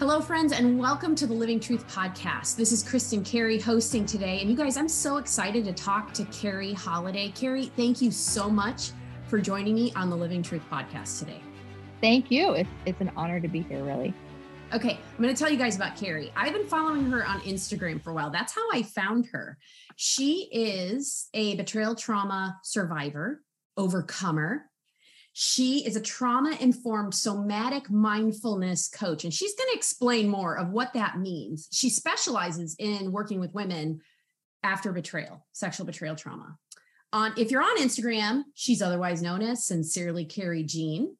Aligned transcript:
Hello, 0.00 0.18
friends, 0.18 0.54
and 0.54 0.78
welcome 0.78 1.14
to 1.14 1.26
the 1.26 1.34
Living 1.34 1.60
Truth 1.60 1.86
Podcast. 1.86 2.56
This 2.56 2.72
is 2.72 2.82
Kristin 2.82 3.22
Carey 3.22 3.60
hosting 3.60 4.06
today. 4.06 4.40
And 4.40 4.48
you 4.48 4.56
guys, 4.56 4.78
I'm 4.78 4.88
so 4.88 5.18
excited 5.18 5.62
to 5.66 5.74
talk 5.74 6.14
to 6.14 6.24
Carrie 6.32 6.72
Holladay. 6.72 7.34
Carrie, 7.34 7.66
thank 7.76 8.00
you 8.00 8.10
so 8.10 8.48
much 8.48 8.92
for 9.26 9.38
joining 9.38 9.74
me 9.74 9.92
on 9.96 10.08
the 10.08 10.16
Living 10.16 10.42
Truth 10.42 10.62
Podcast 10.72 11.18
today. 11.18 11.42
Thank 12.00 12.30
you. 12.30 12.52
It's, 12.52 12.70
it's 12.86 13.02
an 13.02 13.12
honor 13.14 13.40
to 13.40 13.46
be 13.46 13.60
here, 13.60 13.84
really. 13.84 14.14
Okay, 14.72 14.92
I'm 14.92 15.22
going 15.22 15.34
to 15.34 15.38
tell 15.38 15.52
you 15.52 15.58
guys 15.58 15.76
about 15.76 15.96
Carrie. 15.96 16.32
I've 16.34 16.54
been 16.54 16.66
following 16.66 17.10
her 17.10 17.26
on 17.26 17.40
Instagram 17.40 18.00
for 18.00 18.08
a 18.08 18.14
while. 18.14 18.30
That's 18.30 18.54
how 18.54 18.66
I 18.72 18.82
found 18.82 19.26
her. 19.32 19.58
She 19.96 20.48
is 20.50 21.28
a 21.34 21.56
betrayal 21.56 21.94
trauma 21.94 22.58
survivor, 22.62 23.42
overcomer, 23.76 24.69
she 25.32 25.86
is 25.86 25.96
a 25.96 26.00
trauma 26.00 26.56
informed 26.60 27.14
somatic 27.14 27.88
mindfulness 27.90 28.88
coach, 28.88 29.24
and 29.24 29.32
she's 29.32 29.54
going 29.54 29.70
to 29.70 29.76
explain 29.76 30.28
more 30.28 30.58
of 30.58 30.70
what 30.70 30.92
that 30.94 31.18
means. 31.18 31.68
She 31.72 31.88
specializes 31.88 32.74
in 32.78 33.12
working 33.12 33.38
with 33.38 33.54
women 33.54 34.00
after 34.62 34.92
betrayal, 34.92 35.46
sexual 35.52 35.86
betrayal 35.86 36.16
trauma. 36.16 36.56
On 37.12 37.32
if 37.36 37.50
you're 37.50 37.62
on 37.62 37.78
Instagram, 37.78 38.42
she's 38.54 38.82
otherwise 38.82 39.22
known 39.22 39.42
as 39.42 39.64
Sincerely 39.64 40.24
Carrie 40.24 40.64
Jean. 40.64 41.16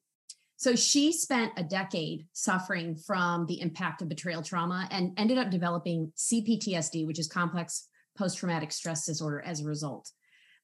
So 0.57 0.77
she 0.77 1.13
spent 1.13 1.53
a 1.57 1.65
decade 1.65 2.27
suffering 2.33 2.95
from 2.95 3.47
the 3.47 3.61
impact 3.61 4.03
of 4.03 4.09
betrayal 4.09 4.43
trauma 4.43 4.87
and 4.91 5.19
ended 5.19 5.39
up 5.39 5.51
developing 5.51 6.13
CPTSD, 6.17 7.07
which 7.07 7.19
is 7.19 7.29
complex 7.29 7.89
post 8.19 8.39
traumatic 8.39 8.71
stress 8.71 9.07
disorder 9.07 9.41
as 9.41 9.61
a 9.61 9.65
result 9.65 10.11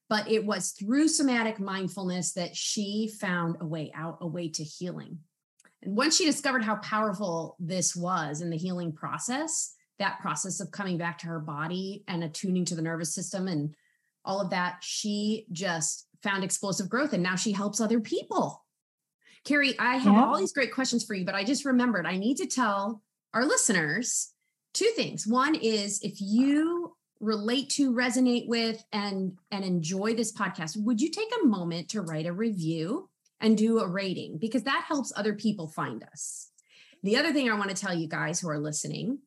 but 0.09 0.29
it 0.29 0.45
was 0.45 0.71
through 0.71 1.07
somatic 1.07 1.59
mindfulness 1.59 2.33
that 2.33 2.55
she 2.55 3.11
found 3.19 3.57
a 3.59 3.65
way 3.65 3.91
out, 3.93 4.19
a 4.21 4.27
way 4.27 4.49
to 4.49 4.63
healing. 4.63 5.19
And 5.83 5.95
once 5.95 6.17
she 6.17 6.25
discovered 6.25 6.63
how 6.63 6.77
powerful 6.77 7.55
this 7.59 7.95
was 7.95 8.41
in 8.41 8.49
the 8.49 8.57
healing 8.57 8.93
process, 8.93 9.75
that 9.99 10.19
process 10.19 10.59
of 10.59 10.71
coming 10.71 10.97
back 10.97 11.17
to 11.19 11.27
her 11.27 11.39
body 11.39 12.03
and 12.07 12.23
attuning 12.23 12.65
to 12.65 12.75
the 12.75 12.81
nervous 12.81 13.13
system 13.13 13.47
and 13.47 13.73
all 14.23 14.41
of 14.41 14.49
that, 14.49 14.77
she 14.81 15.45
just 15.51 16.07
found 16.23 16.43
explosive 16.43 16.89
growth 16.89 17.13
and 17.13 17.23
now 17.23 17.35
she 17.35 17.51
helps 17.51 17.79
other 17.79 17.99
people. 17.99 18.63
Carrie, 19.43 19.77
I 19.79 19.97
have 19.97 20.13
yeah. 20.13 20.25
all 20.25 20.37
these 20.37 20.51
great 20.51 20.73
questions 20.73 21.05
for 21.05 21.13
you, 21.13 21.25
but 21.25 21.35
I 21.35 21.43
just 21.43 21.63
remembered 21.63 22.05
I 22.05 22.17
need 22.17 22.37
to 22.37 22.47
tell 22.47 23.01
our 23.33 23.45
listeners 23.45 24.33
two 24.73 24.91
things. 24.95 25.25
One 25.25 25.55
is 25.55 26.01
if 26.01 26.19
you 26.19 26.96
relate 27.19 27.69
to 27.69 27.91
resonate 27.91 28.47
with 28.47 28.83
and 28.91 29.33
and 29.51 29.65
enjoy 29.65 30.13
this 30.13 30.31
podcast 30.31 30.75
would 30.77 31.01
you 31.01 31.09
take 31.09 31.29
a 31.41 31.47
moment 31.47 31.89
to 31.89 32.01
write 32.01 32.25
a 32.25 32.33
review 32.33 33.09
and 33.39 33.57
do 33.57 33.79
a 33.79 33.87
rating? 33.87 34.37
Because 34.37 34.63
that 34.63 34.85
helps 34.87 35.13
other 35.15 35.33
people 35.33 35.67
find 35.67 36.03
us. 36.03 36.51
The 37.03 37.17
other 37.17 37.31
thing 37.31 37.49
i 37.49 37.53
want 37.53 37.69
to 37.69 37.75
tell 37.75 37.93
you 37.93 38.07
guys 38.07 38.39
who 38.39 38.49
are 38.49 38.59
listening 38.59 39.19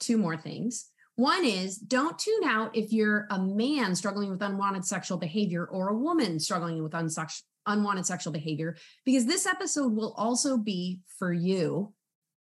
two 0.00 0.18
more 0.18 0.36
things. 0.36 0.90
One 1.14 1.44
is 1.44 1.76
don't 1.76 2.18
tune 2.18 2.44
out 2.44 2.76
if 2.76 2.92
you're 2.92 3.26
a 3.30 3.38
man 3.38 3.94
struggling 3.94 4.30
with 4.30 4.42
unwanted 4.42 4.84
sexual 4.84 5.18
behavior 5.18 5.64
or 5.64 5.88
a 5.88 5.96
woman 5.96 6.40
struggling 6.40 6.82
with 6.82 6.92
unsex- 6.92 7.42
unwanted 7.66 8.06
sexual 8.06 8.32
behavior 8.32 8.76
because 9.04 9.26
this 9.26 9.46
episode 9.46 9.92
will 9.92 10.14
also 10.16 10.56
be 10.56 11.00
for 11.18 11.32
you. 11.32 11.92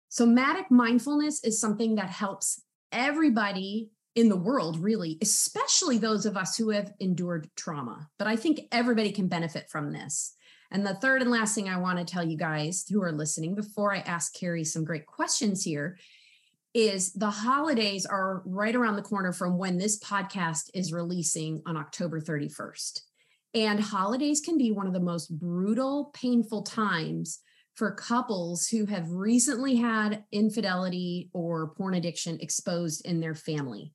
Somatic 0.08 0.70
mindfulness 0.70 1.44
is 1.44 1.60
something 1.60 1.96
that 1.96 2.10
helps 2.10 2.62
everybody 2.90 3.90
in 4.16 4.30
the 4.30 4.36
world, 4.36 4.82
really, 4.82 5.18
especially 5.20 5.98
those 5.98 6.24
of 6.24 6.38
us 6.38 6.56
who 6.56 6.70
have 6.70 6.94
endured 6.98 7.50
trauma. 7.54 8.08
But 8.18 8.26
I 8.26 8.34
think 8.34 8.62
everybody 8.72 9.12
can 9.12 9.28
benefit 9.28 9.68
from 9.68 9.92
this. 9.92 10.34
And 10.72 10.84
the 10.84 10.94
third 10.94 11.20
and 11.20 11.30
last 11.30 11.54
thing 11.54 11.68
I 11.68 11.78
want 11.78 11.98
to 11.98 12.04
tell 12.04 12.26
you 12.26 12.36
guys 12.36 12.86
who 12.90 13.02
are 13.02 13.12
listening 13.12 13.54
before 13.54 13.94
I 13.94 13.98
ask 13.98 14.34
Carrie 14.34 14.64
some 14.64 14.84
great 14.84 15.06
questions 15.06 15.62
here 15.62 15.98
is 16.74 17.12
the 17.12 17.30
holidays 17.30 18.04
are 18.04 18.42
right 18.46 18.74
around 18.74 18.96
the 18.96 19.02
corner 19.02 19.32
from 19.32 19.58
when 19.58 19.76
this 19.76 19.98
podcast 20.00 20.70
is 20.74 20.92
releasing 20.92 21.62
on 21.66 21.76
October 21.76 22.20
31st. 22.20 23.00
And 23.54 23.80
holidays 23.80 24.40
can 24.40 24.58
be 24.58 24.72
one 24.72 24.86
of 24.86 24.92
the 24.92 25.00
most 25.00 25.28
brutal, 25.38 26.10
painful 26.14 26.62
times 26.62 27.40
for 27.74 27.92
couples 27.92 28.66
who 28.68 28.86
have 28.86 29.10
recently 29.10 29.76
had 29.76 30.24
infidelity 30.32 31.30
or 31.34 31.68
porn 31.76 31.94
addiction 31.94 32.38
exposed 32.40 33.04
in 33.06 33.20
their 33.20 33.34
family 33.34 33.92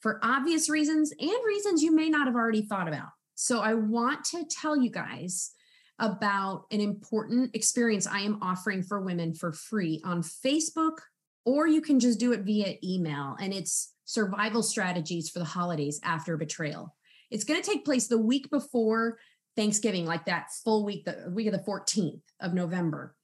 for 0.00 0.20
obvious 0.22 0.68
reasons 0.68 1.12
and 1.18 1.44
reasons 1.46 1.82
you 1.82 1.94
may 1.94 2.08
not 2.08 2.26
have 2.26 2.36
already 2.36 2.62
thought 2.62 2.88
about. 2.88 3.08
So, 3.34 3.60
I 3.60 3.74
want 3.74 4.24
to 4.26 4.44
tell 4.44 4.76
you 4.76 4.90
guys 4.90 5.52
about 5.98 6.64
an 6.70 6.80
important 6.80 7.54
experience 7.54 8.06
I 8.06 8.20
am 8.20 8.38
offering 8.42 8.82
for 8.82 9.00
women 9.00 9.34
for 9.34 9.52
free 9.52 10.00
on 10.04 10.22
Facebook, 10.22 10.98
or 11.44 11.66
you 11.66 11.80
can 11.80 11.98
just 11.98 12.20
do 12.20 12.32
it 12.32 12.42
via 12.42 12.76
email. 12.84 13.36
And 13.40 13.52
it's 13.52 13.94
survival 14.04 14.62
strategies 14.62 15.28
for 15.28 15.38
the 15.38 15.44
holidays 15.44 16.00
after 16.02 16.36
betrayal. 16.36 16.94
It's 17.30 17.44
going 17.44 17.60
to 17.60 17.68
take 17.68 17.84
place 17.84 18.06
the 18.06 18.18
week 18.18 18.48
before 18.50 19.18
Thanksgiving, 19.56 20.06
like 20.06 20.24
that 20.26 20.46
full 20.64 20.84
week, 20.84 21.04
the 21.04 21.30
week 21.30 21.46
of 21.48 21.52
the 21.52 21.70
14th 21.70 22.22
of 22.40 22.54
November. 22.54 23.14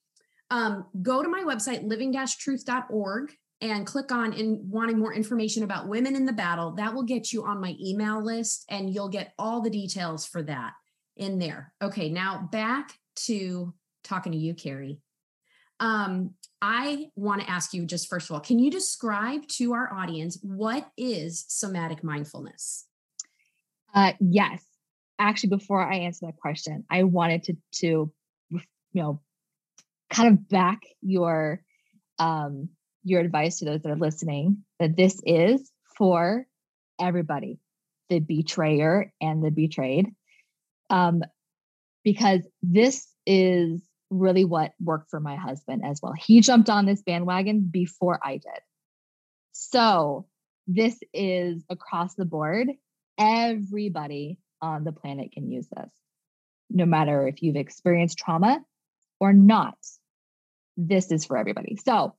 Um, 0.50 0.86
go 1.00 1.22
to 1.22 1.28
my 1.28 1.40
website, 1.40 1.88
living-truth.org, 1.88 3.32
and 3.60 3.86
click 3.86 4.12
on 4.12 4.32
in 4.32 4.66
wanting 4.68 4.98
more 4.98 5.14
information 5.14 5.62
about 5.62 5.88
women 5.88 6.16
in 6.16 6.26
the 6.26 6.32
battle 6.32 6.72
that 6.72 6.94
will 6.94 7.02
get 7.02 7.32
you 7.32 7.44
on 7.44 7.60
my 7.60 7.76
email 7.80 8.22
list 8.22 8.64
and 8.68 8.92
you'll 8.92 9.08
get 9.08 9.32
all 9.38 9.60
the 9.60 9.70
details 9.70 10.26
for 10.26 10.42
that 10.42 10.72
in 11.16 11.38
there. 11.38 11.72
Okay 11.82 12.08
now 12.10 12.48
back 12.50 12.92
to 13.16 13.72
talking 14.02 14.32
to 14.32 14.38
you 14.38 14.54
carrie. 14.54 15.00
Um, 15.80 16.34
i 16.62 17.08
want 17.16 17.42
to 17.42 17.50
ask 17.50 17.74
you 17.74 17.84
just 17.84 18.08
first 18.08 18.30
of 18.30 18.34
all 18.34 18.40
can 18.40 18.58
you 18.58 18.70
describe 18.70 19.46
to 19.48 19.74
our 19.74 19.92
audience 19.92 20.38
what 20.42 20.88
is 20.96 21.44
somatic 21.48 22.02
mindfulness? 22.04 22.86
Uh, 23.94 24.12
yes. 24.20 24.64
Actually 25.18 25.50
before 25.50 25.80
i 25.80 25.96
answer 25.96 26.26
that 26.26 26.36
question 26.36 26.84
i 26.90 27.02
wanted 27.04 27.44
to 27.44 27.56
to 27.72 28.12
you 28.50 28.60
know 28.94 29.20
kind 30.10 30.28
of 30.32 30.48
back 30.48 30.82
your 31.02 31.62
um 32.18 32.68
your 33.04 33.20
advice 33.20 33.58
to 33.58 33.64
those 33.64 33.82
that 33.82 33.90
are 33.90 33.96
listening 33.96 34.64
that 34.80 34.96
this 34.96 35.20
is 35.24 35.70
for 35.96 36.46
everybody 36.98 37.58
the 38.08 38.18
betrayer 38.18 39.12
and 39.20 39.42
the 39.42 39.50
betrayed. 39.50 40.08
Um, 40.90 41.22
because 42.04 42.46
this 42.62 43.08
is 43.26 43.80
really 44.10 44.44
what 44.44 44.72
worked 44.78 45.10
for 45.10 45.20
my 45.20 45.36
husband 45.36 45.82
as 45.84 46.00
well. 46.02 46.12
He 46.12 46.40
jumped 46.40 46.68
on 46.68 46.84
this 46.84 47.02
bandwagon 47.02 47.60
before 47.70 48.20
i 48.22 48.32
did. 48.34 48.60
So 49.52 50.26
this 50.66 50.98
is 51.12 51.64
across 51.70 52.14
the 52.14 52.24
board. 52.26 52.68
Everybody 53.18 54.38
on 54.60 54.84
the 54.84 54.92
planet 54.92 55.32
can 55.32 55.50
use 55.50 55.66
this 55.74 55.90
no 56.70 56.86
matter 56.86 57.28
if 57.28 57.42
you've 57.42 57.56
experienced 57.56 58.18
trauma 58.18 58.60
or 59.20 59.32
not. 59.32 59.76
This 60.76 61.12
is 61.12 61.24
for 61.24 61.36
everybody. 61.36 61.76
So 61.76 62.14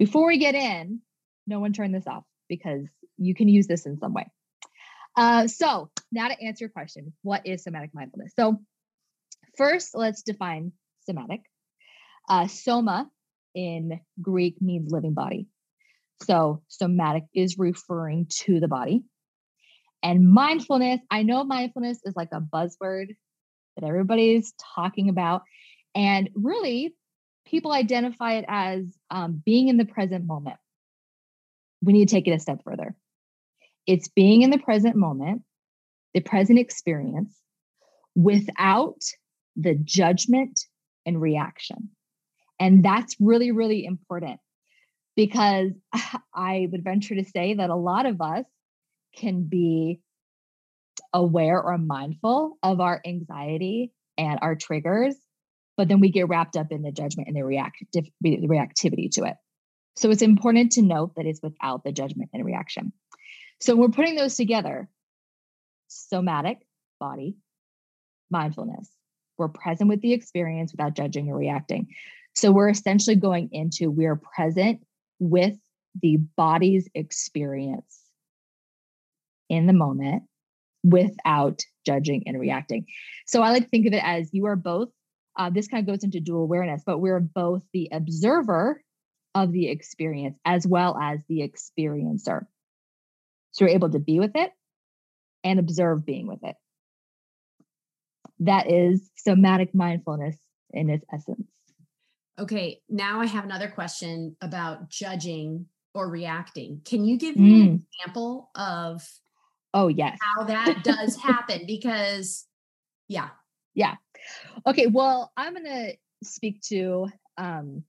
before 0.00 0.26
we 0.26 0.38
get 0.38 0.54
in, 0.54 1.02
no 1.46 1.60
one 1.60 1.74
turn 1.74 1.92
this 1.92 2.06
off 2.06 2.24
because 2.48 2.86
you 3.18 3.34
can 3.34 3.48
use 3.48 3.66
this 3.66 3.84
in 3.84 3.98
some 3.98 4.14
way. 4.14 4.26
Uh, 5.14 5.46
so, 5.46 5.90
now 6.10 6.28
to 6.28 6.42
answer 6.42 6.64
your 6.64 6.70
question, 6.70 7.12
what 7.20 7.46
is 7.46 7.62
somatic 7.62 7.90
mindfulness? 7.92 8.32
So, 8.34 8.56
first, 9.58 9.90
let's 9.94 10.22
define 10.22 10.72
somatic. 11.04 11.42
Uh, 12.30 12.46
soma 12.46 13.10
in 13.54 14.00
Greek 14.22 14.56
means 14.62 14.90
living 14.90 15.12
body. 15.12 15.48
So, 16.22 16.62
somatic 16.68 17.24
is 17.34 17.58
referring 17.58 18.26
to 18.44 18.58
the 18.58 18.68
body. 18.68 19.02
And 20.02 20.32
mindfulness, 20.32 21.00
I 21.10 21.24
know 21.24 21.44
mindfulness 21.44 22.00
is 22.04 22.16
like 22.16 22.30
a 22.32 22.40
buzzword 22.40 23.08
that 23.76 23.86
everybody's 23.86 24.54
talking 24.74 25.10
about. 25.10 25.42
And 25.94 26.30
really, 26.34 26.94
people 27.50 27.72
identify 27.72 28.34
it 28.34 28.44
as 28.46 28.84
um, 29.10 29.42
being 29.44 29.68
in 29.68 29.76
the 29.76 29.84
present 29.84 30.24
moment. 30.24 30.56
We 31.82 31.92
need 31.92 32.08
to 32.08 32.14
take 32.14 32.28
it 32.28 32.32
a 32.32 32.38
step 32.38 32.62
further. 32.64 32.94
It's 33.86 34.08
being 34.08 34.42
in 34.42 34.50
the 34.50 34.58
present 34.58 34.94
moment, 34.94 35.42
the 36.14 36.20
present 36.20 36.58
experience, 36.58 37.34
without 38.14 39.00
the 39.56 39.74
judgment 39.74 40.60
and 41.04 41.20
reaction. 41.20 41.90
And 42.60 42.84
that's 42.84 43.16
really, 43.18 43.50
really 43.50 43.84
important 43.84 44.38
because 45.16 45.72
I 46.34 46.68
would 46.70 46.84
venture 46.84 47.16
to 47.16 47.24
say 47.24 47.54
that 47.54 47.70
a 47.70 47.74
lot 47.74 48.06
of 48.06 48.20
us 48.20 48.44
can 49.16 49.44
be 49.44 50.00
aware 51.12 51.60
or 51.60 51.76
mindful 51.78 52.58
of 52.62 52.80
our 52.80 53.00
anxiety 53.04 53.92
and 54.16 54.38
our 54.40 54.54
triggers 54.54 55.16
but 55.80 55.88
then 55.88 55.98
we 55.98 56.10
get 56.10 56.28
wrapped 56.28 56.58
up 56.58 56.72
in 56.72 56.82
the 56.82 56.92
judgment 56.92 57.26
and 57.26 57.34
the 57.34 57.40
the 58.20 58.46
reactivity 58.46 59.10
to 59.10 59.24
it. 59.24 59.36
So 59.96 60.10
it's 60.10 60.20
important 60.20 60.72
to 60.72 60.82
note 60.82 61.14
that 61.16 61.24
it's 61.24 61.40
without 61.42 61.84
the 61.84 61.90
judgment 61.90 62.28
and 62.34 62.44
reaction. 62.44 62.92
So 63.62 63.74
we're 63.74 63.88
putting 63.88 64.14
those 64.14 64.36
together. 64.36 64.90
Somatic, 65.88 66.58
body, 67.00 67.36
mindfulness. 68.30 68.90
We're 69.38 69.48
present 69.48 69.88
with 69.88 70.02
the 70.02 70.12
experience 70.12 70.70
without 70.70 70.92
judging 70.92 71.30
or 71.30 71.36
reacting. 71.38 71.86
So 72.34 72.52
we're 72.52 72.68
essentially 72.68 73.16
going 73.16 73.48
into 73.50 73.90
we're 73.90 74.20
present 74.36 74.82
with 75.18 75.56
the 76.02 76.18
body's 76.36 76.90
experience 76.94 78.00
in 79.48 79.66
the 79.66 79.72
moment 79.72 80.24
without 80.84 81.62
judging 81.86 82.24
and 82.26 82.38
reacting. 82.38 82.84
So 83.26 83.40
I 83.40 83.48
like 83.48 83.62
to 83.62 83.68
think 83.70 83.86
of 83.86 83.94
it 83.94 84.04
as 84.04 84.28
you 84.34 84.44
are 84.44 84.56
both, 84.56 84.90
uh, 85.36 85.50
this 85.50 85.68
kind 85.68 85.86
of 85.86 85.92
goes 85.92 86.04
into 86.04 86.20
dual 86.20 86.42
awareness, 86.42 86.82
but 86.84 86.98
we're 86.98 87.20
both 87.20 87.62
the 87.72 87.88
observer 87.92 88.82
of 89.34 89.52
the 89.52 89.68
experience 89.68 90.38
as 90.44 90.66
well 90.66 90.96
as 91.00 91.20
the 91.28 91.40
experiencer. 91.40 92.46
So 93.52 93.64
you're 93.64 93.74
able 93.74 93.90
to 93.90 93.98
be 93.98 94.18
with 94.18 94.32
it 94.34 94.50
and 95.44 95.58
observe 95.58 96.04
being 96.04 96.26
with 96.26 96.42
it. 96.42 96.56
That 98.40 98.70
is 98.70 99.10
somatic 99.16 99.74
mindfulness 99.74 100.36
in 100.72 100.90
its 100.90 101.04
essence. 101.12 101.46
Okay, 102.38 102.80
now 102.88 103.20
I 103.20 103.26
have 103.26 103.44
another 103.44 103.68
question 103.68 104.36
about 104.40 104.88
judging 104.88 105.66
or 105.94 106.08
reacting. 106.08 106.80
Can 106.84 107.04
you 107.04 107.18
give 107.18 107.36
me 107.36 107.50
mm. 107.50 107.66
an 107.66 107.86
example 107.92 108.50
of 108.54 109.06
Oh, 109.72 109.88
yes. 109.88 110.18
How 110.36 110.44
that 110.44 110.82
does 110.82 111.16
happen 111.16 111.62
because 111.66 112.46
yeah. 113.08 113.28
Yeah. 113.74 113.96
Okay, 114.66 114.86
well, 114.86 115.32
I'm 115.36 115.54
to 115.54 115.94
speak 116.22 116.60
to 116.60 117.08
um 117.38 117.84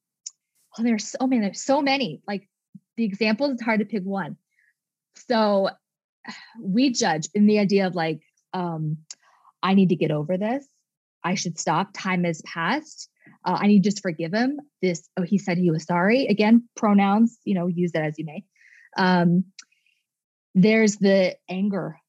oh 0.77 0.83
there's 0.83 1.07
so 1.07 1.27
many 1.27 1.41
there's 1.41 1.61
so 1.61 1.81
many. 1.81 2.21
Like 2.27 2.47
the 2.97 3.03
examples 3.03 3.53
it's 3.53 3.63
hard 3.63 3.79
to 3.79 3.85
pick 3.85 4.03
one. 4.03 4.37
So 5.27 5.69
we 6.61 6.91
judge 6.91 7.29
in 7.33 7.47
the 7.47 7.59
idea 7.59 7.87
of 7.87 7.95
like 7.95 8.21
um 8.53 8.97
I 9.63 9.73
need 9.73 9.89
to 9.89 9.95
get 9.95 10.11
over 10.11 10.37
this. 10.37 10.65
I 11.23 11.35
should 11.35 11.59
stop. 11.59 11.89
Time 11.93 12.23
has 12.23 12.41
passed. 12.41 13.09
Uh, 13.45 13.57
I 13.59 13.67
need 13.67 13.83
to 13.83 13.89
just 13.89 14.01
forgive 14.01 14.33
him. 14.33 14.59
This, 14.81 15.07
oh, 15.17 15.23
he 15.23 15.37
said 15.37 15.57
he 15.57 15.71
was 15.71 15.85
sorry. 15.85 16.27
Again, 16.27 16.67
pronouns, 16.75 17.37
you 17.43 17.53
know, 17.53 17.67
use 17.67 17.91
that 17.91 18.03
as 18.03 18.17
you 18.17 18.25
may. 18.25 18.43
Um, 18.97 19.45
there's 20.55 20.97
the 20.97 21.37
anger. 21.49 22.00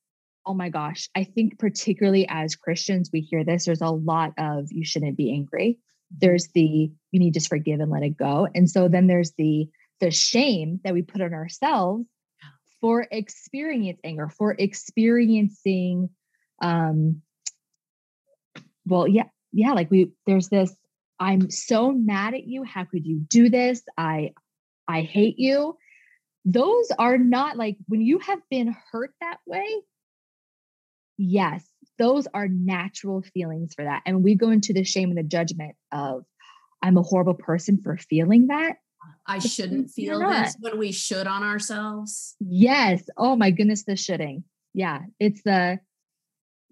Oh 0.44 0.54
my 0.54 0.70
gosh. 0.70 1.08
I 1.14 1.24
think, 1.24 1.58
particularly 1.58 2.26
as 2.28 2.56
Christians, 2.56 3.10
we 3.12 3.20
hear 3.20 3.44
this. 3.44 3.64
There's 3.64 3.80
a 3.80 3.90
lot 3.90 4.32
of 4.38 4.72
you 4.72 4.84
shouldn't 4.84 5.16
be 5.16 5.32
angry. 5.32 5.78
There's 6.10 6.48
the 6.54 6.90
you 7.10 7.20
need 7.20 7.32
to 7.32 7.38
just 7.38 7.48
forgive 7.48 7.80
and 7.80 7.90
let 7.90 8.02
it 8.02 8.16
go. 8.16 8.48
And 8.54 8.68
so 8.68 8.88
then 8.88 9.06
there's 9.06 9.32
the 9.38 9.68
the 10.00 10.10
shame 10.10 10.80
that 10.84 10.94
we 10.94 11.02
put 11.02 11.20
on 11.20 11.32
ourselves 11.32 12.06
for 12.80 13.06
experiencing 13.10 14.00
anger, 14.04 14.28
for 14.28 14.54
experiencing 14.58 16.10
um 16.60 17.22
well, 18.84 19.06
yeah, 19.06 19.28
yeah, 19.52 19.72
like 19.72 19.90
we 19.90 20.10
there's 20.26 20.48
this 20.48 20.74
I'm 21.20 21.50
so 21.50 21.92
mad 21.92 22.34
at 22.34 22.48
you. 22.48 22.64
How 22.64 22.84
could 22.84 23.06
you 23.06 23.20
do 23.20 23.48
this? 23.48 23.82
I 23.96 24.32
I 24.88 25.02
hate 25.02 25.38
you 25.38 25.76
those 26.44 26.90
are 26.98 27.18
not 27.18 27.56
like 27.56 27.76
when 27.86 28.00
you 28.00 28.18
have 28.18 28.40
been 28.50 28.74
hurt 28.90 29.12
that 29.20 29.38
way. 29.46 29.66
Yes, 31.18 31.64
those 31.98 32.26
are 32.34 32.48
natural 32.48 33.22
feelings 33.22 33.74
for 33.74 33.84
that. 33.84 34.02
And 34.06 34.22
we 34.22 34.34
go 34.34 34.50
into 34.50 34.72
the 34.72 34.84
shame 34.84 35.10
and 35.10 35.18
the 35.18 35.22
judgment 35.22 35.76
of, 35.92 36.24
I'm 36.82 36.96
a 36.96 37.02
horrible 37.02 37.34
person 37.34 37.78
for 37.82 37.96
feeling 37.96 38.48
that. 38.48 38.76
I 39.26 39.38
shouldn't 39.38 39.90
feel 39.90 40.18
this 40.18 40.56
when 40.60 40.78
we 40.78 40.92
should 40.92 41.26
on 41.26 41.42
ourselves. 41.42 42.36
Yes. 42.40 43.02
Oh 43.16 43.36
my 43.36 43.50
goodness, 43.50 43.84
the 43.84 43.96
shoulding. 43.96 44.44
Yeah. 44.74 45.00
It's 45.20 45.42
the, 45.42 45.80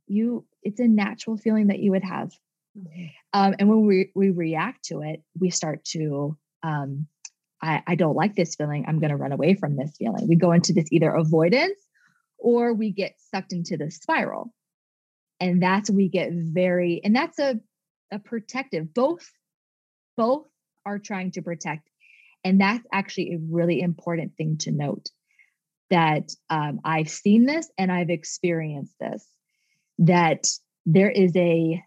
you, 0.07 0.47
it's 0.63 0.81
a 0.81 0.89
natural 0.89 1.37
feeling 1.37 1.69
that 1.69 1.81
you 1.81 1.91
would 1.93 2.05
have. 2.05 2.33
Mm-hmm. 2.77 3.07
Um, 3.33 3.55
and 3.59 3.69
when 3.69 3.87
we, 3.87 4.11
we 4.15 4.31
react 4.31 4.85
to 4.87 5.01
it, 5.03 5.23
we 5.39 5.51
start 5.51 5.85
to 5.93 6.37
um, 6.63 7.07
I, 7.63 7.83
I 7.87 7.95
don't 7.95 8.17
like 8.17 8.35
this 8.35 8.55
feeling. 8.55 8.85
I'm 8.87 9.01
going 9.01 9.11
to 9.11 9.17
run 9.17 9.33
away 9.33 9.55
from 9.55 9.77
this 9.77 9.95
feeling. 9.99 10.29
We 10.29 10.37
go 10.37 10.53
into 10.53 10.73
this 10.73 10.87
either 10.91 11.11
avoidance 11.11 11.79
or 12.41 12.75
we 12.75 12.91
get 12.91 13.15
sucked 13.33 13.53
into 13.53 13.77
the 13.77 13.91
spiral. 13.91 14.53
And 15.39 15.63
that's 15.63 15.91
we 15.91 16.09
get 16.09 16.31
very, 16.33 17.01
and 17.05 17.15
that's 17.15 17.39
a, 17.39 17.61
a 18.11 18.19
protective, 18.19 18.93
both, 18.93 19.31
both 20.17 20.47
are 20.85 20.99
trying 20.99 21.31
to 21.33 21.43
protect. 21.43 21.89
And 22.45 22.61
that's 22.61 22.87
actually 22.93 23.35
a 23.35 23.41
really 23.51 23.81
important 23.81 24.37
thing 24.37 24.59
to 24.59 24.71
note 24.71 25.09
that 25.91 26.31
um, 26.49 26.81
I've 26.85 27.09
seen 27.09 27.47
this 27.47 27.71
and 27.77 27.91
I've 27.91 28.11
experienced 28.11 28.95
this, 29.01 29.27
that 29.99 30.47
there 30.87 31.11
is 31.11 31.35
a, 31.37 31.83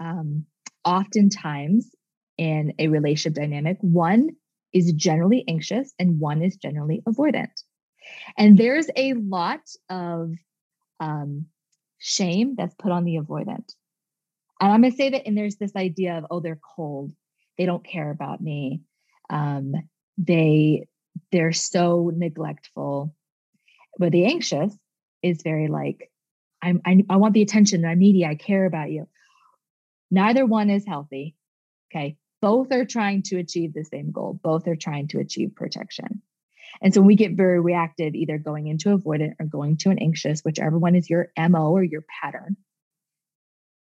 um, 0.00 0.44
oftentimes 0.84 1.90
in 2.36 2.74
a 2.78 2.88
relationship 2.88 3.34
dynamic, 3.34 3.78
one 3.80 4.30
is 4.72 4.92
generally 4.92 5.44
anxious 5.48 5.94
and 5.98 6.18
one 6.18 6.42
is 6.42 6.56
generally 6.56 7.02
avoidant. 7.08 7.62
And 8.36 8.56
there's 8.56 8.88
a 8.96 9.14
lot 9.14 9.60
of 9.88 10.34
um, 11.00 11.46
shame 11.98 12.54
that's 12.56 12.74
put 12.74 12.92
on 12.92 13.04
the 13.04 13.16
avoidant. 13.16 13.72
And 14.60 14.72
I'm 14.72 14.80
going 14.80 14.92
to 14.92 14.96
say 14.96 15.10
that, 15.10 15.26
and 15.26 15.36
there's 15.36 15.56
this 15.56 15.74
idea 15.76 16.18
of, 16.18 16.26
oh, 16.30 16.40
they're 16.40 16.60
cold. 16.76 17.12
They 17.58 17.66
don't 17.66 17.84
care 17.84 18.10
about 18.10 18.40
me. 18.40 18.82
Um, 19.30 19.74
they 20.18 20.86
they're 21.30 21.52
so 21.52 22.10
neglectful. 22.14 23.14
But 23.98 24.12
the 24.12 24.26
anxious 24.26 24.76
is 25.22 25.42
very 25.42 25.68
like, 25.68 26.10
I'm 26.62 26.80
I, 26.84 27.04
I 27.08 27.16
want 27.16 27.34
the 27.34 27.42
attention. 27.42 27.84
I'm 27.84 27.98
needy. 27.98 28.24
I 28.26 28.34
care 28.34 28.64
about 28.64 28.90
you. 28.90 29.08
Neither 30.10 30.46
one 30.46 30.70
is 30.70 30.86
healthy. 30.86 31.36
Okay 31.92 32.16
both 32.44 32.70
are 32.72 32.84
trying 32.84 33.22
to 33.22 33.38
achieve 33.38 33.72
the 33.72 33.86
same 33.86 34.12
goal. 34.12 34.38
Both 34.42 34.68
are 34.68 34.76
trying 34.76 35.08
to 35.08 35.18
achieve 35.18 35.54
protection. 35.56 36.20
And 36.82 36.92
so 36.92 37.00
we 37.00 37.16
get 37.16 37.32
very 37.32 37.60
reactive, 37.60 38.14
either 38.14 38.38
going 38.38 38.66
into 38.66 38.96
avoidant 38.96 39.34
or 39.38 39.46
going 39.46 39.76
to 39.78 39.90
an 39.90 39.98
anxious, 39.98 40.42
whichever 40.42 40.78
one 40.78 40.94
is 40.94 41.08
your 41.08 41.30
MO 41.38 41.70
or 41.70 41.82
your 41.82 42.04
pattern. 42.22 42.56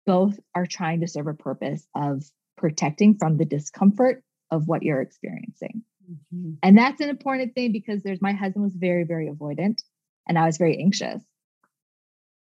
Both 0.05 0.39
are 0.55 0.65
trying 0.65 1.01
to 1.01 1.07
serve 1.07 1.27
a 1.27 1.33
purpose 1.33 1.85
of 1.95 2.23
protecting 2.57 3.17
from 3.17 3.37
the 3.37 3.45
discomfort 3.45 4.23
of 4.51 4.67
what 4.67 4.83
you're 4.83 5.01
experiencing. 5.01 5.83
Mm-hmm. 6.09 6.53
And 6.63 6.77
that's 6.77 7.01
an 7.01 7.09
important 7.09 7.53
thing 7.53 7.71
because 7.71 8.01
there's 8.03 8.21
my 8.21 8.33
husband 8.33 8.63
was 8.63 8.75
very, 8.75 9.03
very 9.03 9.29
avoidant 9.29 9.81
and 10.27 10.37
I 10.37 10.45
was 10.45 10.57
very 10.57 10.79
anxious. 10.79 11.23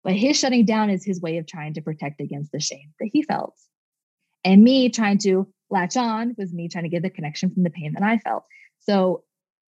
But 0.03 0.15
his 0.15 0.38
shutting 0.38 0.65
down 0.65 0.91
is 0.91 1.05
his 1.05 1.21
way 1.21 1.37
of 1.37 1.47
trying 1.47 1.75
to 1.75 1.82
protect 1.82 2.21
against 2.21 2.53
the 2.53 2.61
shame 2.61 2.93
that 3.00 3.11
he 3.12 3.23
felt. 3.23 3.55
And 4.44 4.65
me 4.65 4.88
trying 4.88 5.19
to 5.19 5.47
latch 5.69 5.97
on 5.97 6.35
was 6.38 6.53
me 6.53 6.69
trying 6.69 6.85
to 6.85 6.91
get 6.91 7.03
the 7.03 7.11
connection 7.11 7.50
from 7.50 7.62
the 7.62 7.71
pain 7.71 7.93
that 7.93 8.03
I 8.03 8.19
felt. 8.19 8.44
So 8.81 9.25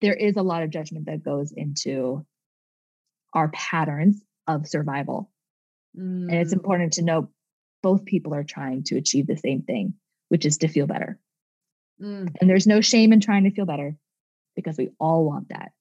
there 0.01 0.15
is 0.15 0.37
a 0.37 0.43
lot 0.43 0.63
of 0.63 0.71
judgment 0.71 1.07
that 1.07 1.23
goes 1.23 1.53
into 1.53 2.25
our 3.33 3.49
patterns 3.49 4.23
of 4.47 4.67
survival. 4.67 5.31
Mm. 5.97 6.29
And 6.29 6.35
it's 6.35 6.51
mm. 6.51 6.59
important 6.59 6.95
to 6.95 7.03
know 7.03 7.31
both 7.83 8.05
people 8.05 8.35
are 8.35 8.45
trying 8.45 8.85
to 8.85 8.97
achieve 8.97 9.27
the 9.27 9.37
same 9.37 9.63
thing, 9.63 9.95
which 10.29 10.45
is 10.45 10.59
to 10.59 10.69
feel 10.69 10.87
better. 10.87 11.19
Mm. 12.03 12.35
And 12.41 12.51
there's 12.51 12.67
no 12.67 12.81
shame 12.81 13.13
in 13.13 13.21
trying 13.21 13.45
to 13.45 13.51
feel 13.51 13.67
better 13.67 13.97
because 14.55 14.77
we 14.77 14.91
all 14.99 15.25
want 15.25 15.49
that. 15.51 15.73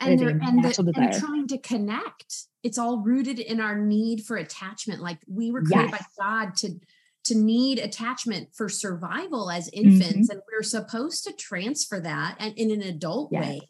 And, 0.00 0.20
and, 0.20 0.64
the, 0.64 0.92
and, 0.96 1.20
trying 1.20 1.46
to 1.48 1.58
connect. 1.58 2.46
It's 2.64 2.78
all 2.78 2.98
rooted 2.98 3.38
in 3.38 3.60
our 3.60 3.78
need 3.78 4.24
for 4.24 4.36
attachment. 4.36 5.00
Like 5.00 5.18
we 5.28 5.52
were 5.52 5.62
created 5.62 5.90
yes. 5.92 6.04
by 6.18 6.24
God 6.24 6.56
to 6.56 6.80
to 7.24 7.34
need 7.34 7.78
attachment 7.78 8.48
for 8.54 8.68
survival 8.68 9.50
as 9.50 9.68
infants 9.72 10.28
mm-hmm. 10.28 10.30
and 10.30 10.40
we're 10.52 10.62
supposed 10.62 11.24
to 11.24 11.32
transfer 11.32 12.00
that 12.00 12.36
and 12.38 12.54
in 12.56 12.70
an 12.70 12.82
adult 12.82 13.30
yes. 13.32 13.42
way 13.42 13.60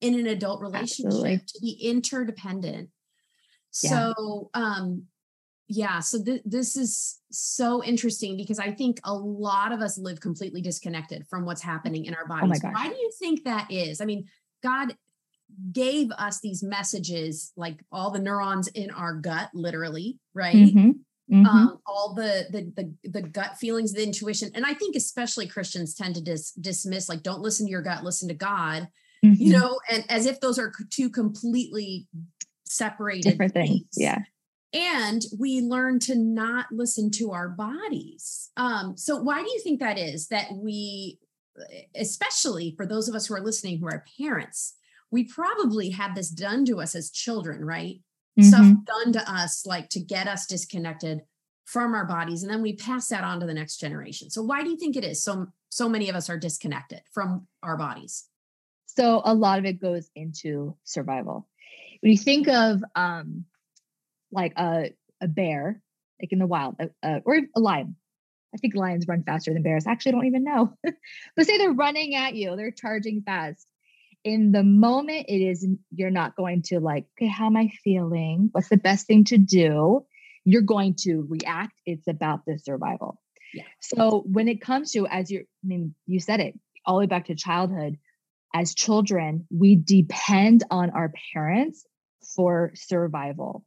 in 0.00 0.18
an 0.18 0.26
adult 0.26 0.60
relationship 0.60 1.06
Absolutely. 1.06 1.38
to 1.38 1.60
be 1.60 1.78
interdependent 1.82 2.88
yeah. 3.82 3.90
so 3.90 4.50
um 4.54 5.04
yeah 5.68 6.00
so 6.00 6.22
th- 6.22 6.42
this 6.44 6.76
is 6.76 7.20
so 7.30 7.82
interesting 7.84 8.36
because 8.36 8.58
i 8.58 8.70
think 8.70 9.00
a 9.04 9.14
lot 9.14 9.72
of 9.72 9.80
us 9.80 9.98
live 9.98 10.20
completely 10.20 10.60
disconnected 10.60 11.26
from 11.28 11.44
what's 11.44 11.62
happening 11.62 12.04
in 12.06 12.14
our 12.14 12.24
oh 12.24 12.28
bodies 12.28 12.60
oh 12.64 12.70
why 12.70 12.88
do 12.88 12.94
you 12.94 13.12
think 13.18 13.44
that 13.44 13.66
is 13.70 14.00
i 14.00 14.04
mean 14.04 14.24
god 14.62 14.96
gave 15.70 16.10
us 16.12 16.40
these 16.40 16.62
messages 16.62 17.52
like 17.56 17.84
all 17.92 18.10
the 18.10 18.18
neurons 18.18 18.68
in 18.68 18.90
our 18.90 19.14
gut 19.14 19.50
literally 19.54 20.18
right 20.34 20.54
mm-hmm. 20.54 20.90
Mm-hmm. 21.32 21.46
Um, 21.46 21.78
all 21.86 22.12
the, 22.12 22.44
the 22.50 22.92
the 23.02 23.08
the 23.08 23.22
gut 23.22 23.56
feelings, 23.56 23.94
the 23.94 24.02
intuition, 24.02 24.50
and 24.54 24.66
I 24.66 24.74
think 24.74 24.96
especially 24.96 25.46
Christians 25.46 25.94
tend 25.94 26.14
to 26.16 26.20
dis- 26.20 26.52
dismiss 26.52 27.08
like, 27.08 27.22
don't 27.22 27.40
listen 27.40 27.64
to 27.66 27.70
your 27.70 27.80
gut, 27.80 28.04
listen 28.04 28.28
to 28.28 28.34
God, 28.34 28.88
mm-hmm. 29.24 29.42
you 29.42 29.52
know, 29.52 29.80
and 29.90 30.04
as 30.10 30.26
if 30.26 30.40
those 30.40 30.58
are 30.58 30.70
two 30.90 31.08
completely 31.08 32.06
separated 32.66 33.30
different 33.30 33.54
things. 33.54 33.68
things. 33.68 33.86
Yeah, 33.96 34.18
and 34.74 35.22
we 35.38 35.62
learn 35.62 36.00
to 36.00 36.16
not 36.16 36.66
listen 36.70 37.10
to 37.12 37.32
our 37.32 37.48
bodies. 37.48 38.50
Um, 38.58 38.98
so 38.98 39.16
why 39.16 39.42
do 39.42 39.50
you 39.50 39.60
think 39.60 39.80
that 39.80 39.98
is? 39.98 40.28
That 40.28 40.52
we, 40.52 41.18
especially 41.96 42.74
for 42.76 42.84
those 42.84 43.08
of 43.08 43.14
us 43.14 43.26
who 43.26 43.34
are 43.34 43.40
listening 43.40 43.78
who 43.78 43.86
are 43.86 44.04
parents, 44.20 44.74
we 45.10 45.24
probably 45.24 45.88
had 45.88 46.14
this 46.14 46.28
done 46.28 46.66
to 46.66 46.80
us 46.80 46.94
as 46.94 47.10
children, 47.10 47.64
right? 47.64 48.00
Mm-hmm. 48.38 48.48
stuff 48.48 48.76
done 48.84 49.12
to 49.12 49.32
us 49.32 49.64
like 49.66 49.88
to 49.88 50.00
get 50.00 50.26
us 50.26 50.46
disconnected 50.46 51.22
from 51.64 51.94
our 51.94 52.04
bodies 52.04 52.42
and 52.42 52.52
then 52.52 52.62
we 52.62 52.74
pass 52.74 53.08
that 53.08 53.24
on 53.24 53.40
to 53.40 53.46
the 53.46 53.54
next 53.54 53.78
generation 53.78 54.30
so 54.30 54.42
why 54.42 54.62
do 54.62 54.70
you 54.70 54.76
think 54.76 54.96
it 54.96 55.04
is 55.04 55.22
so 55.22 55.46
so 55.70 55.88
many 55.88 56.08
of 56.08 56.16
us 56.16 56.28
are 56.28 56.38
disconnected 56.38 57.00
from 57.12 57.46
our 57.62 57.76
bodies 57.76 58.28
So 58.96 59.22
a 59.24 59.34
lot 59.34 59.58
of 59.58 59.64
it 59.64 59.80
goes 59.80 60.10
into 60.14 60.76
survival. 60.84 61.48
When 62.00 62.12
you 62.12 62.18
think 62.18 62.48
of 62.48 62.82
um, 62.94 63.46
like 64.30 64.52
a, 64.56 64.92
a 65.20 65.28
bear, 65.28 65.80
like 66.20 66.32
in 66.32 66.38
the 66.38 66.46
wild, 66.46 66.76
uh, 67.02 67.20
or 67.24 67.40
a 67.56 67.60
lion, 67.60 67.96
I 68.54 68.58
think 68.58 68.74
lions 68.74 69.06
run 69.08 69.22
faster 69.22 69.52
than 69.52 69.62
bears. 69.62 69.86
Actually, 69.86 70.10
I 70.10 70.14
don't 70.16 70.26
even 70.26 70.44
know. 70.44 70.76
but 71.36 71.46
say 71.46 71.56
they're 71.56 71.72
running 71.72 72.14
at 72.14 72.34
you, 72.34 72.54
they're 72.54 72.70
charging 72.70 73.22
fast. 73.22 73.66
In 74.24 74.52
the 74.52 74.62
moment, 74.62 75.26
it 75.28 75.40
is, 75.40 75.66
you're 75.90 76.10
not 76.10 76.36
going 76.36 76.62
to 76.66 76.78
like, 76.78 77.06
okay, 77.18 77.28
how 77.28 77.46
am 77.46 77.56
I 77.56 77.70
feeling? 77.82 78.50
What's 78.52 78.68
the 78.68 78.76
best 78.76 79.06
thing 79.06 79.24
to 79.24 79.38
do? 79.38 80.04
You're 80.44 80.62
going 80.62 80.94
to 81.00 81.26
react. 81.28 81.80
It's 81.86 82.06
about 82.06 82.40
the 82.46 82.58
survival. 82.58 83.20
Yeah. 83.52 83.64
So 83.80 84.24
when 84.26 84.48
it 84.48 84.60
comes 84.60 84.92
to, 84.92 85.06
as 85.08 85.30
you're, 85.30 85.42
I 85.42 85.66
mean, 85.66 85.94
you 86.06 86.20
said 86.20 86.40
it 86.40 86.58
all 86.86 86.96
the 86.96 87.00
way 87.00 87.06
back 87.06 87.26
to 87.26 87.34
childhood, 87.34 87.98
as 88.54 88.74
children, 88.74 89.46
we 89.50 89.76
depend 89.76 90.64
on 90.70 90.90
our 90.90 91.12
parents 91.32 91.84
for 92.34 92.70
survival. 92.74 93.64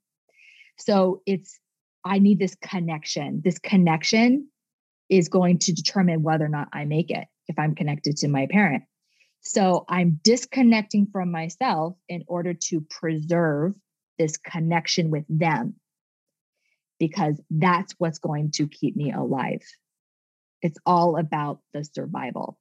So 0.78 1.22
it's, 1.26 1.60
I 2.04 2.20
need 2.20 2.40
this 2.40 2.56
connection. 2.62 3.42
This 3.44 3.60
connection 3.60 4.50
is 5.10 5.28
going 5.28 5.60
to 5.60 5.74
determine 5.74 6.24
whether 6.24 6.46
or 6.46 6.50
not 6.50 6.68
I 6.72 6.86
make 6.86 7.12
it 7.12 7.26
if 7.48 7.60
I'm 7.60 7.76
connected 7.76 8.18
to 8.18 8.28
my 8.28 8.48
parent. 8.50 8.84
So 9.46 9.86
I'm 9.88 10.20
disconnecting 10.24 11.08
from 11.12 11.32
myself 11.32 11.96
in 12.10 12.24
order 12.28 12.56
to 12.70 12.82
preserve 12.82 13.76
this 14.18 14.38
connection 14.38 15.12
with 15.12 15.26
them 15.30 15.76
because 17.00 17.40
that's 17.52 17.94
what's 18.00 18.18
going 18.18 18.52
to 18.52 18.68
keep 18.68 18.96
me 18.96 19.12
alive. 19.12 19.62
It's 20.64 20.80
all 20.84 21.18
about 21.18 21.60
the 21.74 21.84
survival. 21.84 22.58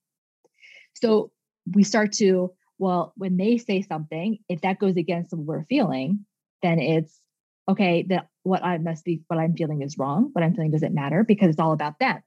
So 0.95 1.33
we 1.73 1.85
start 1.85 2.12
to, 2.14 2.53
well, 2.79 3.14
when 3.17 3.38
they 3.38 3.57
say 3.57 3.81
something, 3.81 4.38
if 4.50 4.61
that 4.61 4.79
goes 4.79 4.97
against 4.97 5.33
what 5.33 5.47
we're 5.47 5.64
feeling, 5.64 6.26
then 6.62 6.79
it's 6.81 7.19
okay, 7.67 8.05
that 8.11 8.29
what 8.43 8.62
I 8.62 8.76
must 8.76 9.07
be, 9.07 9.23
what 9.29 9.41
I'm 9.41 9.57
feeling 9.57 9.81
is 9.81 9.97
wrong. 9.97 10.29
What 10.33 10.45
I'm 10.45 10.55
feeling 10.55 10.73
doesn't 10.73 10.95
matter 10.95 11.25
because 11.25 11.49
it's 11.49 11.61
all 11.61 11.73
about 11.73 11.99
them. 11.99 12.23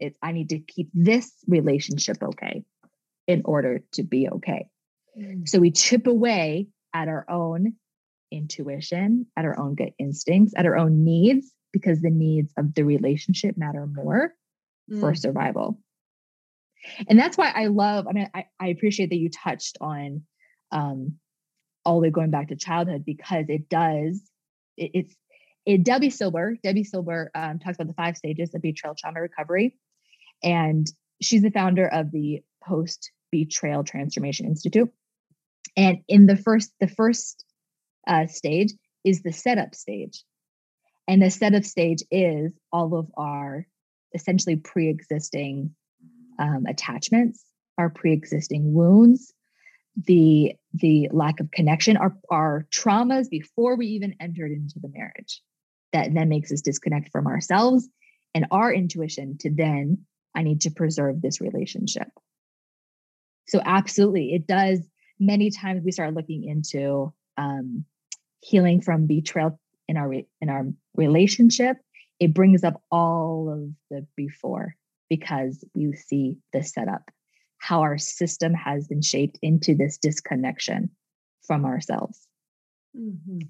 It's 0.00 0.16
I 0.22 0.32
need 0.32 0.48
to 0.48 0.60
keep 0.60 0.88
this 0.94 1.30
relationship 1.46 2.22
okay 2.22 2.64
in 3.26 3.42
order 3.44 3.82
to 3.92 4.02
be 4.02 4.28
okay. 4.28 4.66
Mm. 5.18 5.48
So 5.48 5.58
we 5.58 5.70
chip 5.70 6.06
away 6.06 6.68
at 6.94 7.08
our 7.08 7.24
own 7.30 7.74
intuition, 8.30 9.26
at 9.36 9.44
our 9.44 9.58
own 9.58 9.74
gut 9.74 9.92
instincts, 9.98 10.54
at 10.56 10.66
our 10.66 10.76
own 10.76 11.04
needs, 11.04 11.52
because 11.72 12.00
the 12.00 12.10
needs 12.10 12.52
of 12.56 12.74
the 12.74 12.82
relationship 12.82 13.56
matter 13.56 13.86
more 13.86 14.34
mm. 14.90 15.00
for 15.00 15.14
survival. 15.14 15.78
And 17.08 17.18
that's 17.18 17.38
why 17.38 17.50
I 17.54 17.66
love, 17.66 18.06
I 18.08 18.12
mean, 18.12 18.28
I, 18.34 18.46
I 18.58 18.68
appreciate 18.68 19.10
that 19.10 19.16
you 19.16 19.30
touched 19.30 19.78
on 19.80 20.22
um, 20.72 21.14
all 21.84 21.96
the 21.96 22.08
way 22.08 22.10
going 22.10 22.30
back 22.30 22.48
to 22.48 22.56
childhood 22.56 23.04
because 23.04 23.46
it 23.48 23.68
does, 23.68 24.20
it, 24.76 24.90
it's, 24.94 25.16
it, 25.64 25.84
Debi 25.84 26.12
Silber, 26.12 26.56
Debi 26.64 26.84
Silber 26.84 27.30
um, 27.34 27.60
talks 27.60 27.76
about 27.76 27.86
the 27.86 27.94
five 27.94 28.16
stages 28.16 28.54
of 28.54 28.62
betrayal 28.62 28.96
trauma 28.98 29.20
recovery. 29.20 29.76
And 30.42 30.86
she's 31.20 31.42
the 31.42 31.50
founder 31.50 31.86
of 31.86 32.10
the 32.10 32.42
Post 32.66 33.10
Betrayal 33.30 33.84
Transformation 33.84 34.46
Institute. 34.46 34.90
And 35.76 35.98
in 36.08 36.26
the 36.26 36.36
first, 36.36 36.72
the 36.80 36.88
first 36.88 37.44
uh, 38.06 38.26
stage 38.26 38.72
is 39.04 39.22
the 39.22 39.32
setup 39.32 39.74
stage. 39.74 40.24
And 41.08 41.22
the 41.22 41.30
setup 41.30 41.64
stage 41.64 42.02
is 42.10 42.52
all 42.72 42.96
of 42.96 43.10
our 43.16 43.66
essentially 44.14 44.56
pre 44.56 44.88
existing 44.88 45.74
um, 46.38 46.66
attachments, 46.66 47.44
our 47.78 47.90
pre-existing 47.90 48.72
wounds, 48.72 49.32
the 49.96 50.54
the 50.74 51.08
lack 51.12 51.40
of 51.40 51.50
connection, 51.50 51.96
our 51.96 52.16
our 52.30 52.66
traumas 52.70 53.28
before 53.28 53.76
we 53.76 53.86
even 53.88 54.14
entered 54.20 54.52
into 54.52 54.78
the 54.80 54.88
marriage, 54.88 55.42
that 55.92 56.12
then 56.14 56.28
makes 56.28 56.52
us 56.52 56.60
disconnect 56.60 57.10
from 57.10 57.26
ourselves 57.26 57.88
and 58.34 58.46
our 58.50 58.72
intuition 58.72 59.36
to 59.38 59.50
then 59.50 59.98
I 60.34 60.42
need 60.42 60.62
to 60.62 60.70
preserve 60.70 61.20
this 61.20 61.40
relationship. 61.40 62.08
So 63.52 63.60
absolutely, 63.66 64.32
it 64.32 64.46
does. 64.46 64.80
Many 65.20 65.50
times 65.50 65.82
we 65.84 65.92
start 65.92 66.14
looking 66.14 66.42
into 66.42 67.12
um, 67.36 67.84
healing 68.40 68.80
from 68.80 69.06
betrayal 69.06 69.60
in 69.88 69.98
our 69.98 70.14
in 70.14 70.48
our 70.48 70.64
relationship. 70.96 71.76
It 72.18 72.32
brings 72.32 72.64
up 72.64 72.82
all 72.90 73.50
of 73.52 73.68
the 73.90 74.06
before 74.16 74.74
because 75.10 75.62
we 75.74 75.92
see 75.92 76.38
the 76.54 76.62
setup, 76.62 77.10
how 77.58 77.82
our 77.82 77.98
system 77.98 78.54
has 78.54 78.88
been 78.88 79.02
shaped 79.02 79.38
into 79.42 79.74
this 79.74 79.98
disconnection 79.98 80.88
from 81.46 81.66
ourselves. 81.66 82.26
Mm-hmm. 82.96 83.40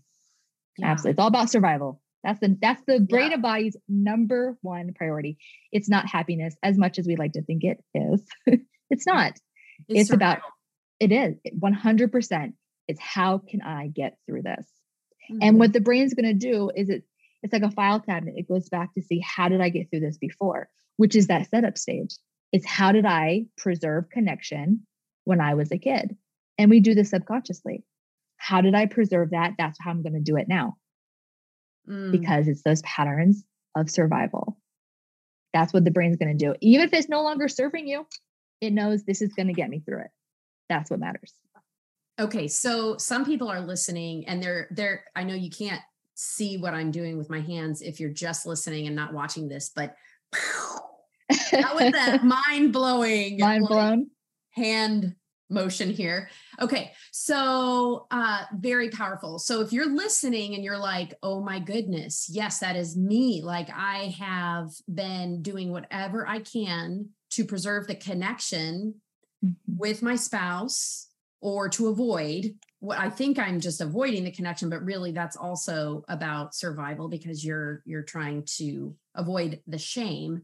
Yeah. 0.79 0.87
Absolutely. 0.87 1.13
It's 1.13 1.21
all 1.21 1.29
about 1.29 1.51
survival. 1.51 2.03
That's 2.25 2.41
the 2.41 2.59
that's 2.61 2.83
the 2.89 2.99
brain 2.99 3.29
yeah. 3.29 3.35
and 3.35 3.43
body's 3.43 3.77
number 3.89 4.59
one 4.63 4.95
priority. 4.95 5.39
It's 5.71 5.89
not 5.89 6.09
happiness 6.09 6.57
as 6.65 6.77
much 6.77 6.99
as 6.99 7.07
we 7.07 7.15
like 7.15 7.35
to 7.35 7.43
think 7.43 7.63
it 7.63 7.85
is. 7.95 8.21
it's 8.91 9.07
not. 9.07 9.35
It's, 9.89 10.03
it's 10.03 10.13
about 10.13 10.39
it 11.01 11.13
is 11.13 11.37
100%. 11.59 12.53
It's 12.89 13.01
how 13.01 13.39
can 13.39 13.63
I 13.63 13.89
get 13.89 14.17
through 14.27 14.43
this? 14.43 14.67
Mm-hmm. 15.31 15.39
And 15.43 15.59
what 15.59 15.73
the 15.73 15.81
brain's 15.81 16.15
going 16.15 16.27
to 16.27 16.35
do 16.35 16.71
is 16.75 16.89
it 16.89 17.05
it's 17.43 17.53
like 17.53 17.63
a 17.63 17.71
file 17.71 17.99
cabinet. 17.99 18.35
It 18.37 18.49
goes 18.49 18.69
back 18.69 18.95
to 18.95 19.03
see 19.03 19.21
how 19.21 19.49
did 19.49 19.61
I 19.61 19.69
get 19.69 19.91
through 19.91 20.01
this 20.01 20.17
before? 20.17 20.69
which 20.97 21.17
is 21.17 21.27
that 21.29 21.49
setup 21.51 21.79
stage. 21.79 22.17
It's 22.53 22.67
how 22.67 22.93
did 22.93 23.07
I 23.07 23.47
preserve 23.57 24.11
connection 24.11 24.87
when 25.25 25.41
I 25.41 25.55
was 25.55 25.73
a 25.73 25.79
kid? 25.79 26.17
And 26.59 26.71
we 26.71 26.81
do 26.81 26.95
this 26.95 27.11
subconsciously. 27.11 27.85
How 28.37 28.61
did 28.61 28.75
I 28.75 28.87
preserve 28.87 29.31
that? 29.31 29.55
That's 29.59 29.79
how 29.81 29.91
I'm 29.91 30.03
going 30.03 30.15
to 30.15 30.21
do 30.21 30.37
it 30.37 30.49
now. 30.49 30.77
Mm. 31.89 32.13
Because 32.13 32.49
it's 32.49 32.63
those 32.63 32.83
patterns 32.83 33.45
of 33.75 33.91
survival. 33.91 34.59
That's 35.53 35.73
what 35.73 35.85
the 35.85 35.91
brain's 35.91 36.17
going 36.17 36.37
to 36.37 36.45
do. 36.45 36.55
Even 36.61 36.87
if 36.87 36.93
it's 36.93 37.09
no 37.09 37.23
longer 37.23 37.49
serving 37.49 37.89
you, 37.89 38.07
it 38.63 38.73
knows 38.73 39.03
this 39.03 39.21
is 39.21 39.35
going 39.35 39.49
to 39.49 39.53
get 39.53 39.69
me 39.69 39.81
through 39.81 40.03
it. 40.03 40.11
That's 40.69 40.91
what 40.91 41.01
matters. 41.01 41.35
Okay, 42.19 42.47
so 42.47 42.97
some 42.97 43.25
people 43.25 43.49
are 43.49 43.61
listening 43.61 44.27
and 44.29 44.43
they're 44.43 44.69
they're 44.71 45.05
I 45.17 45.25
know 45.25 45.35
you 45.35 45.51
can't 45.51 45.81
see 46.15 46.57
what 46.57 46.73
I'm 46.73 46.91
doing 46.91 47.19
with 47.19 47.29
my 47.29 47.41
hands 47.41 47.83
if 47.83 47.99
you're 47.99 48.11
just 48.11 48.47
listening 48.47 48.87
and 48.87 48.95
not 48.95 49.13
watching 49.13 49.49
this, 49.49 49.73
but 49.75 49.97
that 51.51 51.75
was 51.75 51.93
that 51.93 52.21
mind 52.49 52.73
blowing, 52.73 53.39
mind 53.41 53.67
blown 53.67 54.11
hand 54.53 55.17
motion 55.51 55.91
here. 55.91 56.31
Okay, 56.61 56.93
so 57.11 58.07
uh, 58.11 58.45
very 58.55 58.91
powerful. 58.91 59.39
So 59.39 59.61
if 59.61 59.73
you're 59.73 59.93
listening 59.93 60.55
and 60.55 60.63
you're 60.63 60.79
like, 60.79 61.15
oh 61.23 61.43
my 61.43 61.59
goodness, 61.59 62.29
yes, 62.31 62.61
that 62.61 62.77
is 62.77 62.97
me. 62.97 63.43
Like 63.43 63.69
I 63.75 64.15
have 64.19 64.71
been 64.93 65.43
doing 65.43 65.73
whatever 65.73 66.27
I 66.27 66.41
can 66.41 67.09
to 67.33 67.45
preserve 67.45 67.87
the 67.87 67.95
connection 67.95 68.95
mm-hmm. 69.45 69.77
with 69.77 70.03
my 70.03 70.17
spouse 70.17 71.09
or 71.41 71.69
to 71.69 71.89
avoid 71.89 72.55
what 72.81 72.99
I 72.99 73.11
think 73.11 73.39
I'm 73.39 73.61
just 73.61 73.81
avoiding 73.81 74.25
the 74.25 74.33
connection, 74.33 74.69
but 74.69 74.85
really 74.85 75.13
that's 75.13 75.37
also 75.37 76.05
about 76.09 76.55
survival 76.55 77.09
because 77.09 77.45
you're 77.45 77.83
you're 77.85 78.03
trying 78.03 78.45
to 78.57 78.97
avoid 79.15 79.61
the 79.67 79.79
shame 79.79 80.43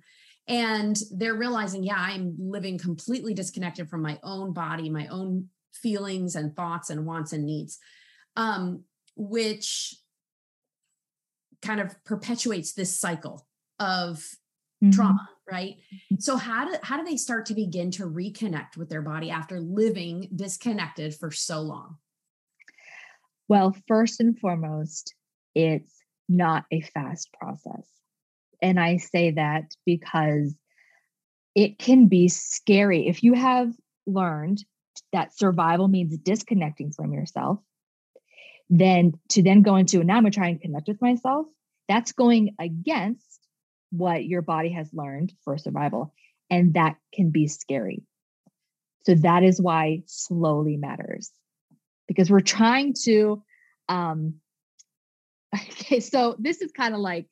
and 0.48 0.98
they're 1.12 1.34
realizing 1.34 1.84
yeah 1.84 1.98
i'm 1.98 2.34
living 2.38 2.78
completely 2.78 3.34
disconnected 3.34 3.88
from 3.88 4.02
my 4.02 4.18
own 4.22 4.52
body 4.52 4.88
my 4.88 5.06
own 5.08 5.46
feelings 5.72 6.34
and 6.34 6.56
thoughts 6.56 6.90
and 6.90 7.06
wants 7.06 7.32
and 7.32 7.44
needs 7.44 7.78
um, 8.36 8.84
which 9.16 9.96
kind 11.60 11.80
of 11.80 11.94
perpetuates 12.04 12.72
this 12.72 12.98
cycle 12.98 13.46
of 13.78 14.16
mm-hmm. 14.82 14.90
trauma 14.90 15.28
right 15.50 15.76
mm-hmm. 15.94 16.16
so 16.18 16.36
how 16.36 16.64
do 16.64 16.76
how 16.82 16.96
do 16.96 17.04
they 17.04 17.16
start 17.16 17.46
to 17.46 17.54
begin 17.54 17.90
to 17.90 18.04
reconnect 18.04 18.76
with 18.76 18.88
their 18.88 19.02
body 19.02 19.30
after 19.30 19.60
living 19.60 20.28
disconnected 20.34 21.14
for 21.14 21.30
so 21.30 21.60
long 21.60 21.96
well 23.48 23.74
first 23.86 24.20
and 24.20 24.38
foremost 24.38 25.14
it's 25.54 25.92
not 26.28 26.64
a 26.70 26.80
fast 26.80 27.28
process 27.32 27.86
and 28.60 28.80
I 28.80 28.96
say 28.96 29.32
that 29.32 29.74
because 29.86 30.54
it 31.54 31.78
can 31.78 32.06
be 32.06 32.28
scary. 32.28 33.08
If 33.08 33.22
you 33.22 33.34
have 33.34 33.72
learned 34.06 34.64
that 35.12 35.36
survival 35.36 35.88
means 35.88 36.16
disconnecting 36.18 36.92
from 36.92 37.12
yourself, 37.12 37.60
then 38.68 39.12
to 39.30 39.42
then 39.42 39.62
go 39.62 39.76
into 39.76 39.98
and 39.98 40.08
now 40.08 40.16
I'm 40.16 40.22
gonna 40.22 40.30
try 40.30 40.48
and 40.48 40.60
connect 40.60 40.88
with 40.88 41.00
myself, 41.00 41.46
that's 41.88 42.12
going 42.12 42.54
against 42.58 43.40
what 43.90 44.24
your 44.24 44.42
body 44.42 44.70
has 44.70 44.88
learned 44.92 45.32
for 45.44 45.56
survival. 45.58 46.12
And 46.50 46.74
that 46.74 46.96
can 47.12 47.30
be 47.30 47.46
scary. 47.46 48.02
So 49.04 49.14
that 49.16 49.42
is 49.42 49.60
why 49.60 50.02
slowly 50.06 50.76
matters 50.76 51.30
because 52.06 52.30
we're 52.30 52.40
trying 52.40 52.94
to 53.04 53.42
um 53.88 54.34
okay 55.54 56.00
so 56.00 56.36
this 56.38 56.60
is 56.60 56.72
kind 56.72 56.94
of 56.94 57.00
like 57.00 57.26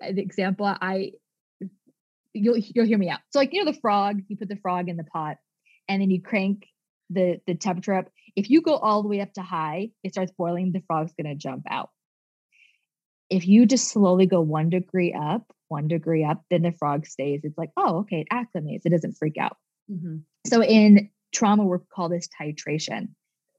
the 0.00 0.20
example 0.20 0.66
I 0.66 1.12
you'll 2.34 2.58
you'll 2.58 2.86
hear 2.86 2.98
me 2.98 3.08
out. 3.08 3.20
So 3.30 3.38
like 3.38 3.52
you 3.52 3.64
know 3.64 3.70
the 3.70 3.80
frog, 3.80 4.20
you 4.28 4.36
put 4.36 4.48
the 4.48 4.56
frog 4.56 4.88
in 4.88 4.96
the 4.96 5.04
pot 5.04 5.38
and 5.88 6.02
then 6.02 6.10
you 6.10 6.20
crank 6.20 6.66
the 7.08 7.40
the 7.46 7.54
temperature 7.54 7.94
up. 7.94 8.10
If 8.36 8.50
you 8.50 8.60
go 8.60 8.76
all 8.76 9.02
the 9.02 9.08
way 9.08 9.20
up 9.20 9.32
to 9.34 9.42
high, 9.42 9.90
it 10.02 10.12
starts 10.12 10.32
boiling, 10.36 10.72
the 10.72 10.82
frog's 10.86 11.12
to 11.18 11.34
jump 11.36 11.64
out. 11.70 11.90
If 13.30 13.46
you 13.46 13.64
just 13.64 13.88
slowly 13.88 14.26
go 14.26 14.40
one 14.40 14.68
degree 14.68 15.14
up, 15.14 15.50
one 15.74 15.88
degree 15.88 16.24
up, 16.24 16.40
then 16.50 16.62
the 16.62 16.70
frog 16.70 17.04
stays. 17.04 17.40
It's 17.42 17.58
like, 17.58 17.70
oh, 17.76 17.98
okay, 17.98 18.20
it 18.20 18.28
acclimates. 18.32 18.82
It 18.84 18.90
doesn't 18.90 19.16
freak 19.16 19.36
out. 19.38 19.56
Mm-hmm. 19.90 20.18
So 20.46 20.62
in 20.62 21.10
trauma, 21.32 21.64
we 21.64 21.78
call 21.92 22.08
this 22.08 22.28
titration, 22.40 23.08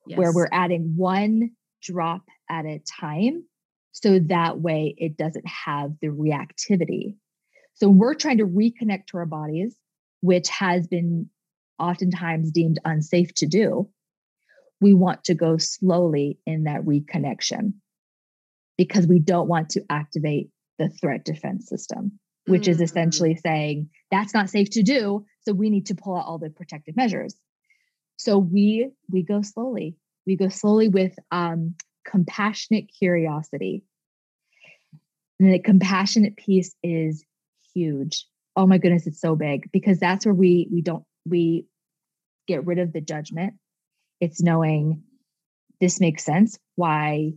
yes. 0.07 0.17
where 0.17 0.31
we're 0.31 0.49
adding 0.53 0.93
one 0.95 1.51
drop 1.83 2.21
at 2.49 2.65
a 2.65 2.81
time. 3.01 3.43
So 3.91 4.19
that 4.19 4.59
way 4.59 4.95
it 4.97 5.17
doesn't 5.17 5.45
have 5.45 5.91
the 6.01 6.07
reactivity. 6.07 7.17
So 7.73 7.89
we're 7.89 8.15
trying 8.15 8.37
to 8.37 8.47
reconnect 8.47 9.07
to 9.07 9.17
our 9.17 9.25
bodies, 9.25 9.75
which 10.21 10.47
has 10.49 10.87
been 10.87 11.29
oftentimes 11.77 12.51
deemed 12.51 12.79
unsafe 12.85 13.33
to 13.35 13.45
do. 13.45 13.89
We 14.79 14.93
want 14.93 15.25
to 15.25 15.35
go 15.35 15.57
slowly 15.57 16.39
in 16.45 16.63
that 16.63 16.81
reconnection 16.83 17.73
because 18.77 19.05
we 19.05 19.19
don't 19.19 19.49
want 19.49 19.69
to 19.71 19.81
activate 19.89 20.49
the 20.77 20.89
threat 20.89 21.25
defense 21.25 21.67
system, 21.67 22.19
which 22.47 22.63
mm-hmm. 22.63 22.71
is 22.71 22.81
essentially 22.81 23.35
saying 23.35 23.89
that's 24.11 24.33
not 24.33 24.49
safe 24.49 24.69
to 24.71 24.83
do. 24.83 25.25
So 25.41 25.53
we 25.53 25.69
need 25.69 25.87
to 25.87 25.95
pull 25.95 26.17
out 26.17 26.25
all 26.25 26.37
the 26.37 26.49
protective 26.49 26.95
measures. 26.95 27.35
So 28.17 28.37
we 28.37 28.89
we 29.09 29.23
go 29.23 29.41
slowly. 29.41 29.97
We 30.25 30.35
go 30.35 30.49
slowly 30.49 30.87
with 30.87 31.13
um, 31.31 31.75
compassionate 32.05 32.89
curiosity. 32.97 33.83
And 35.39 35.53
the 35.53 35.59
compassionate 35.59 36.37
piece 36.37 36.73
is 36.81 37.25
huge. 37.73 38.25
Oh 38.55 38.65
my 38.65 38.77
goodness, 38.77 39.05
it's 39.05 39.19
so 39.19 39.35
big 39.35 39.69
because 39.71 39.99
that's 39.99 40.25
where 40.25 40.33
we 40.33 40.69
we 40.71 40.81
don't 40.81 41.03
we 41.25 41.65
get 42.47 42.65
rid 42.65 42.79
of 42.79 42.93
the 42.93 43.01
judgment. 43.01 43.55
It's 44.21 44.41
knowing 44.41 45.03
this 45.81 45.99
makes 45.99 46.23
sense 46.23 46.57
why 46.75 47.33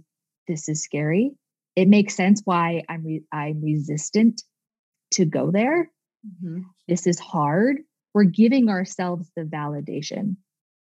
this 0.47 0.69
is 0.69 0.83
scary. 0.83 1.33
It 1.79 1.87
makes 1.87 2.17
sense 2.17 2.43
why 2.45 2.83
I'm 2.89 3.05
re- 3.05 3.25
I'm 3.31 3.63
resistant 3.63 4.43
to 5.13 5.25
go 5.25 5.53
there. 5.53 5.89
Mm-hmm. 6.27 6.63
This 6.89 7.07
is 7.07 7.21
hard. 7.21 7.77
We're 8.15 8.25
giving 8.25 8.69
ourselves 8.69 9.31
the 9.37 9.45
validation. 9.45 10.35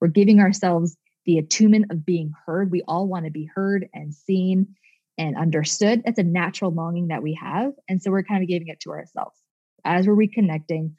We're 0.01 0.07
giving 0.07 0.39
ourselves 0.39 0.97
the 1.27 1.39
attunement 1.39 1.87
of 1.91 2.07
being 2.07 2.31
heard. 2.47 2.71
We 2.71 2.83
all 2.87 3.09
want 3.09 3.25
to 3.25 3.33
be 3.33 3.51
heard 3.53 3.89
and 3.93 4.15
seen 4.15 4.77
and 5.19 5.37
understood. 5.37 6.03
That's 6.05 6.21
a 6.21 6.23
natural 6.23 6.71
longing 6.71 7.09
that 7.09 7.25
we 7.25 7.35
have. 7.43 7.73
And 7.89 8.01
so 8.01 8.13
we're 8.13 8.23
kind 8.23 8.45
of 8.45 8.49
giving 8.49 8.69
it 8.69 8.79
to 8.83 8.91
ourselves. 8.91 9.37
As 9.85 10.07
we're 10.07 10.15
reconnecting, 10.15 10.93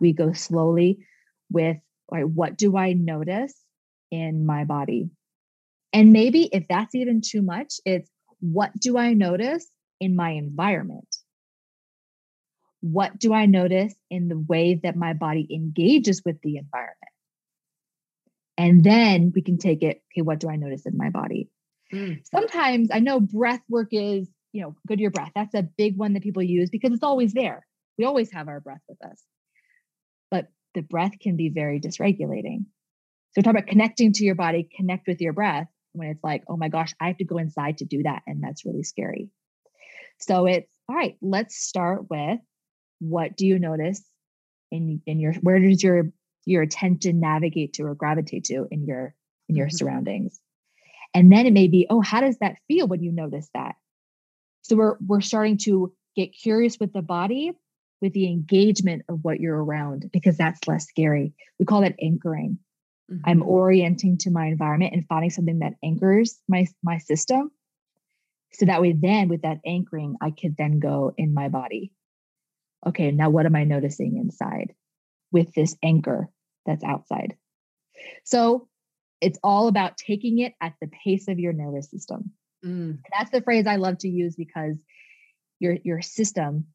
we 0.00 0.14
go 0.14 0.32
slowly 0.32 1.04
with 1.50 1.76
right, 2.10 2.26
what 2.26 2.56
do 2.56 2.78
I 2.78 2.94
notice 2.94 3.54
in 4.10 4.46
my 4.46 4.64
body? 4.64 5.10
And 5.92 6.10
maybe 6.10 6.44
if 6.44 6.66
that's 6.68 6.94
even 6.94 7.20
too 7.20 7.42
much, 7.42 7.74
it's 7.84 8.08
what 8.42 8.72
do 8.76 8.98
I 8.98 9.14
notice 9.14 9.66
in 10.00 10.16
my 10.16 10.30
environment? 10.30 11.06
What 12.80 13.16
do 13.16 13.32
I 13.32 13.46
notice 13.46 13.94
in 14.10 14.26
the 14.26 14.36
way 14.36 14.80
that 14.82 14.96
my 14.96 15.12
body 15.12 15.46
engages 15.54 16.22
with 16.24 16.42
the 16.42 16.56
environment? 16.56 16.96
And 18.58 18.82
then 18.82 19.32
we 19.32 19.42
can 19.42 19.58
take 19.58 19.84
it, 19.84 20.02
okay, 20.12 20.22
what 20.22 20.40
do 20.40 20.50
I 20.50 20.56
notice 20.56 20.84
in 20.86 20.96
my 20.96 21.10
body? 21.10 21.50
Mm. 21.94 22.26
Sometimes 22.26 22.90
I 22.92 22.98
know 22.98 23.20
breath 23.20 23.62
work 23.68 23.88
is, 23.92 24.28
you 24.50 24.62
know, 24.62 24.74
good 24.88 24.96
to 24.96 25.02
your 25.02 25.12
breath. 25.12 25.30
That's 25.36 25.54
a 25.54 25.62
big 25.62 25.96
one 25.96 26.14
that 26.14 26.24
people 26.24 26.42
use 26.42 26.68
because 26.68 26.92
it's 26.92 27.04
always 27.04 27.32
there. 27.32 27.64
We 27.96 28.04
always 28.04 28.32
have 28.32 28.48
our 28.48 28.58
breath 28.58 28.82
with 28.88 29.00
us. 29.04 29.22
But 30.32 30.48
the 30.74 30.82
breath 30.82 31.12
can 31.20 31.36
be 31.36 31.48
very 31.48 31.78
dysregulating. 31.78 32.64
So 33.34 33.42
talk 33.42 33.52
about 33.52 33.68
connecting 33.68 34.12
to 34.14 34.24
your 34.24 34.34
body, 34.34 34.68
connect 34.76 35.06
with 35.06 35.20
your 35.20 35.32
breath 35.32 35.68
when 35.92 36.08
it's 36.08 36.24
like, 36.24 36.44
oh 36.48 36.56
my 36.56 36.68
gosh, 36.68 36.94
I 37.00 37.08
have 37.08 37.18
to 37.18 37.24
go 37.24 37.38
inside 37.38 37.78
to 37.78 37.84
do 37.84 38.02
that. 38.04 38.22
And 38.26 38.42
that's 38.42 38.64
really 38.64 38.82
scary. 38.82 39.30
So 40.20 40.46
it's 40.46 40.68
all 40.88 40.96
right, 40.96 41.16
let's 41.20 41.56
start 41.56 42.10
with 42.10 42.38
what 43.00 43.36
do 43.36 43.46
you 43.46 43.58
notice 43.58 44.02
in 44.70 45.02
in 45.06 45.20
your 45.20 45.34
where 45.34 45.58
does 45.58 45.82
your 45.82 46.10
your 46.44 46.62
attention 46.62 47.20
navigate 47.20 47.74
to 47.74 47.84
or 47.84 47.94
gravitate 47.94 48.44
to 48.44 48.66
in 48.70 48.84
your 48.84 49.14
in 49.48 49.56
your 49.56 49.66
mm-hmm. 49.66 49.76
surroundings 49.76 50.40
and 51.14 51.30
then 51.30 51.46
it 51.46 51.52
may 51.52 51.68
be 51.68 51.86
oh 51.90 52.00
how 52.00 52.20
does 52.20 52.38
that 52.38 52.56
feel 52.68 52.86
when 52.86 53.02
you 53.02 53.12
notice 53.12 53.48
that 53.54 53.74
so 54.62 54.76
we're 54.76 54.96
we're 55.06 55.20
starting 55.20 55.58
to 55.58 55.92
get 56.16 56.32
curious 56.32 56.78
with 56.78 56.92
the 56.92 57.02
body 57.02 57.52
with 58.00 58.12
the 58.12 58.26
engagement 58.26 59.02
of 59.08 59.18
what 59.22 59.40
you're 59.40 59.62
around 59.62 60.08
because 60.12 60.36
that's 60.36 60.66
less 60.66 60.86
scary 60.86 61.34
we 61.58 61.66
call 61.66 61.82
that 61.82 61.96
anchoring 62.00 62.58
mm-hmm. 63.12 63.20
i'm 63.24 63.42
orienting 63.42 64.18
to 64.18 64.30
my 64.30 64.46
environment 64.46 64.94
and 64.94 65.06
finding 65.06 65.30
something 65.30 65.60
that 65.60 65.74
anchors 65.84 66.40
my 66.48 66.66
my 66.82 66.98
system 66.98 67.50
so 68.52 68.66
that 68.66 68.82
way 68.82 68.92
then 68.92 69.28
with 69.28 69.42
that 69.42 69.58
anchoring 69.66 70.16
i 70.20 70.30
could 70.30 70.56
then 70.56 70.78
go 70.78 71.12
in 71.16 71.34
my 71.34 71.48
body 71.48 71.92
okay 72.86 73.10
now 73.10 73.30
what 73.30 73.46
am 73.46 73.56
i 73.56 73.64
noticing 73.64 74.16
inside 74.16 74.74
with 75.32 75.52
this 75.54 75.76
anchor 75.82 76.28
that's 76.66 76.84
outside. 76.84 77.36
So 78.24 78.68
it's 79.20 79.38
all 79.42 79.68
about 79.68 79.96
taking 79.96 80.38
it 80.38 80.52
at 80.60 80.74
the 80.80 80.90
pace 81.04 81.28
of 81.28 81.38
your 81.38 81.52
nervous 81.52 81.90
system. 81.90 82.32
Mm. 82.64 82.98
That's 83.12 83.30
the 83.30 83.42
phrase 83.42 83.66
I 83.66 83.76
love 83.76 83.98
to 83.98 84.08
use 84.08 84.36
because 84.36 84.78
your 85.58 85.76
your 85.84 86.02
system 86.02 86.66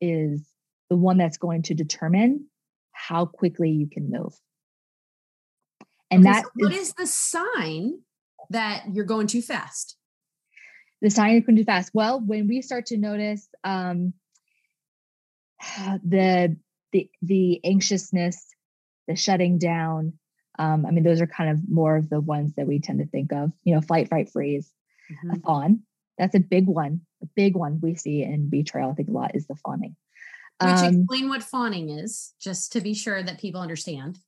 is 0.00 0.42
the 0.90 0.96
one 0.96 1.16
that's 1.16 1.38
going 1.38 1.62
to 1.62 1.74
determine 1.74 2.46
how 2.92 3.26
quickly 3.26 3.70
you 3.70 3.88
can 3.88 4.10
move. 4.10 4.34
And 6.12 6.26
okay, 6.26 6.32
that 6.32 6.44
so 6.44 6.50
what 6.56 6.72
is, 6.72 6.88
is 6.88 6.94
the 6.94 7.06
sign 7.06 8.00
that 8.50 8.84
you're 8.92 9.04
going 9.04 9.26
too 9.26 9.42
fast? 9.42 9.96
The 11.00 11.10
sign 11.10 11.32
you're 11.32 11.40
going 11.40 11.56
too 11.56 11.64
fast. 11.64 11.90
Well, 11.94 12.20
when 12.20 12.46
we 12.46 12.62
start 12.62 12.86
to 12.86 12.96
notice 12.96 13.48
um, 13.64 14.12
the 16.04 16.56
the 16.92 17.10
the 17.22 17.60
anxiousness, 17.64 18.46
the 19.08 19.16
shutting 19.16 19.58
down. 19.58 20.14
Um, 20.58 20.84
I 20.84 20.90
mean, 20.90 21.02
those 21.02 21.22
are 21.22 21.26
kind 21.26 21.50
of 21.50 21.60
more 21.66 21.96
of 21.96 22.10
the 22.10 22.20
ones 22.20 22.52
that 22.56 22.66
we 22.66 22.78
tend 22.78 22.98
to 22.98 23.06
think 23.06 23.32
of. 23.32 23.52
You 23.64 23.74
know, 23.74 23.80
flight, 23.80 24.08
fright, 24.08 24.28
freeze, 24.28 24.70
mm-hmm. 25.10 25.30
a 25.30 25.40
fawn. 25.40 25.80
That's 26.18 26.34
a 26.34 26.40
big 26.40 26.66
one. 26.66 27.00
A 27.22 27.26
big 27.34 27.56
one 27.56 27.80
we 27.80 27.94
see 27.94 28.22
in 28.22 28.50
betrayal. 28.50 28.90
I 28.90 28.94
think 28.94 29.08
a 29.08 29.12
lot 29.12 29.34
is 29.34 29.46
the 29.46 29.56
fawning. 29.56 29.96
Which 30.60 30.70
um, 30.70 30.94
explain 30.94 31.28
what 31.30 31.42
fawning 31.42 31.88
is, 31.88 32.34
just 32.38 32.72
to 32.72 32.82
be 32.82 32.92
sure 32.92 33.22
that 33.22 33.40
people 33.40 33.62
understand. 33.62 34.18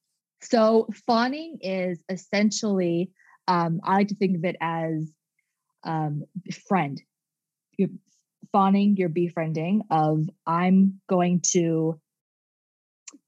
So 0.44 0.88
fawning 1.06 1.58
is 1.62 1.98
essentially, 2.08 3.10
um, 3.48 3.80
I 3.82 3.94
like 3.96 4.08
to 4.08 4.14
think 4.14 4.36
of 4.36 4.44
it 4.44 4.56
as 4.60 5.10
um, 5.84 6.24
friend. 6.68 7.00
You're 7.78 7.90
fawning, 8.52 8.96
you're 8.96 9.08
befriending 9.08 9.82
of 9.90 10.28
I'm 10.46 11.00
going 11.08 11.40
to 11.52 12.00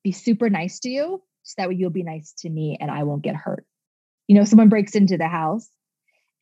be 0.04 0.12
super 0.12 0.50
nice 0.50 0.78
to 0.80 0.88
you 0.88 1.22
so 1.42 1.54
that 1.58 1.68
way 1.68 1.74
you'll 1.74 1.90
be 1.90 2.02
nice 2.02 2.34
to 2.38 2.50
me 2.50 2.76
and 2.80 2.90
I 2.90 3.04
won't 3.04 3.22
get 3.22 3.34
hurt. 3.34 3.64
You 4.28 4.36
know, 4.36 4.44
someone 4.44 4.68
breaks 4.68 4.94
into 4.94 5.16
the 5.16 5.28
house 5.28 5.68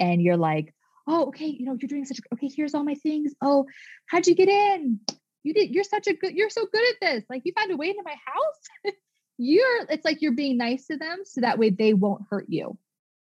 and 0.01 0.21
you're 0.21 0.37
like, 0.37 0.75
oh, 1.07 1.27
okay, 1.29 1.47
you 1.47 1.67
know, 1.67 1.77
you're 1.81 1.89
doing 1.89 2.05
such, 2.05 2.19
okay, 2.33 2.51
here's 2.55 2.75
all 2.75 2.85
my 2.85 2.95
things. 2.95 3.33
Oh, 3.41 3.67
how'd 4.07 4.27
you 4.27 4.35
get 4.35 4.49
in? 4.49 5.01
You 5.43 5.55
did, 5.55 5.75
you're 5.75 5.85
such 5.85 6.07
a 6.07 6.15
good, 6.15 6.35
you're 6.35 6.51
so 6.51 6.67
good 6.71 6.83
at 6.91 7.01
this. 7.01 7.25
Like 7.29 7.43
you 7.45 7.53
found 7.57 7.71
a 7.71 7.77
way 7.77 7.91
into 7.91 8.03
my 8.05 8.17
house. 8.25 8.95
you're, 9.39 9.87
it's 9.89 10.05
like 10.05 10.23
you're 10.23 10.33
being 10.33 10.57
nice 10.57 10.87
to 10.87 10.97
them 10.97 11.21
so 11.25 11.41
that 11.41 11.59
way 11.59 11.71
they 11.71 11.95
won't 11.95 12.25
hurt 12.31 12.47
you 12.49 12.79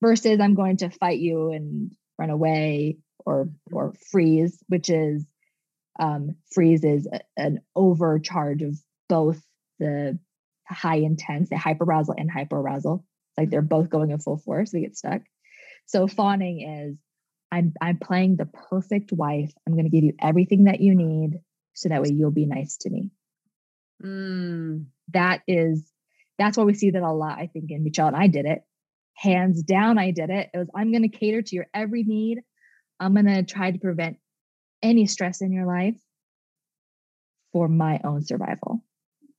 versus 0.01 0.41
I'm 0.41 0.55
going 0.55 0.79
to 0.79 0.91
fight 0.91 1.19
you 1.19 1.51
and 1.51 1.93
run 2.19 2.31
away 2.31 2.99
or, 3.25 3.49
or 3.73 3.95
freeze, 4.11 4.63
which 4.69 4.91
is, 4.91 5.27
um, 5.99 6.37
freeze 6.53 6.85
is 6.85 7.09
an 7.37 7.61
overcharge 7.75 8.63
of 8.63 8.79
both 9.09 9.43
the 9.79 10.19
high 10.69 10.97
intense, 10.97 11.49
the 11.49 11.57
hyperarousal 11.57 12.15
and 12.17 12.31
hypoarousal. 12.31 13.05
Like 13.37 13.51
they're 13.51 13.63
both 13.63 13.91
going 13.91 14.11
in 14.11 14.19
full 14.19 14.39
force, 14.39 14.71
they 14.71 14.81
get 14.81 14.97
stuck. 14.97 15.23
So 15.87 16.07
fawning 16.07 16.61
is 16.61 16.99
I'm 17.51 17.73
I'm 17.81 17.99
playing 17.99 18.37
the 18.37 18.47
perfect 18.47 19.13
wife. 19.13 19.53
I'm 19.67 19.73
going 19.73 19.85
to 19.85 19.91
give 19.91 20.05
you 20.05 20.15
everything 20.21 20.65
that 20.65 20.81
you 20.81 20.95
need 20.95 21.41
so 21.75 21.89
that 21.89 22.03
way 22.03 22.11
you'll 22.11 22.31
be 22.31 22.47
nice 22.47 22.77
to 22.79 22.91
me. 22.91 23.11
Mm. 24.05 24.87
That 25.13 25.43
is 25.47 25.91
that's 26.39 26.57
why 26.57 26.65
we 26.65 26.75
see 26.75 26.91
that 26.91 27.03
a 27.03 27.13
lot, 27.13 27.39
I 27.39 27.49
think, 27.49 27.71
in 27.71 27.85
Michelle. 27.85 28.09
And 28.09 28.17
I 28.17 28.29
did 28.29 28.47
it. 28.47 28.63
Hands 29.15 29.61
down, 29.63 29.99
I 29.99 30.13
did 30.13 30.31
it. 30.31 30.51
It 30.55 30.59
was 30.59 30.69
I'm 30.75 30.93
going 30.93 31.03
to 31.03 31.09
cater 31.09 31.43
to 31.43 31.57
your 31.57 31.67
every 31.75 32.05
need. 32.05 32.41
I'm 33.01 33.15
going 33.15 33.27
to 33.27 33.43
try 33.43 33.71
to 33.71 33.79
prevent 33.79 34.19
any 34.83 35.07
stress 35.07 35.41
in 35.41 35.53
your 35.53 35.67
life 35.67 35.97
for 37.53 37.69
my 37.69 38.01
own 38.05 38.25
survival. 38.25 38.83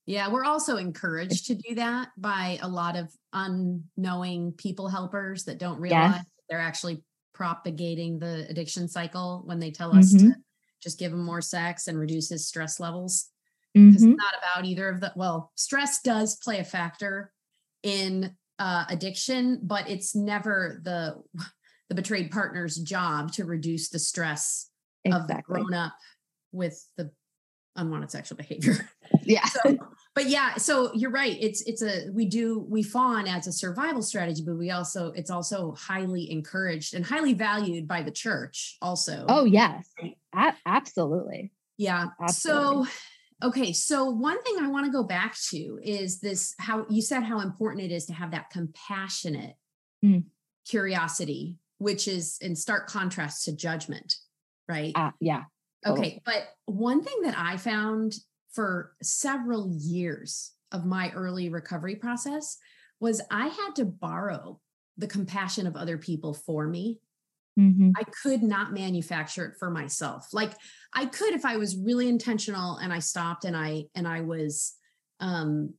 Yeah, 0.05 0.31
we're 0.31 0.43
also 0.43 0.77
encouraged 0.77 1.45
to 1.47 1.55
do 1.55 1.75
that 1.75 2.09
by 2.17 2.57
a 2.61 2.67
lot 2.67 2.95
of 2.95 3.13
unknowing 3.31 4.53
people 4.53 4.87
helpers 4.87 5.45
that 5.45 5.59
don't 5.59 5.79
realize 5.79 6.15
yes. 6.15 6.25
they're 6.49 6.59
actually 6.59 7.03
propagating 7.33 8.17
the 8.17 8.47
addiction 8.49 8.87
cycle 8.87 9.43
when 9.45 9.59
they 9.59 9.71
tell 9.71 9.95
us 9.95 10.13
mm-hmm. 10.13 10.31
to 10.31 10.35
just 10.81 10.97
give 10.97 11.13
him 11.13 11.23
more 11.23 11.41
sex 11.41 11.87
and 11.87 11.99
reduce 11.99 12.29
his 12.29 12.47
stress 12.47 12.79
levels. 12.79 13.29
Mm-hmm. 13.77 13.93
it's 13.93 14.03
not 14.03 14.33
about 14.41 14.65
either 14.65 14.89
of 14.89 14.99
the 14.99 15.13
well, 15.15 15.51
stress 15.55 16.01
does 16.01 16.35
play 16.37 16.59
a 16.59 16.63
factor 16.63 17.31
in 17.83 18.35
uh, 18.57 18.85
addiction, 18.89 19.59
but 19.63 19.89
it's 19.89 20.15
never 20.15 20.81
the 20.83 21.21
the 21.89 21.95
betrayed 21.95 22.31
partner's 22.31 22.77
job 22.77 23.31
to 23.33 23.45
reduce 23.45 23.89
the 23.89 23.99
stress 23.99 24.69
exactly. 25.05 25.61
of 25.61 25.67
grown 25.67 25.73
up 25.73 25.93
with 26.51 26.87
the 26.97 27.11
unwanted 27.75 28.11
sexual 28.11 28.37
behavior. 28.37 28.89
Yeah. 29.23 29.45
So, 29.45 29.77
but 30.15 30.27
yeah, 30.27 30.55
so 30.55 30.91
you're 30.93 31.11
right. 31.11 31.37
It's 31.39 31.61
it's 31.63 31.81
a 31.83 32.09
we 32.11 32.25
do 32.25 32.65
we 32.69 32.83
fawn 32.83 33.27
as 33.27 33.47
a 33.47 33.51
survival 33.51 34.01
strategy, 34.01 34.43
but 34.45 34.55
we 34.55 34.71
also 34.71 35.11
it's 35.11 35.29
also 35.29 35.73
highly 35.77 36.31
encouraged 36.31 36.93
and 36.93 37.05
highly 37.05 37.33
valued 37.33 37.87
by 37.87 38.01
the 38.01 38.11
church 38.11 38.77
also. 38.81 39.25
Oh 39.27 39.45
yes. 39.45 39.87
A- 40.35 40.53
absolutely. 40.65 41.51
Yeah. 41.77 42.07
Absolutely. 42.21 42.85
So 42.85 42.91
okay, 43.43 43.73
so 43.73 44.05
one 44.09 44.41
thing 44.43 44.57
I 44.59 44.67
want 44.67 44.85
to 44.85 44.91
go 44.91 45.03
back 45.03 45.35
to 45.49 45.79
is 45.83 46.19
this 46.19 46.53
how 46.59 46.85
you 46.89 47.01
said 47.01 47.23
how 47.23 47.39
important 47.39 47.83
it 47.83 47.91
is 47.91 48.05
to 48.07 48.13
have 48.13 48.31
that 48.31 48.49
compassionate 48.49 49.55
mm. 50.03 50.23
curiosity, 50.67 51.57
which 51.77 52.07
is 52.07 52.37
in 52.41 52.55
stark 52.55 52.87
contrast 52.87 53.45
to 53.45 53.55
judgment, 53.55 54.15
right? 54.67 54.91
Uh, 54.95 55.11
yeah. 55.19 55.43
Totally. 55.85 56.07
Okay. 56.07 56.21
But 56.25 56.49
one 56.65 57.03
thing 57.03 57.21
that 57.23 57.35
I 57.37 57.57
found 57.57 58.15
for 58.51 58.93
several 59.01 59.71
years 59.71 60.53
of 60.71 60.85
my 60.85 61.11
early 61.11 61.49
recovery 61.49 61.95
process 61.95 62.57
was 62.99 63.21
I 63.31 63.47
had 63.47 63.75
to 63.75 63.85
borrow 63.85 64.59
the 64.97 65.07
compassion 65.07 65.65
of 65.65 65.75
other 65.75 65.97
people 65.97 66.33
for 66.33 66.67
me. 66.67 66.99
Mm-hmm. 67.59 67.91
I 67.97 68.03
could 68.23 68.41
not 68.41 68.73
manufacture 68.73 69.45
it 69.45 69.55
for 69.59 69.69
myself. 69.69 70.27
Like 70.31 70.53
I 70.93 71.05
could 71.05 71.33
if 71.33 71.43
I 71.45 71.57
was 71.57 71.77
really 71.77 72.07
intentional 72.07 72.77
and 72.77 72.93
I 72.93 72.99
stopped 72.99 73.43
and 73.43 73.55
I 73.55 73.83
and 73.95 74.07
I 74.07 74.21
was 74.21 74.75
um 75.19 75.73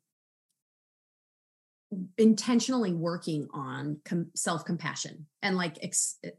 intentionally 2.18 2.92
working 2.92 3.48
on 3.52 4.00
com- 4.04 4.30
self-compassion 4.36 5.26
and 5.42 5.56
like 5.56 5.76
ex- 5.82 6.18
uh, 6.24 6.30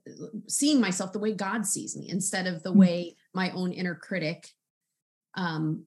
seeing 0.48 0.80
myself 0.80 1.12
the 1.12 1.20
way 1.20 1.34
god 1.34 1.66
sees 1.66 1.98
me 1.98 2.08
instead 2.10 2.48
of 2.48 2.64
the 2.64 2.70
mm-hmm. 2.70 2.80
way 2.80 3.16
my 3.34 3.52
own 3.52 3.74
inner 3.74 3.96
critic 3.96 4.48
um, 5.36 5.84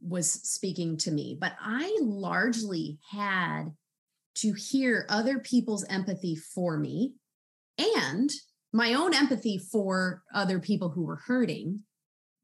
was 0.00 0.30
speaking 0.30 0.96
to 0.96 1.10
me 1.10 1.36
but 1.38 1.52
i 1.60 1.94
largely 2.00 2.98
had 3.10 3.64
to 4.34 4.54
hear 4.54 5.04
other 5.10 5.38
people's 5.40 5.84
empathy 5.90 6.34
for 6.34 6.78
me 6.78 7.12
and 7.78 8.30
my 8.72 8.94
own 8.94 9.14
empathy 9.14 9.58
for 9.58 10.22
other 10.34 10.58
people 10.58 10.88
who 10.88 11.04
were 11.04 11.20
hurting 11.26 11.80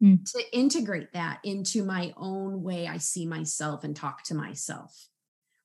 mm. 0.02 0.18
to 0.32 0.56
integrate 0.56 1.12
that 1.12 1.40
into 1.44 1.84
my 1.84 2.12
own 2.16 2.62
way 2.62 2.86
i 2.86 2.98
see 2.98 3.26
myself 3.26 3.84
and 3.84 3.96
talk 3.96 4.22
to 4.24 4.34
myself 4.34 5.08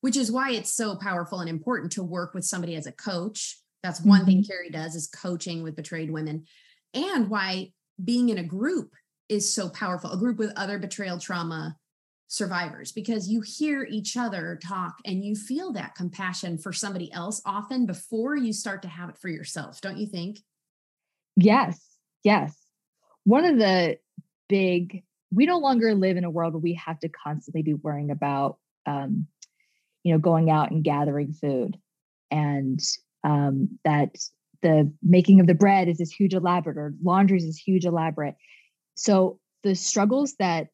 which 0.04 0.18
is 0.18 0.30
why 0.30 0.52
it's 0.52 0.74
so 0.74 0.98
powerful 0.98 1.40
and 1.40 1.50
important 1.50 1.94
to 1.94 2.04
work 2.04 2.34
with 2.34 2.44
somebody 2.44 2.76
as 2.76 2.86
a 2.86 2.92
coach. 2.92 3.58
That's 3.84 4.02
one 4.02 4.20
mm-hmm. 4.20 4.26
thing 4.26 4.44
Carrie 4.44 4.70
does 4.70 4.96
is 4.96 5.08
coaching 5.08 5.64
with 5.64 5.78
betrayed 5.78 6.12
women, 6.12 6.44
and 6.94 7.30
why 7.30 7.72
being 8.04 8.28
in 8.28 8.38
a 8.38 8.44
group 8.44 8.92
is 9.30 9.54
so 9.54 9.70
powerful, 9.70 10.12
a 10.12 10.18
group 10.18 10.38
with 10.38 10.52
other 10.58 10.78
betrayal 10.78 11.20
trauma 11.20 11.78
survivors, 12.28 12.92
because 12.92 13.30
you 13.30 13.40
hear 13.40 13.88
each 13.90 14.18
other 14.18 14.60
talk 14.62 14.96
and 15.06 15.24
you 15.24 15.36
feel 15.38 15.72
that 15.72 15.96
compassion 15.96 16.58
for 16.58 16.74
somebody 16.74 17.10
else 17.14 17.42
often 17.46 17.86
before 17.86 18.36
you 18.36 18.52
start 18.52 18.82
to 18.82 18.90
have 18.90 19.08
it 19.08 19.18
for 19.18 19.30
yourself, 19.30 19.80
don't 19.80 19.98
you 19.98 20.08
think? 20.08 20.42
Yes, 21.36 21.80
yes. 22.24 22.56
One 23.24 23.46
of 23.46 23.58
the 23.58 23.98
big, 24.50 25.04
we 25.32 25.46
no 25.46 25.58
longer 25.60 25.96
live 25.96 26.18
in 26.18 26.24
a 26.24 26.30
world 26.30 26.54
where 26.54 26.60
we 26.60 26.74
have 26.86 27.00
to 27.00 27.10
constantly 27.10 27.64
be 27.64 27.74
worrying 27.74 28.12
about 28.12 28.58
um, 28.86 29.28
you 30.04 30.14
know 30.14 30.20
going 30.20 30.50
out 30.50 30.72
and 30.72 30.84
gathering 30.84 31.34
food. 31.34 31.78
And 32.30 32.80
um, 33.24 33.80
that 33.86 34.16
the 34.62 34.92
making 35.02 35.40
of 35.40 35.48
the 35.48 35.54
bread 35.54 35.88
is 35.88 35.98
this 35.98 36.12
huge 36.12 36.34
elaborate 36.34 36.78
or 36.78 36.94
laundry 37.04 37.38
is 37.38 37.46
this 37.46 37.58
huge 37.58 37.86
elaborate. 37.86 38.36
So 38.96 39.40
the 39.64 39.76
struggles 39.76 40.36
that 40.40 40.70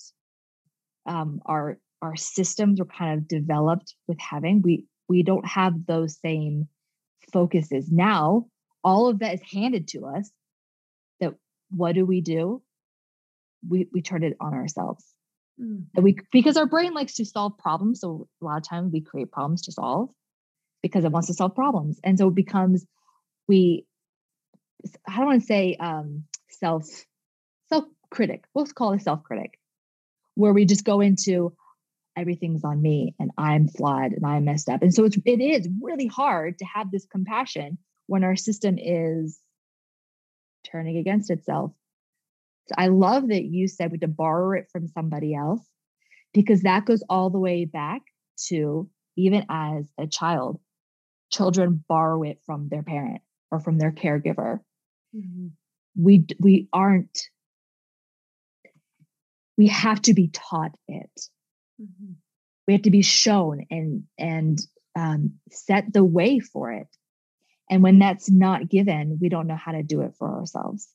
um, 1.05 1.41
our 1.45 1.79
our 2.01 2.15
systems 2.15 2.79
are 2.79 2.85
kind 2.85 3.17
of 3.17 3.27
developed 3.27 3.95
with 4.07 4.19
having 4.19 4.61
we 4.61 4.85
we 5.07 5.23
don't 5.23 5.45
have 5.45 5.85
those 5.85 6.19
same 6.19 6.67
focuses. 7.31 7.91
Now 7.91 8.47
all 8.83 9.07
of 9.07 9.19
that 9.19 9.35
is 9.35 9.41
handed 9.51 9.87
to 9.89 10.05
us 10.05 10.31
what 11.69 11.95
do 11.95 12.05
we 12.05 12.21
do 12.21 12.61
we 13.67 13.87
we 13.93 14.01
turn 14.01 14.23
it 14.23 14.37
on 14.39 14.53
ourselves 14.53 15.03
Mm. 15.61 15.85
we 15.95 16.17
because 16.31 16.55
our 16.55 16.65
brain 16.65 16.93
likes 16.93 17.15
to 17.15 17.25
solve 17.25 17.57
problems. 17.57 17.99
So 17.99 18.27
a 18.41 18.45
lot 18.45 18.57
of 18.57 18.67
times 18.67 18.93
we 18.93 19.01
create 19.01 19.31
problems 19.31 19.63
to 19.63 19.71
solve 19.71 20.09
because 20.81 21.03
it 21.03 21.11
wants 21.11 21.27
to 21.27 21.33
solve 21.33 21.53
problems. 21.53 21.99
And 22.03 22.17
so 22.17 22.29
it 22.29 22.35
becomes 22.35 22.85
we 23.47 23.85
I 25.07 25.17
don't 25.17 25.25
want 25.25 25.41
to 25.41 25.45
say 25.45 25.75
um 25.79 26.23
self 26.49 26.87
self 27.67 27.83
critic. 28.09 28.45
We'll 28.53 28.67
call 28.67 28.93
it 28.93 29.01
self 29.01 29.23
critic, 29.23 29.59
where 30.35 30.53
we 30.53 30.63
just 30.65 30.85
go 30.85 31.01
into 31.01 31.53
everything's 32.15 32.63
on 32.63 32.81
me 32.81 33.15
and 33.19 33.31
I'm 33.37 33.67
flawed 33.67 34.13
and 34.13 34.25
I'm 34.25 34.45
messed 34.45 34.69
up. 34.69 34.81
And 34.81 34.93
so 34.93 35.03
it's 35.03 35.17
it 35.25 35.41
is 35.41 35.67
really 35.81 36.07
hard 36.07 36.59
to 36.59 36.65
have 36.65 36.89
this 36.89 37.05
compassion 37.05 37.77
when 38.07 38.23
our 38.23 38.37
system 38.37 38.77
is 38.77 39.39
turning 40.71 40.97
against 40.97 41.29
itself 41.29 41.71
so 42.69 42.75
I 42.77 42.87
love 42.87 43.29
that 43.29 43.45
you 43.45 43.67
said 43.67 43.91
we 43.91 43.97
to 43.97 44.07
borrow 44.07 44.51
it 44.51 44.69
from 44.71 44.87
somebody 44.87 45.33
else 45.33 45.65
because 46.35 46.61
that 46.61 46.85
goes 46.85 47.03
all 47.09 47.31
the 47.31 47.39
way 47.39 47.65
back 47.65 48.03
to 48.47 48.87
even 49.17 49.43
as 49.49 49.91
a 49.97 50.05
child, 50.05 50.59
children 51.31 51.83
borrow 51.89 52.21
it 52.21 52.39
from 52.45 52.69
their 52.69 52.83
parent 52.83 53.21
or 53.51 53.59
from 53.59 53.79
their 53.79 53.91
caregiver. 53.91 54.59
Mm-hmm. 55.15 55.47
We 55.97 56.27
we 56.39 56.67
aren't. 56.71 57.19
We 59.57 59.67
have 59.67 60.03
to 60.03 60.13
be 60.13 60.27
taught 60.27 60.75
it. 60.87 61.21
Mm-hmm. 61.81 62.13
We 62.67 62.73
have 62.73 62.83
to 62.83 62.91
be 62.91 63.01
shown 63.01 63.65
and 63.71 64.03
and 64.19 64.59
um, 64.95 65.39
set 65.49 65.91
the 65.91 66.03
way 66.03 66.39
for 66.39 66.71
it. 66.71 66.87
And 67.69 67.83
when 67.83 67.99
that's 67.99 68.29
not 68.29 68.69
given, 68.69 69.19
we 69.21 69.29
don't 69.29 69.47
know 69.47 69.55
how 69.55 69.71
to 69.71 69.83
do 69.83 70.01
it 70.01 70.15
for 70.17 70.27
ourselves. 70.27 70.87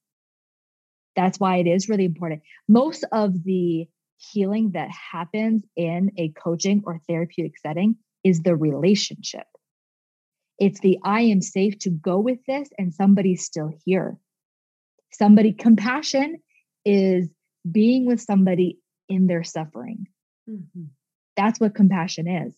That's 1.14 1.38
why 1.38 1.58
it 1.58 1.66
is 1.66 1.88
really 1.88 2.04
important. 2.04 2.42
Most 2.68 3.04
of 3.12 3.44
the 3.44 3.86
healing 4.16 4.72
that 4.72 4.90
happens 4.90 5.64
in 5.76 6.10
a 6.16 6.30
coaching 6.30 6.82
or 6.84 7.00
therapeutic 7.08 7.58
setting 7.58 7.96
is 8.24 8.42
the 8.42 8.56
relationship. 8.56 9.46
It's 10.58 10.80
the 10.80 10.98
I 11.04 11.22
am 11.22 11.40
safe 11.40 11.78
to 11.80 11.90
go 11.90 12.18
with 12.18 12.38
this 12.46 12.68
and 12.78 12.92
somebody's 12.92 13.44
still 13.44 13.72
here. 13.84 14.16
Somebody, 15.12 15.52
compassion 15.52 16.40
is 16.84 17.28
being 17.70 18.06
with 18.06 18.20
somebody 18.20 18.78
in 19.08 19.26
their 19.26 19.44
suffering. 19.44 20.06
Mm-hmm. 20.48 20.84
That's 21.36 21.60
what 21.60 21.74
compassion 21.74 22.28
is. 22.28 22.54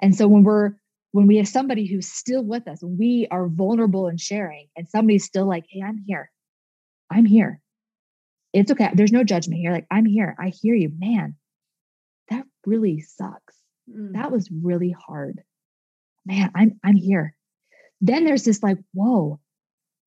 And 0.00 0.14
so 0.14 0.26
when 0.26 0.42
we're 0.42 0.72
when 1.12 1.26
we 1.26 1.36
have 1.36 1.48
somebody 1.48 1.86
who's 1.86 2.08
still 2.08 2.42
with 2.42 2.66
us, 2.66 2.82
we 2.82 3.28
are 3.30 3.46
vulnerable 3.46 4.08
and 4.08 4.20
sharing, 4.20 4.68
and 4.76 4.88
somebody's 4.88 5.24
still 5.24 5.46
like, 5.46 5.64
hey, 5.68 5.82
I'm 5.82 6.02
here. 6.06 6.30
I'm 7.10 7.26
here. 7.26 7.60
It's 8.52 8.70
okay. 8.72 8.90
There's 8.94 9.12
no 9.12 9.22
judgment 9.22 9.60
here. 9.60 9.72
Like, 9.72 9.86
I'm 9.90 10.06
here. 10.06 10.34
I 10.38 10.48
hear 10.48 10.74
you. 10.74 10.90
Man, 10.98 11.36
that 12.30 12.44
really 12.66 13.00
sucks. 13.00 13.56
Mm. 13.90 14.14
That 14.14 14.32
was 14.32 14.50
really 14.50 14.94
hard. 15.06 15.42
Man, 16.24 16.50
I'm 16.54 16.80
I'm 16.82 16.96
here. 16.96 17.34
Then 18.00 18.24
there's 18.24 18.44
this 18.44 18.62
like, 18.62 18.78
whoa, 18.92 19.38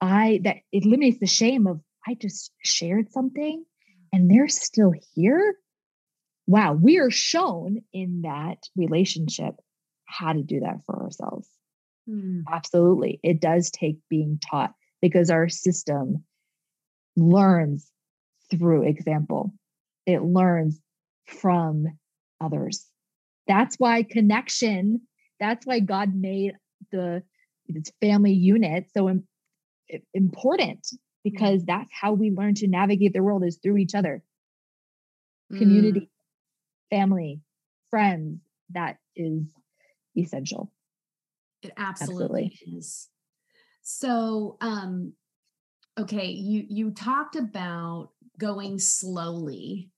I 0.02 0.42
that 0.44 0.58
it 0.72 0.86
eliminates 0.86 1.20
the 1.20 1.28
shame 1.28 1.68
of 1.68 1.82
I 2.08 2.16
just 2.16 2.52
shared 2.64 3.12
something 3.12 3.64
and 4.12 4.30
they're 4.30 4.48
still 4.48 4.94
here. 5.14 5.56
Wow, 6.48 6.74
we 6.74 7.00
are 7.00 7.10
shown 7.10 7.82
in 7.92 8.22
that 8.24 8.58
relationship 8.76 9.56
how 10.06 10.34
to 10.34 10.42
do 10.42 10.62
that 10.62 10.80
for 10.86 11.04
ourselves. 11.04 11.48
Mm. 12.10 12.44
Absolutely. 12.52 13.20
It 13.24 13.42
does 13.42 13.72
take 13.72 13.98
being 14.10 14.40
taught 14.50 14.74
because 15.02 15.30
our 15.30 15.50
system 15.50 16.24
learns 17.16 17.92
through 18.52 18.84
example, 18.84 19.54
it 20.06 20.22
learns 20.22 20.80
from 21.26 21.88
others. 22.40 22.86
That's 23.48 23.76
why 23.78 24.04
connection, 24.04 25.02
that's 25.40 25.66
why 25.66 25.80
God 25.80 26.14
made 26.16 26.54
the 26.92 27.24
family 28.02 28.34
unit 28.34 28.88
so 28.96 29.10
Im- 29.10 29.28
important 30.14 30.88
because 31.24 31.64
mm. 31.64 31.66
that's 31.68 31.90
how 31.92 32.14
we 32.14 32.32
learn 32.32 32.54
to 32.56 32.68
navigate 32.68 33.14
the 33.14 33.24
world 33.24 33.44
is 33.44 33.58
through 33.62 33.78
each 33.78 33.96
other. 33.96 34.24
Community, 35.58 36.02
mm. 36.02 36.96
family, 36.96 37.42
friends, 37.90 38.40
that 38.72 38.98
is 39.16 39.44
essential. 40.16 40.72
It 41.62 41.72
absolutely, 41.78 42.52
absolutely. 42.54 42.78
is. 42.78 43.10
So, 43.82 44.58
um, 44.62 45.14
okay, 46.00 46.28
you 46.28 46.66
you 46.68 46.92
talked 46.92 47.36
about 47.36 48.10
going 48.38 48.80
slowly 48.80 49.90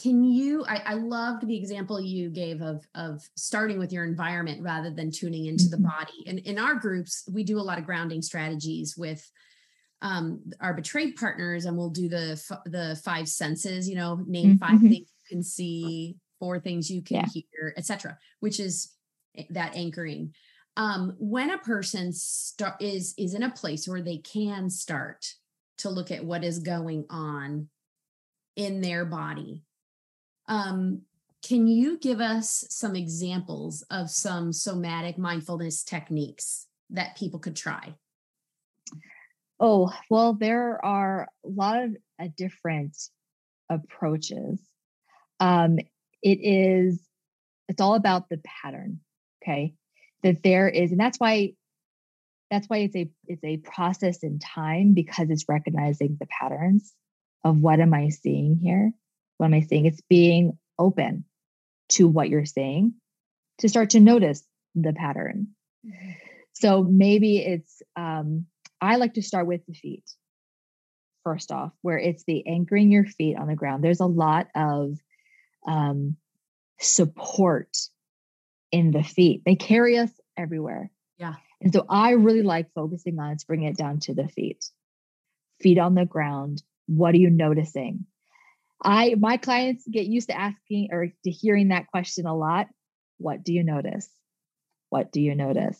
can 0.00 0.24
you 0.24 0.64
I, 0.66 0.82
I 0.86 0.94
loved 0.94 1.46
the 1.46 1.56
example 1.56 2.00
you 2.00 2.30
gave 2.30 2.62
of 2.62 2.86
of 2.94 3.28
starting 3.36 3.78
with 3.78 3.92
your 3.92 4.04
environment 4.04 4.62
rather 4.62 4.90
than 4.90 5.10
tuning 5.10 5.46
into 5.46 5.64
mm-hmm. 5.64 5.82
the 5.82 5.88
body 5.88 6.24
and 6.26 6.38
in 6.40 6.58
our 6.58 6.74
groups 6.74 7.28
we 7.30 7.44
do 7.44 7.58
a 7.58 7.62
lot 7.62 7.78
of 7.78 7.84
grounding 7.84 8.22
strategies 8.22 8.96
with 8.96 9.28
um, 10.02 10.40
our 10.60 10.72
betrayed 10.72 11.16
partners 11.16 11.66
and 11.66 11.76
we'll 11.76 11.90
do 11.90 12.08
the 12.08 12.40
the 12.66 12.98
five 13.04 13.28
senses 13.28 13.88
you 13.88 13.96
know 13.96 14.24
name 14.26 14.58
mm-hmm. 14.58 14.76
5 14.76 14.80
things 14.80 14.94
you 14.94 15.28
can 15.28 15.42
see 15.42 16.16
four 16.38 16.58
things 16.58 16.90
you 16.90 17.02
can 17.02 17.16
yeah. 17.16 17.26
hear 17.26 17.74
etc 17.76 18.16
which 18.40 18.58
is 18.58 18.92
that 19.50 19.76
anchoring 19.76 20.34
um, 20.76 21.14
when 21.18 21.50
a 21.50 21.58
person 21.58 22.12
start 22.12 22.80
is 22.80 23.14
is 23.18 23.34
in 23.34 23.42
a 23.42 23.50
place 23.50 23.86
where 23.86 24.02
they 24.02 24.18
can 24.18 24.70
start 24.70 25.34
to 25.78 25.90
look 25.90 26.10
at 26.10 26.24
what 26.24 26.44
is 26.44 26.58
going 26.58 27.04
on 27.10 27.68
in 28.56 28.80
their 28.80 29.04
body 29.04 29.62
um, 30.48 31.02
can 31.42 31.66
you 31.66 31.98
give 31.98 32.20
us 32.20 32.64
some 32.68 32.94
examples 32.94 33.82
of 33.90 34.10
some 34.10 34.52
somatic 34.52 35.16
mindfulness 35.16 35.82
techniques 35.82 36.66
that 36.90 37.16
people 37.16 37.38
could 37.38 37.56
try? 37.56 37.94
Oh, 39.58 39.92
well, 40.10 40.34
there 40.34 40.84
are 40.84 41.28
a 41.44 41.48
lot 41.48 41.82
of 41.82 41.96
uh, 42.20 42.28
different 42.36 42.96
approaches. 43.68 44.58
Um, 45.38 45.78
it 46.22 46.38
is, 46.42 47.00
it's 47.68 47.80
all 47.80 47.94
about 47.94 48.28
the 48.28 48.40
pattern. 48.62 49.00
Okay. 49.42 49.74
That 50.22 50.42
there 50.42 50.68
is, 50.68 50.90
and 50.90 51.00
that's 51.00 51.18
why 51.18 51.54
that's 52.50 52.66
why 52.68 52.78
it's 52.78 52.96
a 52.96 53.08
it's 53.26 53.44
a 53.44 53.56
process 53.58 54.22
in 54.22 54.38
time 54.38 54.92
because 54.92 55.30
it's 55.30 55.46
recognizing 55.48 56.16
the 56.20 56.26
patterns 56.26 56.92
of 57.44 57.58
what 57.58 57.80
am 57.80 57.94
I 57.94 58.10
seeing 58.10 58.56
here? 58.56 58.92
what 59.40 59.46
am 59.46 59.54
I 59.54 59.62
seeing? 59.62 59.86
It's 59.86 60.02
being 60.02 60.58
open 60.78 61.24
to 61.92 62.06
what 62.06 62.28
you're 62.28 62.44
saying 62.44 62.92
to 63.60 63.70
start 63.70 63.90
to 63.90 64.00
notice 64.00 64.46
the 64.74 64.92
pattern. 64.92 65.48
Mm-hmm. 65.84 66.10
So 66.52 66.82
maybe 66.82 67.38
it's, 67.38 67.80
um, 67.96 68.44
I 68.82 68.96
like 68.96 69.14
to 69.14 69.22
start 69.22 69.46
with 69.46 69.64
the 69.66 69.72
feet 69.72 70.04
first 71.24 71.52
off, 71.52 71.72
where 71.80 71.98
it's 71.98 72.22
the 72.24 72.46
anchoring 72.46 72.92
your 72.92 73.06
feet 73.06 73.38
on 73.38 73.48
the 73.48 73.56
ground. 73.56 73.82
There's 73.82 74.00
a 74.00 74.06
lot 74.06 74.48
of 74.54 74.98
um, 75.66 76.16
support 76.78 77.74
in 78.72 78.90
the 78.90 79.02
feet, 79.02 79.42
they 79.44 79.56
carry 79.56 79.98
us 79.98 80.10
everywhere. 80.36 80.90
Yeah. 81.18 81.34
And 81.60 81.72
so 81.72 81.84
I 81.88 82.12
really 82.12 82.42
like 82.42 82.72
focusing 82.74 83.18
on 83.18 83.32
it's 83.32 83.44
bringing 83.44 83.68
it 83.68 83.76
down 83.76 84.00
to 84.00 84.14
the 84.14 84.28
feet. 84.28 84.64
Feet 85.60 85.78
on 85.78 85.94
the 85.94 86.06
ground. 86.06 86.62
What 86.86 87.14
are 87.14 87.18
you 87.18 87.30
noticing? 87.30 88.06
I 88.82 89.14
my 89.18 89.36
clients 89.36 89.84
get 89.90 90.06
used 90.06 90.28
to 90.28 90.38
asking 90.38 90.88
or 90.90 91.08
to 91.24 91.30
hearing 91.30 91.68
that 91.68 91.88
question 91.88 92.26
a 92.26 92.34
lot. 92.34 92.68
What 93.18 93.44
do 93.44 93.52
you 93.52 93.62
notice? 93.62 94.08
What 94.88 95.12
do 95.12 95.20
you 95.20 95.34
notice? 95.34 95.78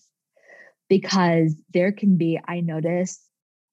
Because 0.88 1.54
there 1.72 1.92
can 1.92 2.16
be, 2.16 2.38
I 2.46 2.60
notice 2.60 3.20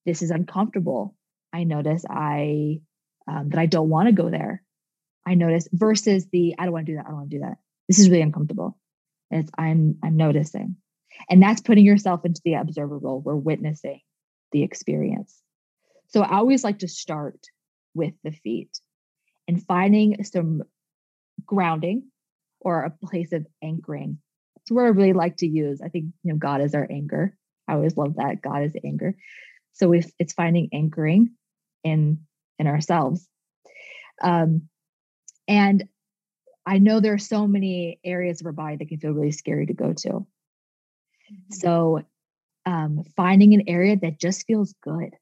this 0.06 0.22
is 0.22 0.32
uncomfortable. 0.32 1.16
I 1.52 1.64
notice 1.64 2.06
I 2.10 2.80
um, 3.28 3.50
that 3.50 3.60
I 3.60 3.66
don't 3.66 3.90
want 3.90 4.08
to 4.08 4.14
go 4.14 4.30
there. 4.30 4.64
I 5.26 5.34
notice 5.34 5.68
versus 5.74 6.28
the 6.32 6.56
I 6.58 6.64
don't 6.64 6.74
want 6.74 6.86
to 6.86 6.94
do 6.94 6.96
that. 6.96 7.06
I 7.06 7.10
don't 7.10 7.18
want 7.18 7.30
to 7.32 7.38
do 7.38 7.42
that. 7.42 7.58
This 7.90 8.00
is 8.00 8.10
really 8.10 8.22
uncomfortable. 8.22 8.78
It's 9.32 9.52
I'm 9.58 9.98
I'm 10.04 10.16
noticing, 10.16 10.78
and 11.30 11.42
that's 11.42 11.62
putting 11.62 11.86
yourself 11.86 12.26
into 12.26 12.42
the 12.44 12.56
observer 12.56 12.98
role. 12.98 13.20
We're 13.20 13.36
witnessing 13.36 14.02
the 14.52 14.64
experience. 14.64 15.42
So 16.08 16.22
I 16.22 16.38
always 16.38 16.64
like 16.64 16.80
to 16.80 16.88
start 16.88 17.40
with 17.94 18.14
the 18.24 18.32
feet 18.32 18.80
and 19.48 19.64
finding 19.66 20.24
some 20.24 20.64
grounding 21.46 22.04
or 22.62 22.84
a 22.84 23.06
place 23.06 23.34
of 23.34 23.46
anchoring. 23.62 24.20
It's 24.62 24.72
where 24.72 24.86
I 24.86 24.90
really 24.90 25.14
like 25.14 25.38
to 25.38 25.48
use. 25.48 25.82
I 25.82 25.90
think 25.90 26.06
you 26.24 26.34
know 26.34 26.38
God 26.38 26.62
is 26.62 26.74
our 26.74 26.88
anchor. 26.90 27.36
I 27.68 27.74
always 27.74 27.98
love 27.98 28.16
that 28.16 28.42
God 28.42 28.64
is 28.64 28.76
anchor. 28.84 29.16
So 29.74 29.94
if 29.94 30.10
it's 30.20 30.34
finding 30.34 30.70
anchoring 30.74 31.32
in 31.84 32.20
in 32.60 32.68
ourselves. 32.68 33.28
Um, 34.22 34.64
and 35.48 35.88
I 36.68 36.80
know 36.80 37.00
there 37.00 37.14
are 37.14 37.18
so 37.18 37.48
many 37.48 37.98
areas 38.04 38.42
of 38.42 38.46
our 38.46 38.52
body 38.52 38.76
that 38.76 38.90
can 38.90 39.00
feel 39.00 39.14
really 39.14 39.32
scary 39.32 39.66
to 39.68 39.74
go 39.74 39.94
to. 39.94 40.10
Mm-hmm. 40.10 41.54
So 41.54 42.02
um, 42.66 43.06
finding 43.16 43.54
an 43.54 43.64
area 43.68 43.96
that 43.96 44.20
just 44.20 44.46
feels 44.46 44.76
good. 44.84 45.16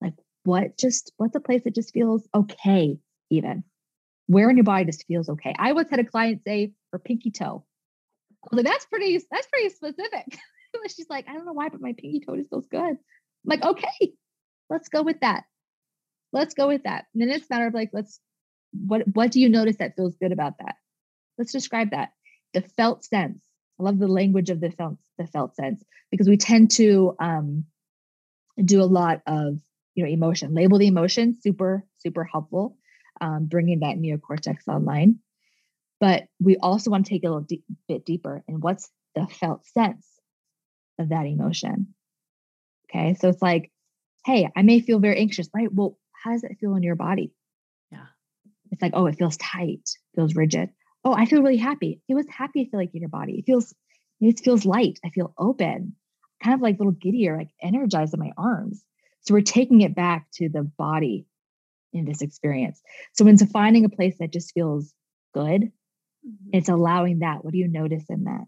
Like 0.00 0.14
what 0.44 0.78
just 0.78 1.12
what's 1.18 1.36
a 1.36 1.40
place 1.40 1.64
that 1.64 1.74
just 1.74 1.92
feels 1.92 2.26
okay 2.34 2.98
even. 3.28 3.64
Where 4.28 4.48
in 4.48 4.56
your 4.56 4.64
body 4.64 4.86
just 4.86 5.04
feels 5.06 5.28
okay. 5.28 5.54
I 5.58 5.72
once 5.72 5.90
had 5.90 6.00
a 6.00 6.04
client 6.04 6.40
say 6.46 6.72
her 6.90 6.98
pinky 6.98 7.30
toe. 7.30 7.64
I 8.42 8.48
was 8.50 8.64
like, 8.64 8.72
that's 8.72 8.86
pretty, 8.86 9.20
that's 9.30 9.46
pretty 9.48 9.68
specific. 9.68 10.38
She's 10.88 11.10
like, 11.10 11.28
I 11.28 11.34
don't 11.34 11.44
know 11.44 11.52
why, 11.52 11.68
but 11.68 11.82
my 11.82 11.92
pinky 11.92 12.20
toe 12.20 12.36
just 12.36 12.48
feels 12.48 12.66
good. 12.66 12.80
I'm 12.80 12.98
like, 13.44 13.62
okay, 13.62 14.14
let's 14.70 14.88
go 14.88 15.02
with 15.02 15.20
that. 15.20 15.44
Let's 16.32 16.54
go 16.54 16.68
with 16.68 16.84
that. 16.84 17.04
And 17.12 17.22
then 17.22 17.28
it's 17.28 17.46
a 17.50 17.54
matter 17.54 17.66
of 17.66 17.74
like, 17.74 17.90
let's 17.92 18.20
what 18.86 19.02
what 19.14 19.30
do 19.30 19.40
you 19.40 19.48
notice 19.48 19.76
that 19.76 19.96
feels 19.96 20.16
good 20.16 20.32
about 20.32 20.58
that? 20.58 20.76
Let's 21.38 21.52
describe 21.52 21.90
that. 21.90 22.10
The 22.54 22.62
felt 22.62 23.04
sense. 23.04 23.42
I 23.78 23.82
love 23.82 23.98
the 23.98 24.08
language 24.08 24.50
of 24.50 24.60
the 24.60 24.70
felt 24.70 24.96
the 25.18 25.26
felt 25.26 25.54
sense 25.56 25.84
because 26.10 26.28
we 26.28 26.36
tend 26.36 26.70
to 26.72 27.14
um, 27.18 27.64
do 28.62 28.82
a 28.82 28.84
lot 28.84 29.22
of 29.26 29.58
you 29.94 30.04
know 30.04 30.10
emotion. 30.10 30.54
Label 30.54 30.78
the 30.78 30.86
emotion. 30.86 31.36
Super 31.40 31.84
super 31.98 32.24
helpful 32.24 32.76
um, 33.20 33.46
bringing 33.46 33.80
that 33.80 33.96
neocortex 33.96 34.68
online. 34.68 35.18
But 36.00 36.24
we 36.40 36.56
also 36.56 36.90
want 36.90 37.06
to 37.06 37.10
take 37.10 37.24
a 37.24 37.28
little 37.28 37.46
bit 37.88 38.04
deeper 38.04 38.44
and 38.46 38.62
what's 38.62 38.90
the 39.14 39.26
felt 39.26 39.64
sense 39.66 40.06
of 40.98 41.08
that 41.08 41.26
emotion. 41.26 41.94
Okay. 42.90 43.14
So 43.14 43.28
it's 43.28 43.42
like, 43.42 43.72
hey, 44.24 44.48
I 44.54 44.62
may 44.62 44.80
feel 44.80 44.98
very 44.98 45.18
anxious, 45.18 45.48
right? 45.54 45.72
Well, 45.72 45.98
how 46.12 46.32
does 46.32 46.44
it 46.44 46.58
feel 46.60 46.74
in 46.76 46.82
your 46.82 46.96
body? 46.96 47.32
It's 48.76 48.82
like, 48.82 48.92
oh, 48.94 49.06
it 49.06 49.16
feels 49.16 49.38
tight, 49.38 49.88
feels 50.14 50.36
rigid. 50.36 50.68
Oh, 51.02 51.14
I 51.14 51.24
feel 51.24 51.42
really 51.42 51.56
happy. 51.56 52.02
It 52.10 52.14
was 52.14 52.26
happy 52.28 52.62
to 52.62 52.70
feel 52.70 52.78
like 52.78 52.90
in 52.92 53.00
your 53.00 53.08
body. 53.08 53.38
It 53.38 53.46
feels, 53.46 53.74
it 54.20 54.38
feels 54.40 54.66
light. 54.66 54.98
I 55.02 55.08
feel 55.08 55.32
open, 55.38 55.96
kind 56.44 56.52
of 56.52 56.60
like 56.60 56.78
little 56.78 56.92
giddier, 56.92 57.38
like 57.38 57.48
energized 57.62 58.12
in 58.12 58.20
my 58.20 58.32
arms. 58.36 58.84
So 59.22 59.32
we're 59.32 59.40
taking 59.40 59.80
it 59.80 59.94
back 59.94 60.26
to 60.34 60.50
the 60.50 60.62
body 60.62 61.24
in 61.94 62.04
this 62.04 62.20
experience. 62.20 62.82
So 63.14 63.26
into 63.26 63.46
finding 63.46 63.86
a 63.86 63.88
place 63.88 64.16
that 64.20 64.30
just 64.30 64.52
feels 64.52 64.92
good, 65.32 65.62
mm-hmm. 65.62 66.50
it's 66.52 66.68
allowing 66.68 67.20
that. 67.20 67.42
What 67.42 67.52
do 67.52 67.58
you 67.58 67.68
notice 67.68 68.04
in 68.10 68.24
that? 68.24 68.44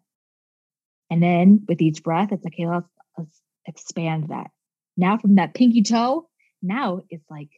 And 1.09 1.23
then 1.23 1.64
with 1.67 1.81
each 1.81 2.03
breath, 2.03 2.33
it's 2.33 2.45
like, 2.45 2.53
okay, 2.53 2.69
let's, 2.69 2.91
let's 3.17 3.41
expand 3.64 4.29
that. 4.29 4.51
Now 4.95 5.17
from 5.17 5.37
that 5.37 5.55
pinky 5.55 5.83
toe, 5.83 6.29
now 6.61 7.01
it's 7.09 7.25
like 7.31 7.49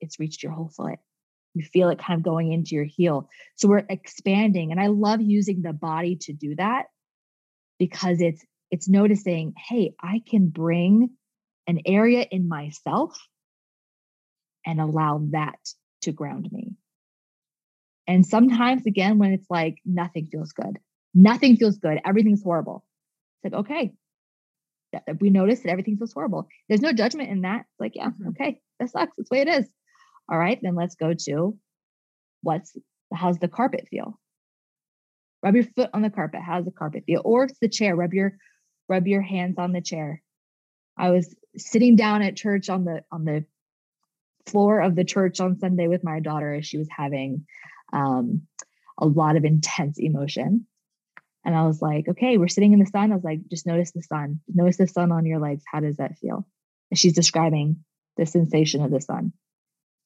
it's 0.00 0.20
reached 0.20 0.44
your 0.44 0.52
whole 0.52 0.68
foot. 0.68 1.00
You 1.54 1.64
feel 1.64 1.88
it 1.88 1.98
kind 1.98 2.18
of 2.18 2.24
going 2.24 2.52
into 2.52 2.74
your 2.74 2.84
heel. 2.84 3.28
So 3.56 3.68
we're 3.68 3.86
expanding. 3.88 4.72
And 4.72 4.80
I 4.80 4.88
love 4.88 5.20
using 5.20 5.62
the 5.62 5.72
body 5.72 6.16
to 6.22 6.32
do 6.32 6.56
that 6.56 6.86
because 7.78 8.20
it's 8.20 8.44
it's 8.70 8.88
noticing, 8.88 9.54
hey, 9.56 9.94
I 10.00 10.22
can 10.28 10.48
bring 10.48 11.10
an 11.66 11.80
area 11.86 12.26
in 12.28 12.48
myself 12.48 13.16
and 14.66 14.80
allow 14.80 15.26
that 15.30 15.58
to 16.02 16.12
ground 16.12 16.48
me. 16.50 16.72
And 18.06 18.26
sometimes, 18.26 18.86
again, 18.86 19.18
when 19.18 19.32
it's 19.32 19.46
like 19.48 19.78
nothing 19.84 20.26
feels 20.26 20.52
good, 20.52 20.78
nothing 21.14 21.56
feels 21.56 21.78
good, 21.78 22.00
everything's 22.04 22.42
horrible. 22.42 22.84
It's 23.42 23.52
like, 23.52 23.60
okay, 23.60 23.92
we 25.20 25.30
notice 25.30 25.60
that 25.60 25.70
everything 25.70 25.96
feels 25.96 26.12
horrible. 26.12 26.48
There's 26.68 26.80
no 26.80 26.92
judgment 26.92 27.30
in 27.30 27.42
that. 27.42 27.60
It's 27.60 27.80
like, 27.80 27.92
yeah, 27.94 28.08
mm-hmm. 28.08 28.28
okay, 28.28 28.60
that 28.78 28.90
sucks. 28.90 29.12
That's 29.16 29.28
the 29.28 29.34
way 29.34 29.42
it 29.42 29.48
is. 29.48 29.66
All 30.30 30.38
right, 30.38 30.58
then 30.62 30.74
let's 30.74 30.94
go 30.94 31.14
to 31.26 31.56
what's 32.42 32.76
how's 33.12 33.38
the 33.38 33.48
carpet 33.48 33.88
feel? 33.90 34.18
Rub 35.42 35.54
your 35.54 35.64
foot 35.64 35.90
on 35.92 36.02
the 36.02 36.10
carpet. 36.10 36.40
How's 36.40 36.64
the 36.64 36.70
carpet 36.70 37.04
feel? 37.06 37.22
Or 37.24 37.44
it's 37.44 37.58
the 37.58 37.68
chair. 37.68 37.94
Rub 37.94 38.14
your 38.14 38.38
rub 38.88 39.06
your 39.06 39.22
hands 39.22 39.58
on 39.58 39.72
the 39.72 39.80
chair. 39.80 40.22
I 40.96 41.10
was 41.10 41.34
sitting 41.56 41.96
down 41.96 42.22
at 42.22 42.36
church 42.36 42.68
on 42.68 42.84
the 42.84 43.02
on 43.10 43.24
the 43.24 43.44
floor 44.46 44.80
of 44.80 44.94
the 44.94 45.04
church 45.04 45.40
on 45.40 45.58
Sunday 45.58 45.88
with 45.88 46.04
my 46.04 46.20
daughter 46.20 46.54
as 46.54 46.66
she 46.66 46.78
was 46.78 46.88
having 46.90 47.46
um, 47.92 48.42
a 48.98 49.06
lot 49.06 49.36
of 49.36 49.44
intense 49.44 49.98
emotion. 49.98 50.66
And 51.44 51.54
I 51.54 51.66
was 51.66 51.82
like, 51.82 52.08
okay, 52.08 52.38
we're 52.38 52.48
sitting 52.48 52.72
in 52.72 52.78
the 52.78 52.86
sun. 52.86 53.12
I 53.12 53.14
was 53.14 53.24
like, 53.24 53.40
just 53.50 53.66
notice 53.66 53.92
the 53.92 54.02
sun. 54.02 54.40
Notice 54.48 54.78
the 54.78 54.86
sun 54.86 55.12
on 55.12 55.26
your 55.26 55.38
legs. 55.38 55.62
How 55.70 55.80
does 55.80 55.96
that 55.96 56.18
feel? 56.18 56.46
And 56.90 56.98
she's 56.98 57.12
describing 57.12 57.84
the 58.16 58.24
sensation 58.24 58.82
of 58.82 58.90
the 58.90 59.00
sun. 59.00 59.32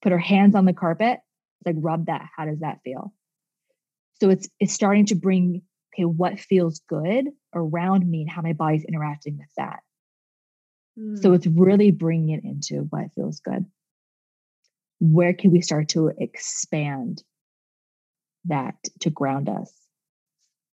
Put 0.02 0.12
her 0.12 0.18
hands 0.18 0.54
on 0.54 0.64
the 0.64 0.72
carpet. 0.72 1.18
Like, 1.64 1.76
rub 1.78 2.06
that. 2.06 2.26
How 2.36 2.44
does 2.44 2.60
that 2.60 2.80
feel? 2.84 3.12
So 4.20 4.30
it's 4.30 4.48
it's 4.58 4.72
starting 4.72 5.06
to 5.06 5.14
bring, 5.14 5.62
okay, 5.94 6.04
what 6.04 6.40
feels 6.40 6.80
good 6.88 7.26
around 7.54 8.08
me 8.08 8.22
and 8.22 8.30
how 8.30 8.42
my 8.42 8.52
body's 8.52 8.84
interacting 8.84 9.38
with 9.38 9.48
that. 9.56 9.80
Mm. 10.98 11.20
So 11.20 11.30
hmm. 11.30 11.34
it's 11.34 11.46
really 11.46 11.90
bringing 11.90 12.30
it 12.30 12.44
into 12.44 12.86
what 12.90 13.12
feels 13.14 13.40
good 13.40 13.66
where 15.00 15.32
can 15.32 15.50
we 15.50 15.60
start 15.60 15.88
to 15.90 16.10
expand 16.18 17.22
that 18.46 18.76
to 19.00 19.10
ground 19.10 19.48
us. 19.48 19.72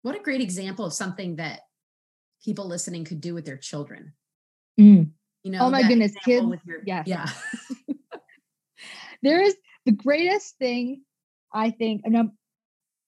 What 0.03 0.17
a 0.17 0.21
great 0.21 0.41
example 0.41 0.85
of 0.85 0.93
something 0.93 1.37
that 1.37 1.61
people 2.45 2.67
listening 2.67 3.05
could 3.05 3.21
do 3.21 3.35
with 3.35 3.45
their 3.45 3.57
children. 3.57 4.13
Mm. 4.79 5.11
You 5.43 5.51
know, 5.51 5.61
oh 5.61 5.71
my 5.71 5.87
goodness, 5.87 6.13
kids. 6.25 6.47
Your, 6.67 6.81
yes. 6.87 7.07
Yeah. 7.07 7.29
there 9.25 9.43
is 9.43 9.57
the 9.87 9.93
greatest 9.93 10.57
thing 10.59 11.03
I 11.53 11.71
think. 11.71 12.03
I 12.07 12.11
know 12.11 12.31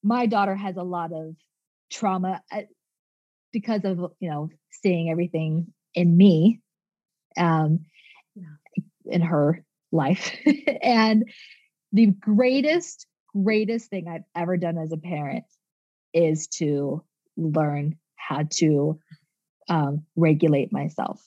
my 0.03 0.27
daughter 0.27 0.55
has 0.55 0.77
a 0.77 0.83
lot 0.83 1.13
of 1.13 1.35
trauma 1.91 2.43
uh, 2.51 2.63
because 3.53 3.85
of 3.85 3.99
you 4.21 4.31
know 4.31 4.49
seeing 4.71 5.11
everything 5.11 5.73
in 5.95 6.17
me, 6.17 6.61
um, 7.39 7.81
in 9.05 9.21
her 9.21 9.65
life, 9.93 10.37
and 10.83 11.31
the 11.93 12.07
greatest 12.07 13.07
greatest 13.33 13.91
thing 13.91 14.09
I've 14.09 14.25
ever 14.35 14.57
done 14.57 14.79
as 14.79 14.93
a 14.93 14.97
parent 14.97 15.45
is 16.15 16.47
to 16.59 17.05
learn 17.37 17.97
how 18.17 18.45
to 18.51 18.99
um, 19.69 20.05
regulate 20.17 20.73
myself 20.73 21.23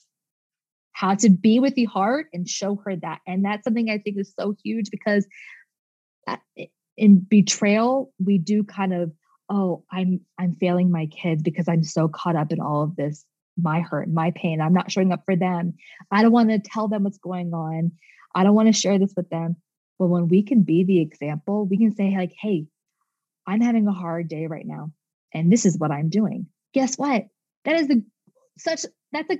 how 1.00 1.14
to 1.14 1.30
be 1.30 1.58
with 1.60 1.74
the 1.76 1.86
heart 1.86 2.26
and 2.34 2.46
show 2.46 2.76
her 2.84 2.94
that. 2.94 3.20
And 3.26 3.42
that's 3.42 3.64
something 3.64 3.88
I 3.88 3.96
think 3.96 4.18
is 4.18 4.34
so 4.38 4.54
huge 4.62 4.90
because 4.90 5.26
uh, 6.26 6.36
in 6.98 7.20
betrayal, 7.20 8.12
we 8.22 8.36
do 8.36 8.64
kind 8.64 8.92
of, 8.92 9.10
oh, 9.48 9.82
I'm 9.90 10.20
I'm 10.38 10.56
failing 10.56 10.90
my 10.90 11.06
kids 11.06 11.42
because 11.42 11.68
I'm 11.68 11.84
so 11.84 12.06
caught 12.06 12.36
up 12.36 12.52
in 12.52 12.60
all 12.60 12.82
of 12.82 12.96
this, 12.96 13.24
my 13.56 13.80
hurt, 13.80 14.10
my 14.10 14.30
pain. 14.32 14.60
I'm 14.60 14.74
not 14.74 14.92
showing 14.92 15.10
up 15.10 15.22
for 15.24 15.36
them. 15.36 15.72
I 16.10 16.20
don't 16.20 16.32
want 16.32 16.50
to 16.50 16.58
tell 16.58 16.86
them 16.86 17.04
what's 17.04 17.16
going 17.16 17.54
on. 17.54 17.92
I 18.34 18.44
don't 18.44 18.54
want 18.54 18.68
to 18.68 18.78
share 18.78 18.98
this 18.98 19.14
with 19.16 19.30
them. 19.30 19.56
But 19.98 20.08
when 20.08 20.28
we 20.28 20.42
can 20.42 20.64
be 20.64 20.84
the 20.84 21.00
example, 21.00 21.64
we 21.64 21.78
can 21.78 21.94
say, 21.94 22.14
like, 22.14 22.34
hey, 22.38 22.66
I'm 23.46 23.62
having 23.62 23.88
a 23.88 23.92
hard 23.92 24.28
day 24.28 24.48
right 24.48 24.66
now. 24.66 24.92
And 25.32 25.50
this 25.50 25.64
is 25.64 25.78
what 25.78 25.92
I'm 25.92 26.10
doing. 26.10 26.46
Guess 26.74 26.96
what? 26.96 27.26
That 27.64 27.76
is 27.76 27.88
the 27.88 28.04
such 28.58 28.84
that's 29.12 29.30
a 29.30 29.38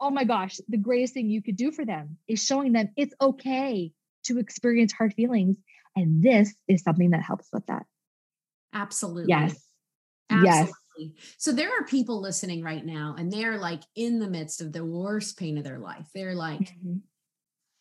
oh 0.00 0.10
my 0.10 0.24
gosh, 0.24 0.58
the 0.68 0.78
greatest 0.78 1.14
thing 1.14 1.28
you 1.28 1.42
could 1.42 1.56
do 1.56 1.70
for 1.70 1.84
them 1.84 2.16
is 2.26 2.44
showing 2.44 2.72
them 2.72 2.88
it's 2.96 3.14
okay 3.20 3.92
to 4.24 4.38
experience 4.38 4.92
hard 4.92 5.14
feelings. 5.14 5.56
And 5.96 6.22
this 6.22 6.54
is 6.68 6.82
something 6.82 7.10
that 7.10 7.22
helps 7.22 7.48
with 7.52 7.66
that. 7.66 7.84
Absolutely. 8.72 9.26
Yes. 9.28 9.60
Absolutely. 10.30 11.14
Yes. 11.16 11.34
So 11.38 11.52
there 11.52 11.70
are 11.70 11.84
people 11.84 12.20
listening 12.20 12.62
right 12.62 12.84
now 12.84 13.14
and 13.18 13.32
they're 13.32 13.58
like 13.58 13.82
in 13.96 14.18
the 14.18 14.28
midst 14.28 14.60
of 14.60 14.72
the 14.72 14.84
worst 14.84 15.38
pain 15.38 15.58
of 15.58 15.64
their 15.64 15.78
life. 15.78 16.06
They're 16.14 16.34
like, 16.34 16.60
mm-hmm. 16.60 16.98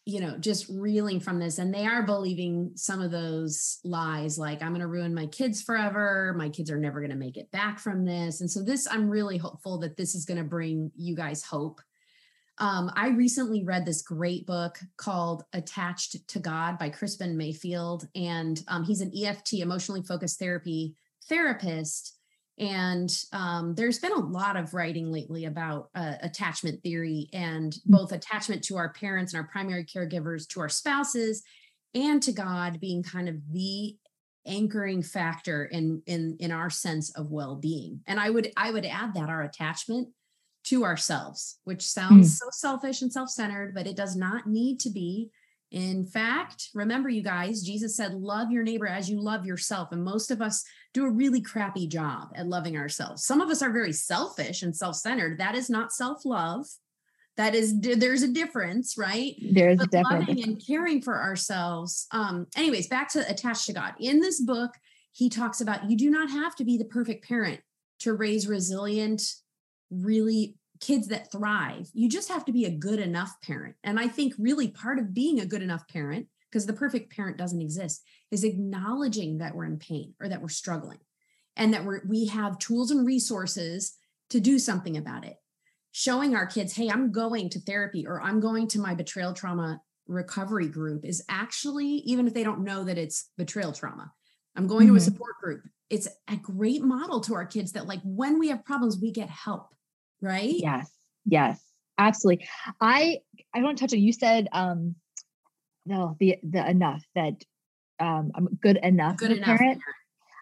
you 0.05 0.21
know, 0.21 0.37
just 0.37 0.67
reeling 0.69 1.19
from 1.19 1.39
this 1.39 1.59
and 1.59 1.73
they 1.73 1.85
are 1.85 2.03
believing 2.03 2.71
some 2.75 3.01
of 3.01 3.11
those 3.11 3.79
lies 3.83 4.37
like, 4.37 4.61
I'm 4.61 4.69
going 4.69 4.81
to 4.81 4.87
ruin 4.87 5.13
my 5.13 5.27
kids 5.27 5.61
forever. 5.61 6.33
My 6.37 6.49
kids 6.49 6.71
are 6.71 6.79
never 6.79 7.01
going 7.01 7.11
to 7.11 7.17
make 7.17 7.37
it 7.37 7.51
back 7.51 7.77
from 7.77 8.05
this. 8.05 8.41
And 8.41 8.49
so, 8.49 8.63
this, 8.63 8.87
I'm 8.89 9.09
really 9.09 9.37
hopeful 9.37 9.79
that 9.79 9.97
this 9.97 10.15
is 10.15 10.25
going 10.25 10.37
to 10.37 10.43
bring 10.43 10.91
you 10.95 11.15
guys 11.15 11.43
hope 11.43 11.81
um, 12.59 12.91
I 12.95 13.09
recently 13.09 13.63
read 13.63 13.85
this 13.85 14.01
great 14.01 14.45
book 14.45 14.79
called 14.97 15.43
Attached 15.53 16.27
to 16.27 16.39
God 16.39 16.77
by 16.77 16.89
Crispin 16.89 17.37
Mayfield. 17.37 18.07
And 18.15 18.61
um, 18.67 18.83
he's 18.83 19.01
an 19.01 19.11
EFT, 19.15 19.53
emotionally 19.55 20.03
focused 20.03 20.39
therapy 20.39 20.95
therapist. 21.29 22.17
And 22.57 23.09
um, 23.31 23.75
there's 23.75 23.99
been 23.99 24.11
a 24.11 24.19
lot 24.19 24.57
of 24.57 24.73
writing 24.73 25.09
lately 25.09 25.45
about 25.45 25.89
uh, 25.95 26.15
attachment 26.21 26.83
theory 26.83 27.29
and 27.31 27.71
mm. 27.71 27.79
both 27.85 28.11
attachment 28.11 28.63
to 28.65 28.75
our 28.75 28.91
parents 28.91 29.33
and 29.33 29.41
our 29.41 29.47
primary 29.47 29.85
caregivers, 29.85 30.45
to 30.49 30.59
our 30.59 30.69
spouses, 30.69 31.41
and 31.93 32.21
to 32.23 32.33
God 32.33 32.81
being 32.81 33.03
kind 33.03 33.29
of 33.29 33.35
the 33.51 33.95
anchoring 34.45 35.03
factor 35.03 35.65
in 35.65 36.01
in 36.05 36.35
in 36.39 36.51
our 36.51 36.69
sense 36.69 37.11
of 37.11 37.31
well-being. 37.31 38.01
And 38.07 38.19
I 38.19 38.29
would 38.29 38.51
I 38.57 38.71
would 38.71 38.85
add 38.85 39.13
that 39.13 39.29
our 39.29 39.43
attachment 39.43 40.09
to 40.69 40.83
ourselves, 40.83 41.57
which 41.63 41.81
sounds 41.81 42.29
mm. 42.29 42.37
so 42.37 42.45
selfish 42.51 43.01
and 43.01 43.11
self 43.11 43.29
centered, 43.29 43.73
but 43.73 43.87
it 43.87 43.95
does 43.95 44.15
not 44.15 44.47
need 44.47 44.79
to 44.81 44.89
be. 44.89 45.29
In 45.71 46.03
fact, 46.03 46.69
remember, 46.73 47.09
you 47.09 47.21
guys, 47.21 47.61
Jesus 47.61 47.95
said, 47.95 48.13
Love 48.13 48.51
your 48.51 48.63
neighbor 48.63 48.87
as 48.87 49.09
you 49.09 49.19
love 49.19 49.45
yourself. 49.45 49.91
And 49.91 50.03
most 50.03 50.31
of 50.31 50.41
us 50.41 50.63
do 50.93 51.05
a 51.05 51.11
really 51.11 51.41
crappy 51.41 51.87
job 51.87 52.29
at 52.35 52.47
loving 52.47 52.77
ourselves. 52.77 53.25
Some 53.25 53.41
of 53.41 53.49
us 53.49 53.61
are 53.61 53.71
very 53.71 53.93
selfish 53.93 54.63
and 54.63 54.75
self 54.75 54.95
centered. 54.95 55.39
That 55.39 55.55
is 55.55 55.69
not 55.69 55.91
self 55.91 56.25
love. 56.25 56.65
That 57.37 57.55
is, 57.55 57.79
there's 57.79 58.21
a 58.21 58.27
difference, 58.27 58.97
right? 58.97 59.33
There's 59.53 59.77
but 59.77 59.91
difference. 59.91 60.27
loving 60.27 60.43
and 60.43 60.61
caring 60.65 61.01
for 61.01 61.17
ourselves. 61.21 62.05
Um, 62.11 62.47
anyways, 62.55 62.87
back 62.87 63.07
to 63.13 63.29
attached 63.29 63.65
to 63.67 63.73
God. 63.73 63.93
In 63.99 64.19
this 64.19 64.41
book, 64.41 64.71
he 65.13 65.29
talks 65.29 65.61
about 65.61 65.89
you 65.89 65.97
do 65.97 66.09
not 66.09 66.29
have 66.29 66.55
to 66.57 66.65
be 66.65 66.77
the 66.77 66.85
perfect 66.85 67.25
parent 67.27 67.61
to 67.99 68.13
raise 68.13 68.47
resilient, 68.47 69.21
really 69.89 70.55
kids 70.79 71.07
that 71.07 71.31
thrive. 71.31 71.89
You 71.93 72.09
just 72.09 72.29
have 72.29 72.45
to 72.45 72.51
be 72.51 72.65
a 72.65 72.71
good 72.71 72.99
enough 72.99 73.35
parent. 73.43 73.75
And 73.83 73.99
I 73.99 74.07
think 74.07 74.33
really 74.37 74.69
part 74.69 74.99
of 74.99 75.13
being 75.13 75.39
a 75.39 75.45
good 75.45 75.61
enough 75.61 75.87
parent, 75.87 76.27
because 76.49 76.65
the 76.65 76.73
perfect 76.73 77.15
parent 77.15 77.37
doesn't 77.37 77.61
exist, 77.61 78.03
is 78.31 78.43
acknowledging 78.43 79.39
that 79.39 79.55
we're 79.55 79.65
in 79.65 79.77
pain 79.77 80.13
or 80.19 80.29
that 80.29 80.41
we're 80.41 80.49
struggling 80.49 80.99
and 81.55 81.73
that 81.73 81.83
we're, 81.83 82.01
we 82.07 82.27
have 82.27 82.59
tools 82.59 82.91
and 82.91 83.05
resources 83.05 83.95
to 84.29 84.39
do 84.39 84.57
something 84.57 84.97
about 84.97 85.25
it. 85.25 85.35
Showing 85.91 86.35
our 86.35 86.45
kids, 86.45 86.75
hey, 86.75 86.89
I'm 86.89 87.11
going 87.11 87.49
to 87.49 87.59
therapy 87.59 88.05
or 88.07 88.21
I'm 88.21 88.39
going 88.39 88.67
to 88.69 88.79
my 88.79 88.95
betrayal 88.95 89.33
trauma 89.33 89.81
recovery 90.07 90.67
group 90.67 91.03
is 91.03 91.23
actually, 91.29 91.87
even 91.87 92.27
if 92.27 92.33
they 92.33 92.43
don't 92.43 92.63
know 92.63 92.83
that 92.83 92.97
it's 92.97 93.29
betrayal 93.37 93.73
trauma, 93.73 94.11
I'm 94.55 94.67
going 94.67 94.87
mm-hmm. 94.87 94.95
to 94.95 95.01
a 95.01 95.01
mm-hmm. 95.01 95.13
support 95.13 95.35
group. 95.41 95.61
It's 95.89 96.07
a 96.27 96.37
great 96.37 96.83
model 96.83 97.21
to 97.21 97.33
our 97.33 97.45
kids 97.45 97.71
that, 97.71 97.87
like, 97.87 98.01
when 98.03 98.39
we 98.39 98.49
have 98.49 98.63
problems, 98.63 98.99
we 99.01 99.11
get 99.11 99.29
help 99.29 99.73
right? 100.21 100.53
Yes. 100.55 100.89
Yes. 101.25 101.61
Absolutely. 101.97 102.47
I 102.79 103.19
I 103.53 103.61
want 103.61 103.77
to 103.77 103.83
touch 103.83 103.93
on 103.93 103.99
you 103.99 104.13
said 104.13 104.47
um 104.51 104.95
no 105.85 106.15
the 106.19 106.37
the 106.43 106.69
enough 106.69 107.03
that 107.15 107.43
um 107.99 108.31
I'm 108.35 108.57
good 108.61 108.77
enough 108.77 109.17
good 109.17 109.31
enough 109.31 109.45
parent. 109.45 109.81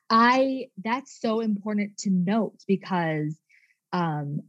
I 0.09 0.67
that's 0.83 1.19
so 1.19 1.39
important 1.39 1.97
to 1.99 2.09
note 2.09 2.57
because 2.67 3.35
um 3.91 4.41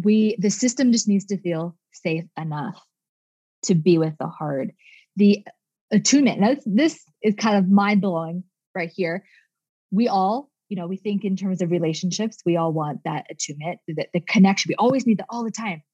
we 0.00 0.36
the 0.38 0.50
system 0.50 0.92
just 0.92 1.08
needs 1.08 1.26
to 1.26 1.38
feel 1.38 1.76
safe 1.92 2.24
enough 2.36 2.80
to 3.64 3.74
be 3.74 3.98
with 3.98 4.16
the 4.18 4.26
hard. 4.26 4.72
The 5.16 5.44
attunement. 5.90 6.40
Now 6.40 6.54
this, 6.54 6.64
this 6.66 7.04
is 7.22 7.34
kind 7.36 7.56
of 7.56 7.70
mind 7.70 8.00
blowing 8.00 8.44
right 8.74 8.90
here. 8.94 9.24
We 9.90 10.08
all 10.08 10.50
you 10.74 10.80
know, 10.80 10.88
we 10.88 10.96
think 10.96 11.24
in 11.24 11.36
terms 11.36 11.62
of 11.62 11.70
relationships, 11.70 12.38
we 12.44 12.56
all 12.56 12.72
want 12.72 13.04
that 13.04 13.26
attunement, 13.30 13.78
the, 13.86 14.08
the 14.12 14.18
connection. 14.18 14.70
We 14.70 14.74
always 14.74 15.06
need 15.06 15.18
that 15.18 15.26
all 15.30 15.44
the 15.44 15.52
time. 15.52 15.84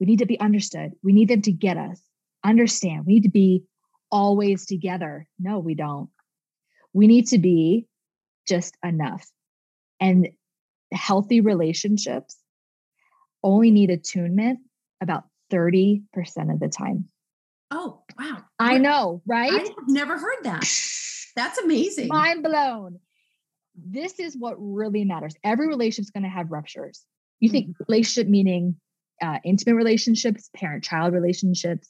We 0.00 0.06
need 0.06 0.18
to 0.18 0.26
be 0.26 0.40
understood. 0.40 0.90
We 1.04 1.12
need 1.12 1.28
them 1.28 1.40
to 1.42 1.52
get 1.52 1.76
us, 1.76 2.02
understand. 2.44 3.06
We 3.06 3.14
need 3.14 3.22
to 3.22 3.30
be 3.30 3.62
always 4.10 4.66
together. 4.66 5.28
No, 5.38 5.60
we 5.60 5.76
don't. 5.76 6.10
We 6.92 7.06
need 7.06 7.28
to 7.28 7.38
be 7.38 7.86
just 8.48 8.76
enough. 8.84 9.24
And 10.00 10.30
healthy 10.92 11.40
relationships 11.40 12.38
only 13.44 13.70
need 13.70 13.90
attunement 13.90 14.58
about 15.00 15.26
30% 15.52 16.02
of 16.52 16.58
the 16.58 16.68
time. 16.68 17.04
Oh, 17.70 18.02
wow. 18.18 18.38
I 18.58 18.78
know, 18.78 19.22
right? 19.28 19.52
I've 19.52 19.74
never 19.86 20.18
heard 20.18 20.42
that. 20.42 20.68
That's 21.36 21.58
amazing. 21.58 22.08
Mind 22.08 22.42
blown 22.42 22.98
this 23.86 24.18
is 24.18 24.36
what 24.36 24.56
really 24.58 25.04
matters. 25.04 25.34
Every 25.44 25.68
relationship 25.68 26.06
is 26.06 26.10
going 26.10 26.24
to 26.24 26.28
have 26.28 26.50
ruptures. 26.50 27.04
You 27.40 27.50
think 27.50 27.68
mm-hmm. 27.68 27.84
relationship 27.88 28.28
meaning 28.28 28.76
uh, 29.22 29.38
intimate 29.44 29.76
relationships, 29.76 30.50
parent 30.54 30.84
child 30.84 31.12
relationships, 31.12 31.88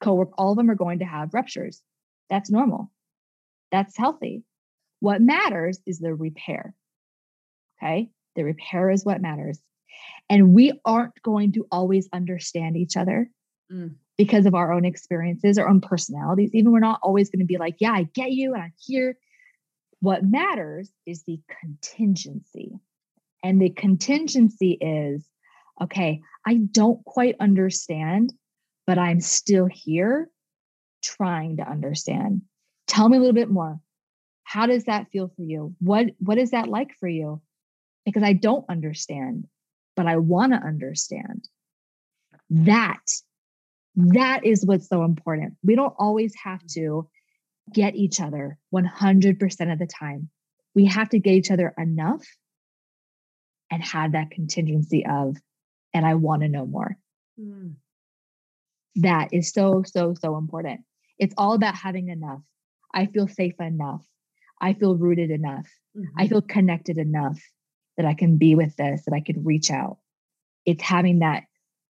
co-work, 0.00 0.30
all 0.36 0.52
of 0.52 0.56
them 0.56 0.70
are 0.70 0.74
going 0.76 0.98
to 1.00 1.04
have 1.04 1.34
ruptures. 1.34 1.82
That's 2.30 2.50
normal. 2.50 2.90
That's 3.70 3.96
healthy. 3.96 4.44
What 5.00 5.20
matters 5.20 5.80
is 5.86 5.98
the 5.98 6.14
repair. 6.14 6.74
Okay. 7.78 8.10
The 8.34 8.44
repair 8.44 8.90
is 8.90 9.04
what 9.04 9.20
matters. 9.20 9.60
And 10.28 10.54
we 10.54 10.78
aren't 10.84 11.20
going 11.22 11.52
to 11.52 11.66
always 11.70 12.08
understand 12.12 12.76
each 12.76 12.96
other 12.96 13.30
mm. 13.72 13.94
because 14.18 14.46
of 14.46 14.54
our 14.54 14.72
own 14.72 14.84
experiences, 14.84 15.58
our 15.58 15.68
own 15.68 15.80
personalities. 15.80 16.50
Even 16.52 16.72
we're 16.72 16.80
not 16.80 17.00
always 17.02 17.30
going 17.30 17.40
to 17.40 17.46
be 17.46 17.58
like, 17.58 17.76
yeah, 17.80 17.92
I 17.92 18.04
get 18.14 18.32
you 18.32 18.54
and 18.54 18.62
I'm 18.64 18.72
here. 18.78 19.16
What 20.00 20.24
matters 20.24 20.90
is 21.06 21.22
the 21.24 21.40
contingency. 21.60 22.78
And 23.42 23.60
the 23.60 23.70
contingency 23.70 24.72
is 24.72 25.26
okay, 25.80 26.20
I 26.46 26.54
don't 26.54 27.04
quite 27.04 27.36
understand, 27.38 28.32
but 28.86 28.98
I'm 28.98 29.20
still 29.20 29.66
here 29.66 30.30
trying 31.02 31.58
to 31.58 31.68
understand. 31.68 32.42
Tell 32.86 33.08
me 33.08 33.16
a 33.16 33.20
little 33.20 33.34
bit 33.34 33.50
more. 33.50 33.78
How 34.44 34.66
does 34.66 34.84
that 34.84 35.10
feel 35.10 35.28
for 35.36 35.42
you? 35.42 35.74
What 35.80 36.06
what 36.18 36.38
is 36.38 36.52
that 36.52 36.68
like 36.68 36.92
for 36.98 37.08
you? 37.08 37.42
Because 38.04 38.22
I 38.22 38.32
don't 38.32 38.64
understand, 38.68 39.46
but 39.96 40.06
I 40.06 40.16
want 40.16 40.52
to 40.52 40.58
understand. 40.58 41.48
That 42.50 43.02
that 43.96 44.44
is 44.44 44.64
what's 44.64 44.88
so 44.88 45.04
important. 45.04 45.54
We 45.64 45.74
don't 45.74 45.94
always 45.98 46.34
have 46.44 46.64
to 46.74 47.08
get 47.72 47.94
each 47.94 48.20
other 48.20 48.58
100% 48.74 49.72
of 49.72 49.78
the 49.78 49.86
time. 49.86 50.30
we 50.74 50.84
have 50.84 51.08
to 51.08 51.18
get 51.18 51.32
each 51.32 51.50
other 51.50 51.72
enough 51.78 52.22
and 53.70 53.82
have 53.82 54.12
that 54.12 54.30
contingency 54.30 55.06
of, 55.06 55.36
and 55.94 56.04
I 56.06 56.14
want 56.14 56.42
to 56.42 56.48
know 56.48 56.66
more. 56.66 56.98
Mm. 57.40 57.76
That 58.96 59.30
is 59.32 59.50
so, 59.50 59.82
so, 59.86 60.14
so 60.14 60.36
important. 60.36 60.82
It's 61.18 61.34
all 61.38 61.54
about 61.54 61.74
having 61.74 62.08
enough. 62.08 62.42
I 62.94 63.06
feel 63.06 63.26
safe 63.26 63.58
enough. 63.58 64.04
I 64.60 64.74
feel 64.74 64.96
rooted 64.96 65.30
enough. 65.30 65.66
Mm-hmm. 65.96 66.20
I 66.20 66.28
feel 66.28 66.42
connected 66.42 66.98
enough 66.98 67.40
that 67.96 68.06
I 68.06 68.12
can 68.12 68.36
be 68.36 68.54
with 68.54 68.76
this, 68.76 69.02
that 69.06 69.14
I 69.14 69.20
can 69.20 69.44
reach 69.44 69.70
out. 69.70 69.96
It's 70.66 70.82
having 70.82 71.20
that. 71.20 71.44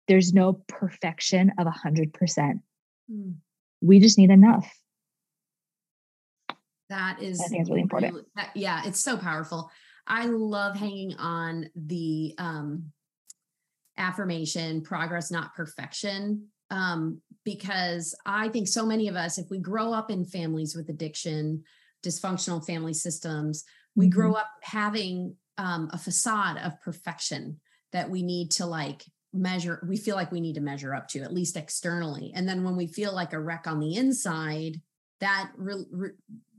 There's 0.07 0.34
no 0.34 0.53
perfection 0.67 1.51
of 1.59 1.67
a 1.67 1.72
100%. 1.72 2.61
Mm. 3.11 3.36
We 3.82 3.99
just 3.99 4.17
need 4.17 4.32
enough. 4.32 4.74
That 6.89 7.21
is, 7.21 7.39
I 7.39 7.47
think 7.47 7.61
it's 7.61 7.69
really 7.69 7.81
important. 7.81 8.13
Really, 8.13 8.25
that, 8.35 8.49
yeah, 8.55 8.81
it's 8.85 8.99
so 8.99 9.17
powerful. 9.17 9.69
I 10.07 10.25
love 10.25 10.75
hanging 10.75 11.15
on 11.17 11.69
the 11.75 12.33
um, 12.37 12.91
affirmation 13.97 14.81
progress, 14.81 15.29
not 15.29 15.53
perfection. 15.55 16.47
Um, 16.71 17.21
because 17.45 18.15
I 18.25 18.49
think 18.49 18.67
so 18.67 18.85
many 18.85 19.07
of 19.07 19.15
us, 19.15 19.37
if 19.37 19.49
we 19.49 19.59
grow 19.59 19.91
up 19.91 20.11
in 20.11 20.25
families 20.25 20.75
with 20.75 20.89
addiction, 20.89 21.63
dysfunctional 22.03 22.65
family 22.65 22.93
systems, 22.93 23.63
we 23.95 24.05
mm-hmm. 24.05 24.19
grow 24.19 24.33
up 24.33 24.49
having 24.61 25.35
um, 25.57 25.89
a 25.91 25.97
facade 25.97 26.57
of 26.57 26.79
perfection 26.81 27.59
that 27.91 28.09
we 28.09 28.23
need 28.23 28.51
to 28.51 28.65
like 28.65 29.03
measure 29.31 29.85
we 29.87 29.95
feel 29.95 30.15
like 30.15 30.31
we 30.31 30.41
need 30.41 30.55
to 30.55 30.61
measure 30.61 30.95
up 30.95 31.07
to 31.07 31.19
at 31.19 31.31
least 31.31 31.55
externally 31.55 32.31
and 32.33 32.49
then 32.49 32.63
when 32.63 32.75
we 32.75 32.87
feel 32.87 33.13
like 33.13 33.31
a 33.31 33.39
wreck 33.39 33.67
on 33.67 33.79
the 33.79 33.95
inside 33.95 34.81
that 35.19 35.51
re- 35.55 35.85
re- 35.91 36.09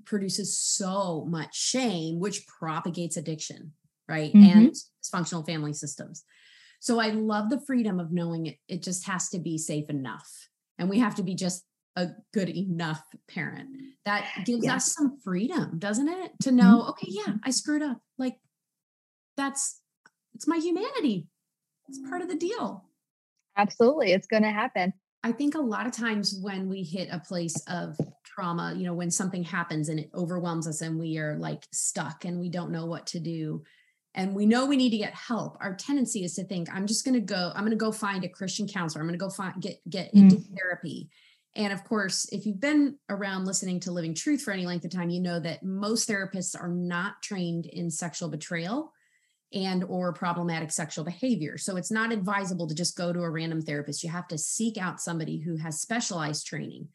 produces 0.04 0.58
so 0.58 1.26
much 1.28 1.54
shame 1.54 2.18
which 2.20 2.46
propagates 2.46 3.16
addiction 3.16 3.72
right 4.08 4.32
mm-hmm. 4.32 4.58
and 4.58 4.74
dysfunctional 5.02 5.44
family 5.46 5.72
systems 5.72 6.24
so 6.80 6.98
i 6.98 7.08
love 7.08 7.50
the 7.50 7.60
freedom 7.66 8.00
of 8.00 8.12
knowing 8.12 8.46
it 8.46 8.56
it 8.68 8.82
just 8.82 9.06
has 9.06 9.28
to 9.28 9.38
be 9.38 9.56
safe 9.58 9.88
enough 9.88 10.48
and 10.78 10.88
we 10.88 10.98
have 10.98 11.14
to 11.14 11.22
be 11.22 11.34
just 11.34 11.64
a 11.96 12.08
good 12.32 12.48
enough 12.48 13.02
parent 13.28 13.68
that 14.04 14.24
gives 14.44 14.64
yeah. 14.64 14.76
us 14.76 14.92
some 14.92 15.18
freedom 15.22 15.78
doesn't 15.78 16.08
it 16.08 16.32
to 16.40 16.48
mm-hmm. 16.48 16.56
know 16.56 16.80
mm-hmm. 16.80 16.90
okay 16.90 17.08
yeah 17.08 17.34
i 17.44 17.50
screwed 17.50 17.82
up 17.82 17.98
like 18.18 18.36
that's 19.36 19.80
it's 20.34 20.46
my 20.46 20.56
humanity 20.56 21.26
it's 21.88 21.98
part 22.08 22.22
of 22.22 22.28
the 22.28 22.36
deal 22.36 22.84
absolutely 23.56 24.12
it's 24.12 24.26
going 24.26 24.42
to 24.42 24.50
happen 24.50 24.92
i 25.24 25.32
think 25.32 25.54
a 25.54 25.60
lot 25.60 25.86
of 25.86 25.92
times 25.92 26.38
when 26.40 26.68
we 26.68 26.82
hit 26.82 27.08
a 27.10 27.18
place 27.18 27.60
of 27.68 27.96
trauma 28.40 28.74
you 28.76 28.84
know 28.84 28.94
when 28.94 29.10
something 29.10 29.44
happens 29.44 29.88
and 29.88 30.00
it 30.00 30.10
overwhelms 30.14 30.66
us 30.66 30.80
and 30.80 30.98
we 30.98 31.18
are 31.18 31.36
like 31.36 31.66
stuck 31.72 32.24
and 32.24 32.40
we 32.40 32.48
don't 32.48 32.70
know 32.70 32.86
what 32.86 33.06
to 33.06 33.20
do 33.20 33.62
and 34.14 34.34
we 34.34 34.46
know 34.46 34.66
we 34.66 34.76
need 34.76 34.90
to 34.90 34.98
get 34.98 35.14
help 35.14 35.56
our 35.60 35.74
tendency 35.74 36.24
is 36.24 36.34
to 36.34 36.44
think 36.44 36.68
i'm 36.74 36.86
just 36.86 37.04
going 37.04 37.14
to 37.14 37.20
go 37.20 37.52
i'm 37.54 37.62
going 37.62 37.70
to 37.70 37.76
go 37.76 37.92
find 37.92 38.24
a 38.24 38.28
christian 38.28 38.66
counselor 38.66 39.02
i'm 39.02 39.08
going 39.08 39.18
to 39.18 39.24
go 39.24 39.30
find 39.30 39.60
get 39.60 39.78
get 39.88 40.12
into 40.14 40.36
mm. 40.36 40.56
therapy 40.56 41.10
and 41.56 41.72
of 41.72 41.82
course, 41.82 42.28
if 42.30 42.46
you've 42.46 42.60
been 42.60 42.96
around 43.08 43.44
listening 43.44 43.80
to 43.80 43.90
Living 43.90 44.14
Truth 44.14 44.42
for 44.42 44.52
any 44.52 44.66
length 44.66 44.84
of 44.84 44.92
time, 44.92 45.10
you 45.10 45.20
know 45.20 45.40
that 45.40 45.64
most 45.64 46.08
therapists 46.08 46.54
are 46.56 46.68
not 46.68 47.22
trained 47.22 47.66
in 47.66 47.90
sexual 47.90 48.28
betrayal 48.28 48.92
and 49.52 49.82
or 49.84 50.12
problematic 50.12 50.70
sexual 50.70 51.04
behavior. 51.04 51.58
So 51.58 51.76
it's 51.76 51.90
not 51.90 52.12
advisable 52.12 52.68
to 52.68 52.74
just 52.74 52.96
go 52.96 53.12
to 53.12 53.22
a 53.22 53.30
random 53.30 53.62
therapist. 53.62 54.04
You 54.04 54.10
have 54.10 54.28
to 54.28 54.38
seek 54.38 54.78
out 54.78 55.00
somebody 55.00 55.40
who 55.40 55.56
has 55.56 55.80
specialized 55.80 56.46
training. 56.46 56.88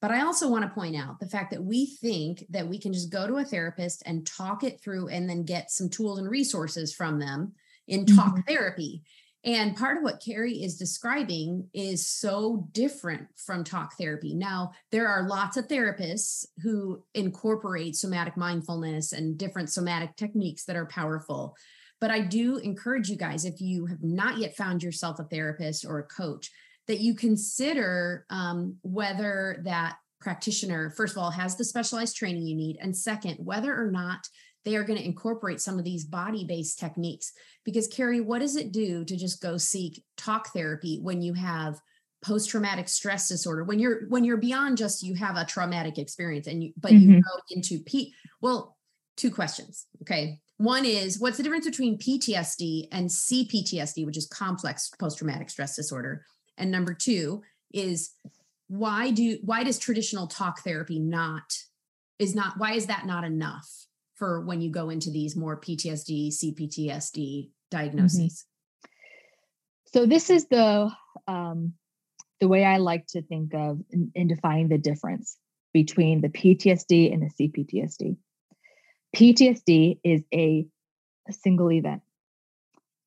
But 0.00 0.10
I 0.10 0.22
also 0.22 0.50
want 0.50 0.64
to 0.64 0.74
point 0.74 0.94
out 0.94 1.20
the 1.20 1.28
fact 1.28 1.50
that 1.52 1.64
we 1.64 1.86
think 1.86 2.44
that 2.50 2.68
we 2.68 2.78
can 2.78 2.92
just 2.92 3.10
go 3.10 3.26
to 3.26 3.36
a 3.36 3.44
therapist 3.44 4.02
and 4.04 4.26
talk 4.26 4.62
it 4.62 4.80
through 4.82 5.08
and 5.08 5.28
then 5.28 5.44
get 5.44 5.70
some 5.70 5.88
tools 5.88 6.18
and 6.18 6.28
resources 6.28 6.94
from 6.94 7.18
them 7.18 7.52
in 7.88 8.04
talk 8.04 8.32
mm-hmm. 8.34 8.40
therapy. 8.48 9.02
And 9.44 9.76
part 9.76 9.96
of 9.96 10.02
what 10.02 10.22
Carrie 10.24 10.62
is 10.62 10.76
describing 10.76 11.68
is 11.72 12.08
so 12.08 12.68
different 12.72 13.28
from 13.36 13.62
talk 13.62 13.96
therapy. 13.96 14.34
Now, 14.34 14.72
there 14.90 15.06
are 15.06 15.28
lots 15.28 15.56
of 15.56 15.68
therapists 15.68 16.44
who 16.64 17.04
incorporate 17.14 17.94
somatic 17.94 18.36
mindfulness 18.36 19.12
and 19.12 19.38
different 19.38 19.70
somatic 19.70 20.16
techniques 20.16 20.64
that 20.64 20.74
are 20.74 20.86
powerful. 20.86 21.56
But 22.00 22.10
I 22.10 22.22
do 22.22 22.56
encourage 22.56 23.08
you 23.08 23.16
guys, 23.16 23.44
if 23.44 23.60
you 23.60 23.86
have 23.86 24.02
not 24.02 24.38
yet 24.38 24.56
found 24.56 24.82
yourself 24.82 25.20
a 25.20 25.24
therapist 25.24 25.86
or 25.86 26.00
a 26.00 26.02
coach, 26.02 26.50
that 26.88 27.00
you 27.00 27.14
consider 27.14 28.26
um, 28.30 28.76
whether 28.82 29.62
that 29.64 29.96
practitioner, 30.20 30.90
first 30.90 31.16
of 31.16 31.22
all, 31.22 31.30
has 31.30 31.56
the 31.56 31.64
specialized 31.64 32.16
training 32.16 32.46
you 32.46 32.56
need, 32.56 32.78
and 32.80 32.96
second, 32.96 33.36
whether 33.36 33.74
or 33.76 33.90
not 33.90 34.28
they 34.64 34.76
are 34.76 34.84
going 34.84 34.98
to 34.98 35.04
incorporate 35.04 35.60
some 35.60 35.78
of 35.78 35.84
these 35.84 36.04
body 36.04 36.44
based 36.44 36.78
techniques. 36.78 37.32
Because, 37.64 37.86
Carrie, 37.86 38.20
what 38.20 38.40
does 38.40 38.56
it 38.56 38.72
do 38.72 39.04
to 39.04 39.16
just 39.16 39.40
go 39.40 39.56
seek 39.56 40.02
talk 40.16 40.52
therapy 40.52 40.98
when 41.02 41.22
you 41.22 41.34
have? 41.34 41.80
post 42.24 42.48
traumatic 42.48 42.88
stress 42.88 43.28
disorder 43.28 43.62
when 43.62 43.78
you're 43.78 44.06
when 44.08 44.24
you're 44.24 44.38
beyond 44.38 44.78
just 44.78 45.02
you 45.02 45.14
have 45.14 45.36
a 45.36 45.44
traumatic 45.44 45.98
experience 45.98 46.46
and 46.46 46.62
you 46.62 46.72
but 46.76 46.90
mm-hmm. 46.90 47.12
you 47.12 47.20
go 47.20 47.40
into 47.50 47.78
p 47.84 48.12
well 48.40 48.76
two 49.16 49.30
questions 49.30 49.86
okay 50.00 50.40
one 50.56 50.86
is 50.86 51.20
what's 51.20 51.36
the 51.36 51.42
difference 51.42 51.66
between 51.66 51.98
PTSD 51.98 52.88
and 52.90 53.08
CPTSD 53.08 54.06
which 54.06 54.16
is 54.16 54.26
complex 54.26 54.90
post 54.98 55.18
traumatic 55.18 55.50
stress 55.50 55.76
disorder 55.76 56.24
and 56.58 56.70
number 56.70 56.94
2 56.94 57.42
is 57.72 58.12
why 58.68 59.10
do 59.10 59.38
why 59.42 59.62
does 59.62 59.78
traditional 59.78 60.26
talk 60.26 60.62
therapy 60.62 60.98
not 60.98 61.52
is 62.18 62.34
not 62.34 62.58
why 62.58 62.72
is 62.72 62.86
that 62.86 63.06
not 63.06 63.24
enough 63.24 63.86
for 64.16 64.40
when 64.40 64.60
you 64.60 64.70
go 64.70 64.90
into 64.90 65.10
these 65.10 65.36
more 65.36 65.60
PTSD, 65.60 66.28
CPTSD 66.28 67.50
diagnoses? 67.70 68.44
Mm-hmm. 68.44 68.90
So 69.92 70.06
this 70.06 70.30
is 70.30 70.46
the 70.46 70.90
um, 71.28 71.74
the 72.40 72.48
way 72.48 72.64
I 72.64 72.78
like 72.78 73.06
to 73.08 73.22
think 73.22 73.54
of 73.54 73.80
in, 73.90 74.10
in 74.14 74.28
defining 74.28 74.68
the 74.68 74.78
difference 74.78 75.36
between 75.72 76.20
the 76.20 76.28
PTSD 76.28 77.12
and 77.12 77.22
the 77.22 77.48
CPTSD. 77.48 78.16
PTSD 79.14 80.00
is 80.04 80.22
a, 80.32 80.66
a 81.28 81.32
single 81.32 81.72
event 81.72 82.02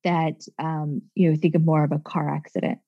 that 0.02 0.42
um, 0.58 1.02
you 1.14 1.30
know 1.30 1.36
think 1.36 1.54
of 1.54 1.64
more 1.64 1.84
of 1.84 1.92
a 1.92 1.98
car 1.98 2.32
accident 2.34 2.78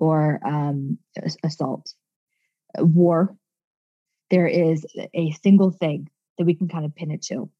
or 0.00 0.40
um, 0.44 0.98
assault, 1.44 1.92
war. 2.78 3.36
There 4.30 4.46
is 4.46 4.86
a 5.14 5.32
single 5.42 5.70
thing 5.70 6.08
that 6.38 6.44
we 6.44 6.54
can 6.54 6.68
kind 6.68 6.84
of 6.84 6.94
pin 6.94 7.10
it 7.10 7.22
to. 7.24 7.50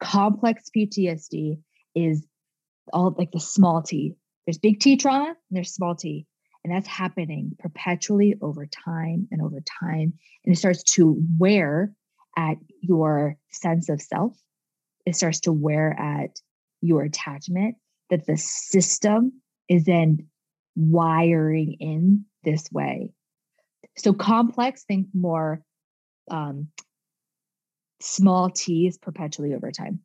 Complex 0.00 0.64
PTSD 0.76 1.60
is 1.94 2.26
all 2.92 3.14
like 3.16 3.30
the 3.30 3.40
small 3.40 3.82
t. 3.82 4.16
There's 4.46 4.58
big 4.58 4.80
T 4.80 4.96
trauma 4.96 5.28
and 5.28 5.36
there's 5.50 5.72
small 5.72 5.94
t. 5.94 6.26
And 6.64 6.74
that's 6.74 6.88
happening 6.88 7.52
perpetually 7.58 8.34
over 8.42 8.66
time 8.66 9.28
and 9.30 9.40
over 9.40 9.60
time. 9.80 10.12
And 10.44 10.54
it 10.54 10.58
starts 10.58 10.82
to 10.94 11.22
wear 11.38 11.92
at 12.36 12.56
your 12.80 13.36
sense 13.50 13.88
of 13.88 14.02
self. 14.02 14.36
It 15.06 15.16
starts 15.16 15.40
to 15.40 15.52
wear 15.52 15.98
at 15.98 16.40
your 16.80 17.02
attachment 17.02 17.76
that 18.10 18.26
the 18.26 18.36
system 18.36 19.40
is 19.68 19.84
then 19.84 20.26
wiring 20.80 21.76
in 21.80 22.24
this 22.44 22.70
way. 22.72 23.12
So 23.98 24.12
complex, 24.12 24.84
think 24.84 25.08
more 25.12 25.62
um, 26.30 26.68
small 28.00 28.50
t's 28.50 28.98
perpetually 28.98 29.54
over 29.54 29.70
time. 29.70 30.00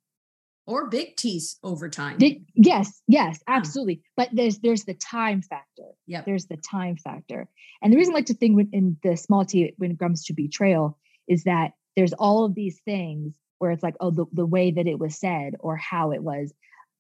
Or 0.67 0.89
big 0.89 1.15
t's 1.15 1.59
over 1.63 1.89
time. 1.89 2.17
Yes 2.55 3.01
yes 3.07 3.39
absolutely. 3.47 4.01
But 4.17 4.30
there's 4.34 4.59
there's 4.59 4.84
the 4.86 4.95
time 4.95 5.43
factor. 5.43 5.91
Yeah 6.07 6.23
there's 6.26 6.47
the 6.47 6.57
time 6.57 6.97
factor. 6.97 7.47
And 7.82 7.93
the 7.93 7.97
reason 7.97 8.13
i 8.13 8.17
like 8.17 8.26
to 8.28 8.34
think 8.34 8.69
in 8.73 8.97
the 9.03 9.15
small 9.15 9.45
t 9.45 9.73
when 9.78 9.91
it 9.91 9.99
comes 9.99 10.26
to 10.26 10.34
betrayal 10.34 10.97
is 11.28 11.43
that 11.43 11.73
there's 11.95 12.13
all 12.13 12.45
of 12.45 12.55
these 12.55 12.80
things 12.84 13.36
where 13.59 13.71
it's 13.71 13.84
like 13.84 13.95
oh 13.99 14.09
the, 14.09 14.26
the 14.34 14.45
way 14.45 14.71
that 14.71 14.88
it 14.88 14.97
was 14.97 15.19
said 15.19 15.53
or 15.59 15.78
how 15.78 16.11
it 16.11 16.23
was 16.23 16.51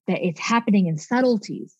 that 0.07 0.23
it's 0.23 0.39
happening 0.39 0.85
in 0.85 0.97
subtleties 0.97 1.75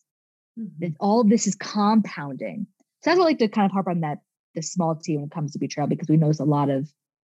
mm-hmm. 0.60 0.88
all 1.00 1.22
of 1.22 1.30
this 1.30 1.48
is 1.48 1.56
compounding 1.56 2.68
so 3.04 3.12
i 3.12 3.14
like 3.16 3.40
to 3.40 3.48
kind 3.48 3.66
of 3.66 3.72
harp 3.72 3.88
on 3.88 4.02
that 4.02 4.20
the 4.56 4.62
small 4.62 4.96
t 4.96 5.16
when 5.16 5.26
it 5.26 5.32
comes 5.32 5.52
to 5.52 5.60
betrayal 5.60 5.88
because 5.88 6.08
we 6.08 6.18
notice 6.18 6.40
a 6.40 6.46
lot 6.46 6.70
of 6.70 6.90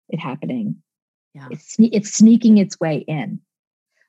it 0.10 0.20
happening 0.20 0.76
yeah. 1.34 1.48
It's 1.50 1.76
it's 1.80 2.14
sneaking 2.14 2.58
its 2.58 2.80
way 2.80 2.98
in. 3.08 3.40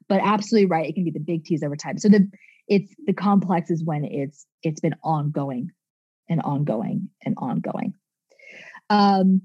But 0.09 0.21
absolutely 0.23 0.67
right. 0.67 0.89
It 0.89 0.95
can 0.95 1.05
be 1.05 1.11
the 1.11 1.21
big 1.21 1.45
T's 1.45 1.63
over 1.63 1.77
time. 1.77 1.99
So 1.99 2.09
the 2.09 2.31
it's 2.69 2.95
the 3.07 3.13
complex 3.13 3.71
is 3.71 3.83
when 3.83 4.05
it's 4.05 4.47
it's 4.63 4.81
been 4.81 4.95
ongoing 5.03 5.71
and 6.29 6.41
ongoing 6.43 7.09
and 7.25 7.35
ongoing. 7.39 7.95
Um 8.91 9.43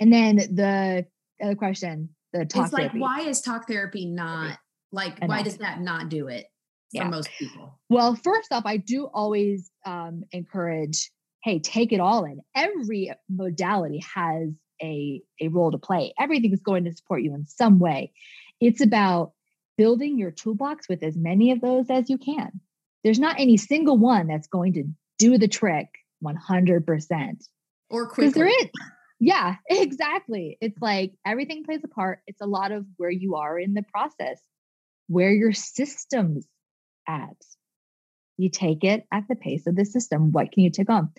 and 0.00 0.12
then 0.12 0.36
the 0.36 1.06
other 1.42 1.54
question, 1.56 2.10
the 2.32 2.46
talk 2.46 2.66
it's 2.66 2.72
like 2.72 2.82
therapy. 2.82 3.00
why 3.00 3.20
is 3.20 3.42
talk 3.42 3.68
therapy 3.68 4.06
not 4.06 4.58
like 4.90 5.18
why 5.24 5.42
does 5.42 5.58
that 5.58 5.80
not 5.80 6.08
do 6.08 6.28
it 6.28 6.46
for 6.90 7.02
yeah. 7.02 7.08
most 7.08 7.30
people? 7.38 7.78
Well, 7.88 8.14
first 8.14 8.52
off, 8.52 8.64
I 8.66 8.76
do 8.76 9.06
always 9.06 9.70
um 9.86 10.24
encourage, 10.32 11.10
hey, 11.42 11.58
take 11.58 11.92
it 11.92 12.00
all 12.00 12.24
in. 12.24 12.40
Every 12.54 13.12
modality 13.28 14.02
has 14.14 14.50
a, 14.82 15.22
a 15.40 15.48
role 15.48 15.70
to 15.72 15.78
play. 15.78 16.14
Everything 16.18 16.52
is 16.52 16.60
going 16.60 16.84
to 16.84 16.94
support 16.94 17.22
you 17.22 17.34
in 17.34 17.46
some 17.46 17.78
way. 17.78 18.12
It's 18.60 18.80
about 18.80 19.32
building 19.76 20.18
your 20.18 20.30
toolbox 20.30 20.88
with 20.88 21.02
as 21.02 21.16
many 21.16 21.52
of 21.52 21.60
those 21.60 21.86
as 21.90 22.10
you 22.10 22.18
can. 22.18 22.60
There's 23.04 23.18
not 23.18 23.36
any 23.38 23.56
single 23.56 23.96
one 23.96 24.26
that's 24.26 24.48
going 24.48 24.74
to 24.74 24.84
do 25.18 25.38
the 25.38 25.48
trick 25.48 25.88
100%. 26.24 27.48
Or 27.90 28.06
quickly. 28.08 28.30
There 28.32 28.46
is. 28.46 28.70
Yeah, 29.20 29.56
exactly. 29.68 30.58
It's 30.60 30.80
like 30.80 31.12
everything 31.24 31.64
plays 31.64 31.80
a 31.84 31.88
part. 31.88 32.20
It's 32.26 32.40
a 32.40 32.46
lot 32.46 32.72
of 32.72 32.84
where 32.96 33.10
you 33.10 33.36
are 33.36 33.58
in 33.58 33.74
the 33.74 33.84
process, 33.84 34.40
where 35.06 35.32
your 35.32 35.52
system's 35.52 36.46
at. 37.08 37.36
You 38.36 38.50
take 38.50 38.84
it 38.84 39.04
at 39.10 39.24
the 39.28 39.34
pace 39.34 39.66
of 39.66 39.74
the 39.74 39.84
system. 39.84 40.30
What 40.30 40.52
can 40.52 40.62
you 40.62 40.70
take 40.70 40.90
on? 40.90 41.10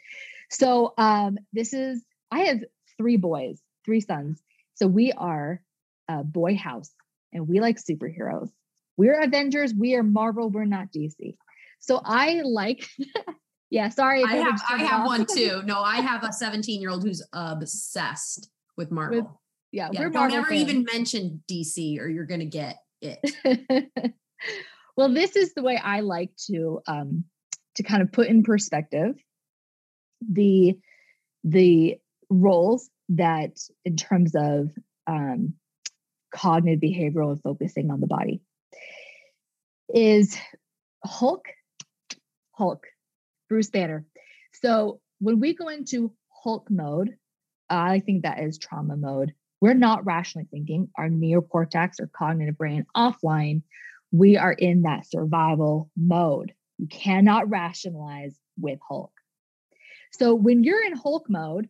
So 0.49 0.93
um, 0.97 1.37
this 1.51 1.73
is, 1.73 2.03
I 2.31 2.41
have 2.41 2.59
three 2.97 3.17
boys, 3.17 3.61
three 3.85 3.99
sons. 3.99 4.41
So 4.75 4.87
we 4.87 5.11
are 5.11 5.61
a 6.07 6.23
boy 6.23 6.55
house 6.55 6.91
and 7.33 7.47
we 7.47 7.59
like 7.59 7.77
superheroes. 7.77 8.49
We're 8.97 9.21
Avengers, 9.21 9.73
we 9.73 9.95
are 9.95 10.03
Marvel, 10.03 10.49
we're 10.49 10.65
not 10.65 10.91
DC. 10.91 11.35
So 11.79 12.01
I 12.03 12.41
like, 12.43 12.87
yeah, 13.69 13.89
sorry. 13.89 14.23
I 14.23 14.35
have, 14.35 14.61
I 14.69 14.77
have 14.77 15.05
one 15.05 15.25
too. 15.33 15.61
No, 15.65 15.81
I 15.81 15.97
have 15.97 16.23
a 16.23 16.33
17 16.33 16.81
year 16.81 16.89
old 16.89 17.03
who's 17.03 17.25
obsessed 17.33 18.49
with 18.77 18.91
Marvel. 18.91 19.21
With, 19.21 19.27
yeah, 19.71 19.89
yeah, 19.91 20.01
we're 20.01 20.09
don't 20.09 20.33
ever 20.33 20.47
fans. 20.47 20.61
even 20.61 20.83
mention 20.83 21.43
DC 21.49 21.99
or 21.99 22.09
you're 22.09 22.25
going 22.25 22.39
to 22.39 22.45
get 22.45 22.77
it. 23.01 23.19
well, 24.99 25.13
this 25.13 25.37
is 25.37 25.53
the 25.53 25.63
way 25.63 25.79
I 25.81 26.01
like 26.01 26.35
to 26.47 26.81
um, 26.85 27.23
to 27.75 27.83
kind 27.83 28.01
of 28.01 28.11
put 28.11 28.27
in 28.27 28.43
perspective 28.43 29.15
the 30.29 30.77
the 31.45 32.01
roles 32.29 32.89
that 33.07 33.51
in 33.85 33.95
terms 33.95 34.35
of 34.35 34.71
um, 35.07 35.53
cognitive 36.35 36.81
behavioral 36.81 37.31
and 37.31 37.41
focusing 37.41 37.91
on 37.91 38.01
the 38.01 38.07
body 38.07 38.41
is 39.87 40.37
Hulk, 41.05 41.45
Hulk, 42.51 42.85
Bruce 43.47 43.69
Banner. 43.69 44.05
So 44.51 44.99
when 45.19 45.39
we 45.39 45.55
go 45.55 45.69
into 45.69 46.11
Hulk 46.43 46.69
mode, 46.69 47.15
I 47.69 48.01
think 48.01 48.23
that 48.23 48.39
is 48.39 48.57
trauma 48.57 48.97
mode. 48.97 49.31
We're 49.61 49.75
not 49.75 50.05
rationally 50.05 50.49
thinking. 50.51 50.89
Our 50.97 51.07
neocortex 51.07 52.01
or 52.01 52.09
cognitive 52.13 52.57
brain 52.57 52.85
offline. 52.97 53.61
We 54.11 54.37
are 54.37 54.53
in 54.53 54.83
that 54.83 55.05
survival 55.05 55.89
mode. 55.97 56.53
You 56.77 56.87
cannot 56.87 57.49
rationalize 57.49 58.35
with 58.59 58.79
Hulk. 58.87 59.11
So 60.11 60.33
when 60.33 60.63
you're 60.63 60.83
in 60.83 60.95
Hulk 60.95 61.29
mode 61.29 61.69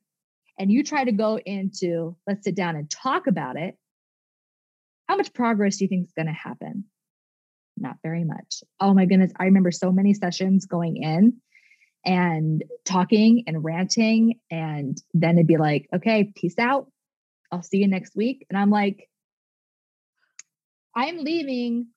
and 0.58 0.72
you 0.72 0.84
try 0.84 1.04
to 1.04 1.12
go 1.12 1.38
into, 1.38 2.16
let's 2.28 2.46
sit 2.46 2.56
down 2.56 2.76
and 2.76 2.90
talk 2.90 3.28
about 3.28 3.58
it, 3.58 3.76
how 5.08 5.18
much 5.18 5.34
progress 5.34 5.78
do 5.78 5.86
you 5.86 5.90
think 5.90 6.08
is 6.08 6.14
going 6.14 6.28
to 6.28 6.32
happen? 6.32 6.86
Not 7.78 7.98
very 8.04 8.24
much. 8.24 8.64
Oh 8.80 8.94
my 8.94 9.06
goodness. 9.06 9.32
I 9.40 9.46
remember 9.46 9.72
so 9.72 9.92
many 9.92 10.14
sessions 10.14 10.66
going 10.66 10.98
in 10.98 11.38
and 12.06 12.64
talking 12.86 13.44
and 13.48 13.64
ranting. 13.64 14.40
And 14.52 15.02
then 15.14 15.38
it'd 15.38 15.48
be 15.48 15.58
like, 15.58 15.88
okay, 15.94 16.32
peace 16.36 16.60
out. 16.60 16.92
I'll 17.52 17.64
see 17.64 17.78
you 17.78 17.88
next 17.88 18.16
week. 18.16 18.46
And 18.50 18.58
I'm 18.58 18.70
like, 18.70 19.10
I'm 20.96 21.18
leaving 21.20 21.88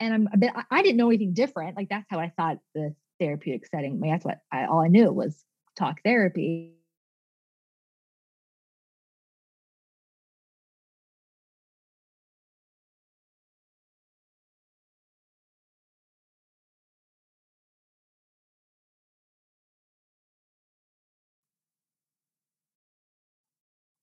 and 0.00 0.14
I'm 0.14 0.28
a 0.32 0.36
bit, 0.36 0.52
I 0.70 0.82
didn't 0.82 0.96
know 0.96 1.08
anything 1.08 1.32
different. 1.32 1.76
Like 1.76 1.88
that's 1.88 2.06
how 2.10 2.18
I 2.18 2.32
thought 2.36 2.58
the 2.74 2.94
therapeutic 3.18 3.66
setting, 3.66 4.00
that's 4.00 4.24
what 4.24 4.38
I, 4.52 4.66
all 4.66 4.80
I 4.80 4.88
knew 4.88 5.12
was 5.12 5.42
talk 5.76 6.00
therapy. 6.04 6.72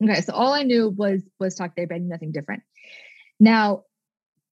Okay, 0.04 0.22
so 0.22 0.34
all 0.34 0.54
I 0.54 0.64
knew 0.64 0.90
was 0.90 1.22
was 1.40 1.56
talk 1.56 1.76
therapy, 1.76 2.00
nothing 2.00 2.34
different. 2.34 2.64
Now, 3.40 3.84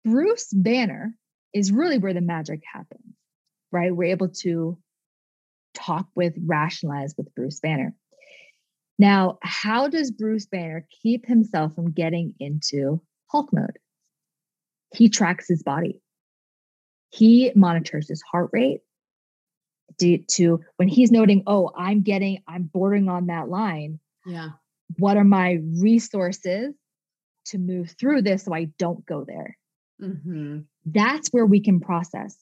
Bruce 0.03 0.51
Banner 0.51 1.13
is 1.53 1.71
really 1.71 1.97
where 1.97 2.13
the 2.13 2.21
magic 2.21 2.61
happens, 2.71 3.15
right? 3.71 3.95
We're 3.95 4.11
able 4.11 4.29
to 4.29 4.77
talk 5.73 6.07
with, 6.15 6.33
rationalize 6.45 7.15
with 7.17 7.33
Bruce 7.35 7.59
Banner. 7.59 7.93
Now, 8.99 9.37
how 9.43 9.87
does 9.87 10.11
Bruce 10.11 10.45
Banner 10.45 10.87
keep 11.01 11.25
himself 11.25 11.75
from 11.75 11.91
getting 11.91 12.33
into 12.39 13.01
Hulk 13.27 13.53
mode? 13.53 13.77
He 14.95 15.09
tracks 15.09 15.47
his 15.47 15.61
body. 15.63 16.01
He 17.09 17.51
monitors 17.55 18.09
his 18.09 18.21
heart 18.21 18.49
rate 18.51 18.81
to, 19.99 20.17
to 20.17 20.61
when 20.77 20.87
he's 20.87 21.11
noting, 21.11 21.43
oh, 21.47 21.71
I'm 21.77 22.01
getting, 22.01 22.41
I'm 22.47 22.63
bordering 22.63 23.07
on 23.07 23.27
that 23.27 23.49
line. 23.49 23.99
Yeah 24.25 24.49
what 24.95 25.17
are 25.17 25.23
my 25.23 25.59
resources 25.79 26.73
to 27.47 27.57
move 27.57 27.95
through 27.99 28.21
this 28.21 28.43
so 28.43 28.53
I 28.53 28.65
don't 28.77 29.05
go 29.05 29.25
there? 29.25 29.57
Mm-hmm. 30.01 30.59
That's 30.89 31.29
where 31.29 31.45
we 31.45 31.59
can 31.59 31.79
process. 31.79 32.37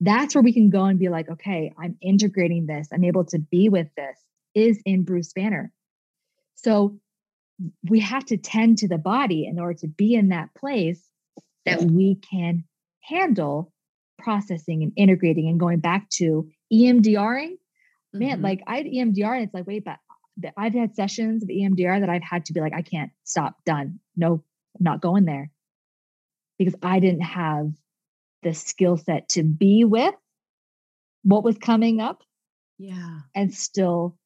That's 0.00 0.34
where 0.34 0.42
we 0.42 0.52
can 0.52 0.68
go 0.70 0.84
and 0.84 0.98
be 0.98 1.08
like, 1.08 1.30
okay, 1.30 1.72
I'm 1.78 1.96
integrating 2.02 2.66
this. 2.66 2.88
I'm 2.92 3.04
able 3.04 3.24
to 3.26 3.38
be 3.38 3.68
with 3.68 3.88
this, 3.96 4.18
is 4.54 4.80
in 4.84 5.04
Bruce 5.04 5.32
Banner. 5.32 5.72
So 6.56 6.98
we 7.88 8.00
have 8.00 8.24
to 8.26 8.36
tend 8.36 8.78
to 8.78 8.88
the 8.88 8.98
body 8.98 9.46
in 9.46 9.58
order 9.58 9.78
to 9.80 9.88
be 9.88 10.14
in 10.14 10.28
that 10.28 10.54
place 10.54 11.02
that 11.64 11.80
we 11.80 12.16
can 12.16 12.64
handle 13.00 13.72
processing 14.18 14.82
and 14.82 14.92
integrating 14.96 15.48
and 15.48 15.58
going 15.58 15.78
back 15.78 16.10
to 16.10 16.48
EMDRing. 16.72 17.56
Man, 18.12 18.36
mm-hmm. 18.36 18.44
like 18.44 18.62
I 18.66 18.76
had 18.76 18.86
EMDR 18.86 19.34
and 19.36 19.44
it's 19.44 19.54
like, 19.54 19.66
wait, 19.66 19.84
but 19.84 19.98
I've 20.56 20.74
had 20.74 20.94
sessions 20.94 21.42
of 21.42 21.48
EMDR 21.48 22.00
that 22.00 22.10
I've 22.10 22.22
had 22.22 22.44
to 22.46 22.52
be 22.52 22.60
like, 22.60 22.74
I 22.74 22.82
can't 22.82 23.10
stop, 23.24 23.56
done. 23.64 24.00
No, 24.16 24.44
I'm 24.76 24.84
not 24.84 25.00
going 25.00 25.24
there 25.24 25.50
because 26.58 26.74
I 26.82 27.00
didn't 27.00 27.22
have 27.22 27.72
the 28.42 28.54
skill 28.54 28.96
set 28.96 29.28
to 29.30 29.42
be 29.42 29.84
with 29.84 30.14
what 31.22 31.44
was 31.44 31.58
coming 31.58 32.00
up. 32.00 32.22
Yeah. 32.78 33.20
And 33.34 33.52
still 33.52 34.16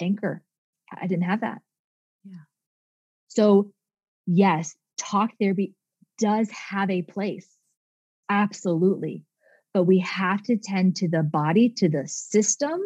anchor. 0.00 0.42
I 0.92 1.06
didn't 1.06 1.24
have 1.24 1.40
that. 1.40 1.60
Yeah. 2.24 2.44
So, 3.28 3.72
yes, 4.26 4.74
talk 4.98 5.30
therapy 5.40 5.74
does 6.18 6.50
have 6.50 6.90
a 6.90 7.02
place. 7.02 7.48
Absolutely. 8.28 9.24
But 9.72 9.84
we 9.84 10.00
have 10.00 10.42
to 10.44 10.56
tend 10.56 10.96
to 10.96 11.08
the 11.08 11.22
body, 11.22 11.70
to 11.76 11.88
the 11.88 12.06
system 12.06 12.80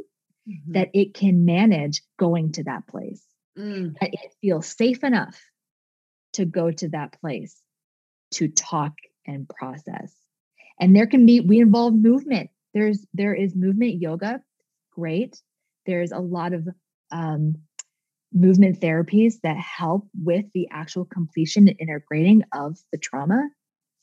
mm-hmm. 0.48 0.72
that 0.72 0.90
it 0.92 1.14
can 1.14 1.44
manage 1.44 2.02
going 2.18 2.52
to 2.52 2.64
that 2.64 2.86
place, 2.86 3.24
mm. 3.58 3.94
that 4.00 4.10
it 4.12 4.34
feels 4.40 4.66
safe 4.66 5.02
enough 5.02 5.40
to 6.34 6.44
go 6.44 6.70
to 6.70 6.88
that 6.90 7.18
place 7.20 7.63
to 8.34 8.48
talk 8.48 8.92
and 9.26 9.48
process. 9.48 10.14
And 10.80 10.94
there 10.94 11.06
can 11.06 11.24
be, 11.24 11.40
we 11.40 11.60
involve 11.60 11.94
movement. 11.94 12.50
There's, 12.72 13.06
there 13.14 13.34
is 13.34 13.54
movement 13.54 14.00
yoga, 14.00 14.40
great. 14.90 15.40
There's 15.86 16.12
a 16.12 16.18
lot 16.18 16.52
of 16.52 16.68
um, 17.12 17.56
movement 18.32 18.80
therapies 18.80 19.34
that 19.42 19.56
help 19.56 20.08
with 20.22 20.46
the 20.54 20.68
actual 20.72 21.04
completion 21.04 21.68
and 21.68 21.76
integrating 21.78 22.42
of 22.52 22.78
the 22.90 22.98
trauma. 22.98 23.48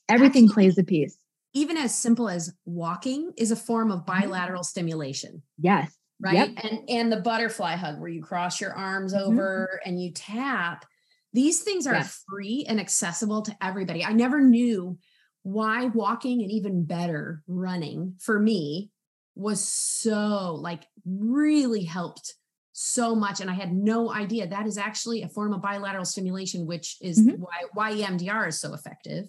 Everything 0.07 0.45
Actually, 0.45 0.53
plays 0.53 0.77
a 0.77 0.83
piece. 0.83 1.17
Even 1.53 1.75
as 1.75 1.93
simple 1.93 2.29
as 2.29 2.53
walking 2.65 3.33
is 3.37 3.51
a 3.51 3.55
form 3.55 3.91
of 3.91 4.05
mm-hmm. 4.05 4.21
bilateral 4.21 4.63
stimulation. 4.63 5.41
Yes 5.57 5.97
right 6.21 6.35
yep. 6.35 6.49
and 6.63 6.89
and 6.89 7.11
the 7.11 7.17
butterfly 7.17 7.75
hug 7.75 7.99
where 7.99 8.09
you 8.09 8.21
cross 8.21 8.61
your 8.61 8.73
arms 8.73 9.13
mm-hmm. 9.13 9.31
over 9.31 9.81
and 9.85 10.01
you 10.01 10.11
tap 10.11 10.85
these 11.33 11.61
things 11.61 11.87
are 11.87 11.95
yes. 11.95 12.23
free 12.29 12.65
and 12.67 12.79
accessible 12.79 13.41
to 13.41 13.55
everybody 13.61 14.03
i 14.03 14.11
never 14.11 14.41
knew 14.41 14.97
why 15.43 15.85
walking 15.85 16.41
and 16.41 16.51
even 16.51 16.85
better 16.85 17.41
running 17.47 18.15
for 18.19 18.39
me 18.39 18.91
was 19.35 19.63
so 19.67 20.55
like 20.61 20.85
really 21.05 21.83
helped 21.83 22.33
so 22.73 23.15
much 23.15 23.41
and 23.41 23.49
i 23.49 23.53
had 23.53 23.73
no 23.73 24.11
idea 24.11 24.47
that 24.47 24.65
is 24.65 24.77
actually 24.77 25.21
a 25.23 25.29
form 25.29 25.53
of 25.53 25.61
bilateral 25.61 26.05
stimulation 26.05 26.65
which 26.65 26.97
is 27.01 27.19
mm-hmm. 27.19 27.41
why 27.41 27.63
why 27.73 27.93
emdr 27.93 28.47
is 28.47 28.59
so 28.59 28.73
effective 28.73 29.25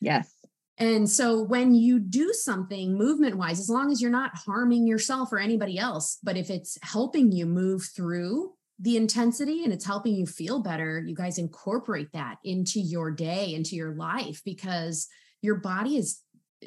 yes 0.00 0.32
and 0.78 1.08
so 1.08 1.42
when 1.42 1.74
you 1.74 1.98
do 1.98 2.32
something 2.34 2.98
movement 2.98 3.36
wise, 3.36 3.58
as 3.58 3.70
long 3.70 3.90
as 3.90 4.02
you're 4.02 4.10
not 4.10 4.36
harming 4.36 4.86
yourself 4.86 5.32
or 5.32 5.38
anybody 5.38 5.78
else, 5.78 6.18
but 6.22 6.36
if 6.36 6.50
it's 6.50 6.78
helping 6.82 7.32
you 7.32 7.46
move 7.46 7.84
through 7.84 8.52
the 8.78 8.96
intensity 8.96 9.64
and 9.64 9.72
it's 9.72 9.86
helping 9.86 10.14
you 10.14 10.26
feel 10.26 10.62
better, 10.62 11.02
you 11.06 11.14
guys 11.14 11.38
incorporate 11.38 12.12
that 12.12 12.36
into 12.44 12.80
your 12.80 13.10
day, 13.10 13.54
into 13.54 13.74
your 13.74 13.94
life, 13.94 14.42
because 14.44 15.08
your 15.42 15.56
body 15.56 15.96
is 15.96 16.20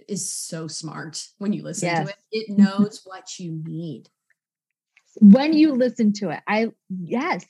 is 0.07 0.32
so 0.34 0.68
smart 0.68 1.24
when 1.39 1.51
you 1.51 1.64
listen 1.64 1.88
yes. 1.88 2.07
to 2.07 2.10
it. 2.14 2.18
It 2.32 2.57
knows 2.57 3.01
what 3.05 3.39
you 3.39 3.62
need. 3.64 4.10
When 5.20 5.53
you 5.53 5.74
listen 5.74 6.14
to 6.14 6.30
it, 6.30 6.41
I 6.47 6.72
yes, 6.89 7.45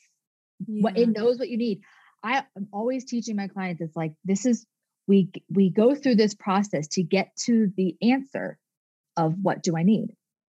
yeah. 0.67 0.81
what 0.81 0.97
it 0.97 1.09
knows 1.09 1.37
what 1.37 1.49
you 1.49 1.57
need. 1.57 1.81
I 2.23 2.43
am 2.57 2.67
always 2.73 3.05
teaching 3.05 3.35
my 3.35 3.47
clients, 3.47 3.81
it's 3.81 3.95
like 3.95 4.13
this 4.25 4.45
is 4.45 4.65
we 5.07 5.31
we 5.49 5.69
go 5.69 5.95
through 5.95 6.15
this 6.15 6.33
process 6.33 6.87
to 6.89 7.03
get 7.03 7.35
to 7.45 7.71
the 7.75 7.95
answer 8.01 8.57
of 9.17 9.35
what 9.41 9.63
do 9.63 9.77
I 9.77 9.83
need. 9.83 10.15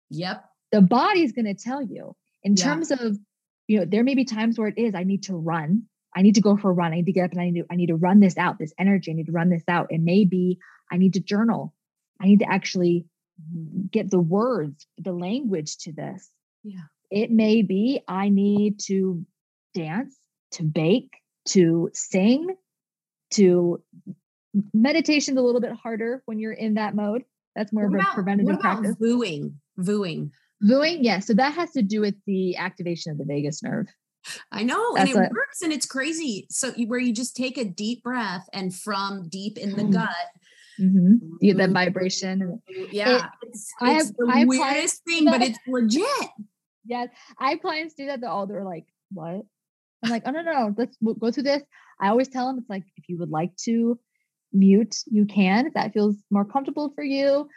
Yep. 0.09 0.43
The 0.71 0.81
body's 0.81 1.31
going 1.31 1.45
to 1.45 1.53
tell 1.53 1.81
you 1.81 2.15
in 2.43 2.55
Yeah. 2.55 2.63
terms 2.63 2.91
of, 2.91 3.17
you 3.71 3.79
know, 3.79 3.85
there 3.85 4.03
may 4.03 4.15
be 4.15 4.25
times 4.25 4.59
where 4.59 4.67
it 4.67 4.77
is 4.77 4.93
I 4.93 5.03
need 5.03 5.23
to 5.23 5.35
run. 5.35 5.83
I 6.13 6.23
need 6.23 6.35
to 6.35 6.41
go 6.41 6.57
for 6.57 6.71
a 6.71 6.73
run. 6.73 6.91
I 6.91 6.97
need 6.97 7.05
to 7.05 7.13
get 7.13 7.23
up 7.23 7.31
and 7.31 7.39
I 7.39 7.49
need 7.49 7.61
to 7.61 7.65
I 7.71 7.77
need 7.77 7.87
to 7.87 7.95
run 7.95 8.19
this 8.19 8.37
out. 8.37 8.59
This 8.59 8.73
energy. 8.77 9.11
I 9.11 9.13
need 9.13 9.27
to 9.27 9.31
run 9.31 9.49
this 9.49 9.63
out. 9.69 9.87
It 9.91 10.01
may 10.01 10.25
be 10.25 10.59
I 10.91 10.97
need 10.97 11.13
to 11.13 11.21
journal. 11.21 11.73
I 12.19 12.25
need 12.25 12.39
to 12.39 12.51
actually 12.51 13.05
get 13.89 14.11
the 14.11 14.19
words, 14.19 14.85
the 14.97 15.13
language 15.13 15.77
to 15.77 15.93
this. 15.93 16.29
Yeah. 16.63 16.81
It 17.09 17.31
may 17.31 17.61
be 17.61 18.01
I 18.09 18.27
need 18.27 18.81
to 18.87 19.25
dance, 19.73 20.17
to 20.51 20.63
bake, 20.63 21.13
to 21.49 21.89
sing, 21.93 22.53
to 23.31 23.81
meditation's 24.73 25.37
a 25.37 25.41
little 25.41 25.61
bit 25.61 25.71
harder 25.71 26.23
when 26.25 26.39
you're 26.39 26.51
in 26.51 26.73
that 26.73 26.93
mode. 26.93 27.23
That's 27.55 27.71
more 27.71 27.87
What 27.87 27.93
of 27.93 27.99
a 27.99 28.03
about, 28.03 28.13
preventative 28.15 28.45
what 28.47 28.59
about 28.59 28.81
practice. 28.81 28.95
Vooing. 28.97 29.53
Vooing. 29.79 30.31
Vooing, 30.63 30.99
yeah. 31.01 31.19
So 31.19 31.33
that 31.33 31.53
has 31.55 31.71
to 31.71 31.81
do 31.81 32.01
with 32.01 32.15
the 32.25 32.57
activation 32.57 33.11
of 33.11 33.17
the 33.17 33.25
vagus 33.25 33.63
nerve. 33.63 33.87
I 34.51 34.63
know, 34.63 34.95
and 34.95 35.09
it 35.09 35.15
works, 35.15 35.61
and 35.63 35.73
it's 35.73 35.87
crazy. 35.87 36.45
So 36.51 36.71
you, 36.75 36.87
where 36.87 36.99
you 36.99 37.11
just 37.13 37.35
take 37.35 37.57
a 37.57 37.65
deep 37.65 38.03
breath, 38.03 38.47
and 38.53 38.73
from 38.73 39.27
deep 39.29 39.57
in 39.57 39.75
the 39.75 39.83
Mm. 39.83 39.93
gut, 39.93 40.09
Mhm. 40.79 41.19
You 41.41 41.53
get 41.53 41.57
that 41.57 41.71
vibration. 41.71 42.61
yeah, 42.91 43.27
it's, 43.43 43.71
I 43.81 43.95
it's 43.95 44.05
have- 44.07 44.15
the 44.17 44.27
I 44.31 44.45
weirdest 44.45 45.03
thing, 45.05 45.25
but 45.25 45.41
it's 45.41 45.59
legit. 45.67 46.29
Yes, 46.85 47.09
I 47.39 47.51
have 47.51 47.61
clients 47.61 47.93
do 47.95 48.05
that. 48.07 48.21
They're 48.21 48.29
all 48.29 48.47
they're 48.47 48.63
like, 48.63 48.85
"What?" 49.11 49.45
I'm 50.03 50.09
like, 50.09 50.23
"Oh 50.25 50.31
no, 50.31 50.41
no, 50.41 50.51
no. 50.51 50.75
Let's 50.77 50.97
we'll 51.01 51.15
go 51.15 51.29
through 51.31 51.43
this." 51.43 51.63
I 51.99 52.07
always 52.09 52.27
tell 52.29 52.47
them 52.47 52.57
it's 52.59 52.69
like 52.69 52.83
if 52.97 53.09
you 53.09 53.17
would 53.19 53.29
like 53.29 53.55
to 53.65 53.99
mute, 54.53 54.95
you 55.07 55.25
can 55.25 55.67
if 55.67 55.73
that 55.73 55.93
feels 55.93 56.15
more 56.31 56.45
comfortable 56.45 56.91
for 56.95 57.03
you. 57.03 57.47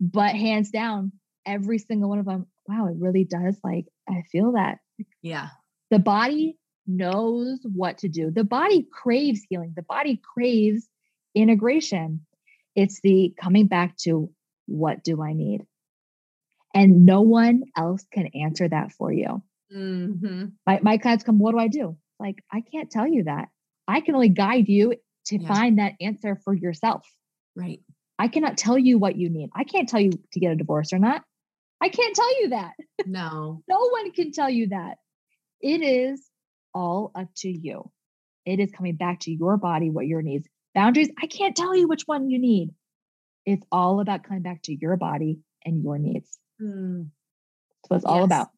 But 0.00 0.34
hands 0.34 0.70
down, 0.70 1.12
every 1.46 1.78
single 1.78 2.08
one 2.08 2.18
of 2.18 2.26
them, 2.26 2.46
wow, 2.66 2.86
it 2.86 2.96
really 2.98 3.24
does. 3.24 3.58
Like 3.64 3.86
I 4.08 4.22
feel 4.32 4.52
that 4.52 4.78
Yeah, 5.22 5.48
the 5.90 5.98
body 5.98 6.58
knows 6.86 7.60
what 7.64 7.98
to 7.98 8.08
do. 8.08 8.30
The 8.30 8.44
body 8.44 8.86
craves 8.92 9.42
healing. 9.48 9.72
The 9.76 9.82
body 9.82 10.20
craves 10.34 10.86
integration. 11.34 12.26
It's 12.76 13.00
the 13.00 13.34
coming 13.40 13.66
back 13.66 13.96
to 13.98 14.30
what 14.66 15.02
do 15.04 15.22
I 15.22 15.32
need? 15.32 15.66
And 16.74 17.06
no 17.06 17.20
one 17.20 17.62
else 17.76 18.04
can 18.12 18.26
answer 18.34 18.68
that 18.68 18.92
for 18.92 19.12
you. 19.12 19.42
hmm 19.70 20.44
My, 20.66 20.80
my 20.82 20.98
clients 20.98 21.24
come, 21.24 21.38
what 21.38 21.52
do 21.52 21.58
I 21.58 21.68
do? 21.68 21.96
Like, 22.18 22.42
I 22.52 22.60
can't 22.62 22.90
tell 22.90 23.06
you 23.06 23.24
that. 23.24 23.48
I 23.86 24.00
can 24.00 24.14
only 24.14 24.28
guide 24.30 24.68
you 24.68 24.94
to 25.26 25.38
Yeah. 25.38 25.46
find 25.48 25.78
that 25.78 25.92
answer 26.00 26.36
for 26.44 26.54
yourself. 26.54 27.06
right. 27.56 27.80
I 28.18 28.28
cannot 28.28 28.56
tell 28.56 28.78
you 28.78 28.96
what 28.98 29.16
you 29.16 29.28
need. 29.28 29.50
I 29.56 29.64
can't 29.64 29.88
tell 29.88 30.00
you 30.00 30.10
to 30.32 30.40
get 30.40 30.52
a 30.52 30.56
divorce 30.56 30.92
or 30.92 30.98
not. 31.00 31.22
I 31.80 31.88
can't 31.88 32.14
tell 32.16 32.40
you 32.42 32.48
that. 32.50 32.72
No, 33.06 33.62
No 33.68 33.88
one 33.90 34.10
can 34.12 34.32
tell 34.32 34.50
you 34.50 34.68
that. 34.68 34.98
It 35.60 35.82
is 35.82 36.24
all 36.74 37.10
up 37.14 37.28
to 37.38 37.48
you. 37.48 37.90
It 38.44 38.60
is 38.60 38.70
coming 38.70 38.96
back 38.96 39.20
to 39.20 39.32
your 39.32 39.56
body, 39.56 39.90
what 39.90 40.06
your 40.06 40.22
needs. 40.22 40.46
Boundaries, 40.74 41.08
I 41.22 41.26
can't 41.26 41.56
tell 41.56 41.74
you 41.74 41.86
which 41.88 42.02
one 42.06 42.28
you 42.30 42.38
need. 42.38 42.70
It's 43.46 43.64
all 43.70 44.00
about 44.00 44.24
coming 44.24 44.42
back 44.42 44.62
to 44.62 44.74
your 44.74 44.96
body 44.96 45.38
and 45.64 45.82
your 45.82 45.98
needs. 45.98 46.38
Mm, 46.60 47.08
That's 47.82 47.90
what 47.90 47.96
it's 47.96 48.04
all 48.04 48.24
about. 48.24 48.48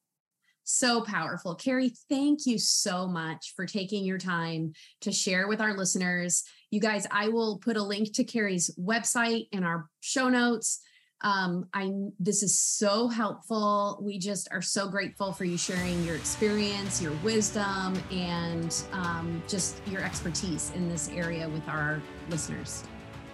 so 0.64 1.02
powerful, 1.02 1.54
Carrie. 1.54 1.92
Thank 2.08 2.46
you 2.46 2.58
so 2.58 3.06
much 3.06 3.52
for 3.54 3.66
taking 3.66 4.04
your 4.04 4.18
time 4.18 4.72
to 5.02 5.12
share 5.12 5.46
with 5.46 5.60
our 5.60 5.76
listeners. 5.76 6.42
You 6.70 6.80
guys, 6.80 7.06
I 7.10 7.28
will 7.28 7.58
put 7.58 7.76
a 7.76 7.82
link 7.82 8.14
to 8.14 8.24
Carrie's 8.24 8.70
website 8.80 9.48
in 9.52 9.62
our 9.62 9.88
show 10.00 10.28
notes. 10.28 10.80
Um 11.22 11.66
i 11.72 11.90
this 12.20 12.42
is 12.42 12.58
so 12.58 13.08
helpful. 13.08 13.98
We 14.02 14.18
just 14.18 14.48
are 14.52 14.62
so 14.62 14.88
grateful 14.88 15.32
for 15.32 15.44
you 15.44 15.56
sharing 15.56 16.04
your 16.04 16.14
experience 16.16 17.00
your 17.00 17.12
wisdom 17.24 18.00
and 18.10 18.74
um, 18.92 19.42
just 19.48 19.80
your 19.86 20.02
expertise 20.02 20.72
in 20.74 20.88
this 20.88 21.08
area 21.10 21.48
with 21.48 21.66
our 21.68 22.00
listeners. 22.30 22.84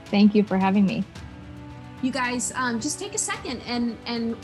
Thank 0.07 0.35
you 0.35 0.43
for 0.45 0.59
having 0.59 0.85
me. 0.87 1.05
you 2.03 2.11
guys 2.13 2.53
um, 2.55 2.81
just 2.81 2.99
take 2.99 3.15
a 3.15 3.19
second 3.19 3.61
and 3.67 3.97
and 4.07 4.37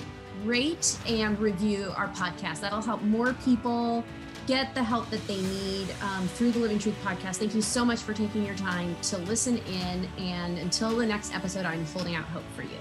rate 0.45 0.97
and 1.07 1.39
review 1.39 1.93
our 1.97 2.09
podcast. 2.09 2.61
That'll 2.61 2.83
help 2.83 3.03
more 3.03 3.33
people 3.45 4.05
get 4.47 4.75
the 4.75 4.83
help 4.83 5.11
that 5.11 5.27
they 5.27 5.41
need 5.43 5.89
um, 6.01 6.27
through 6.29 6.53
the 6.53 6.59
living 6.59 6.79
truth 6.79 6.95
podcast. 7.05 7.37
Thank 7.37 7.55
you 7.55 7.63
so 7.63 7.85
much 7.85 8.01
for 8.01 8.15
taking 8.15 8.47
your 8.47 8.55
time 8.57 8.97
to 9.03 9.19
listen 9.19 9.59
in 9.59 10.09
and 10.19 10.59
until 10.59 10.97
the 10.97 11.05
next 11.07 11.35
episode 11.35 11.67
i'm 11.67 11.85
holding 11.87 12.15
out 12.15 12.25
hope 12.27 12.45
for 12.57 12.63
you 12.63 12.79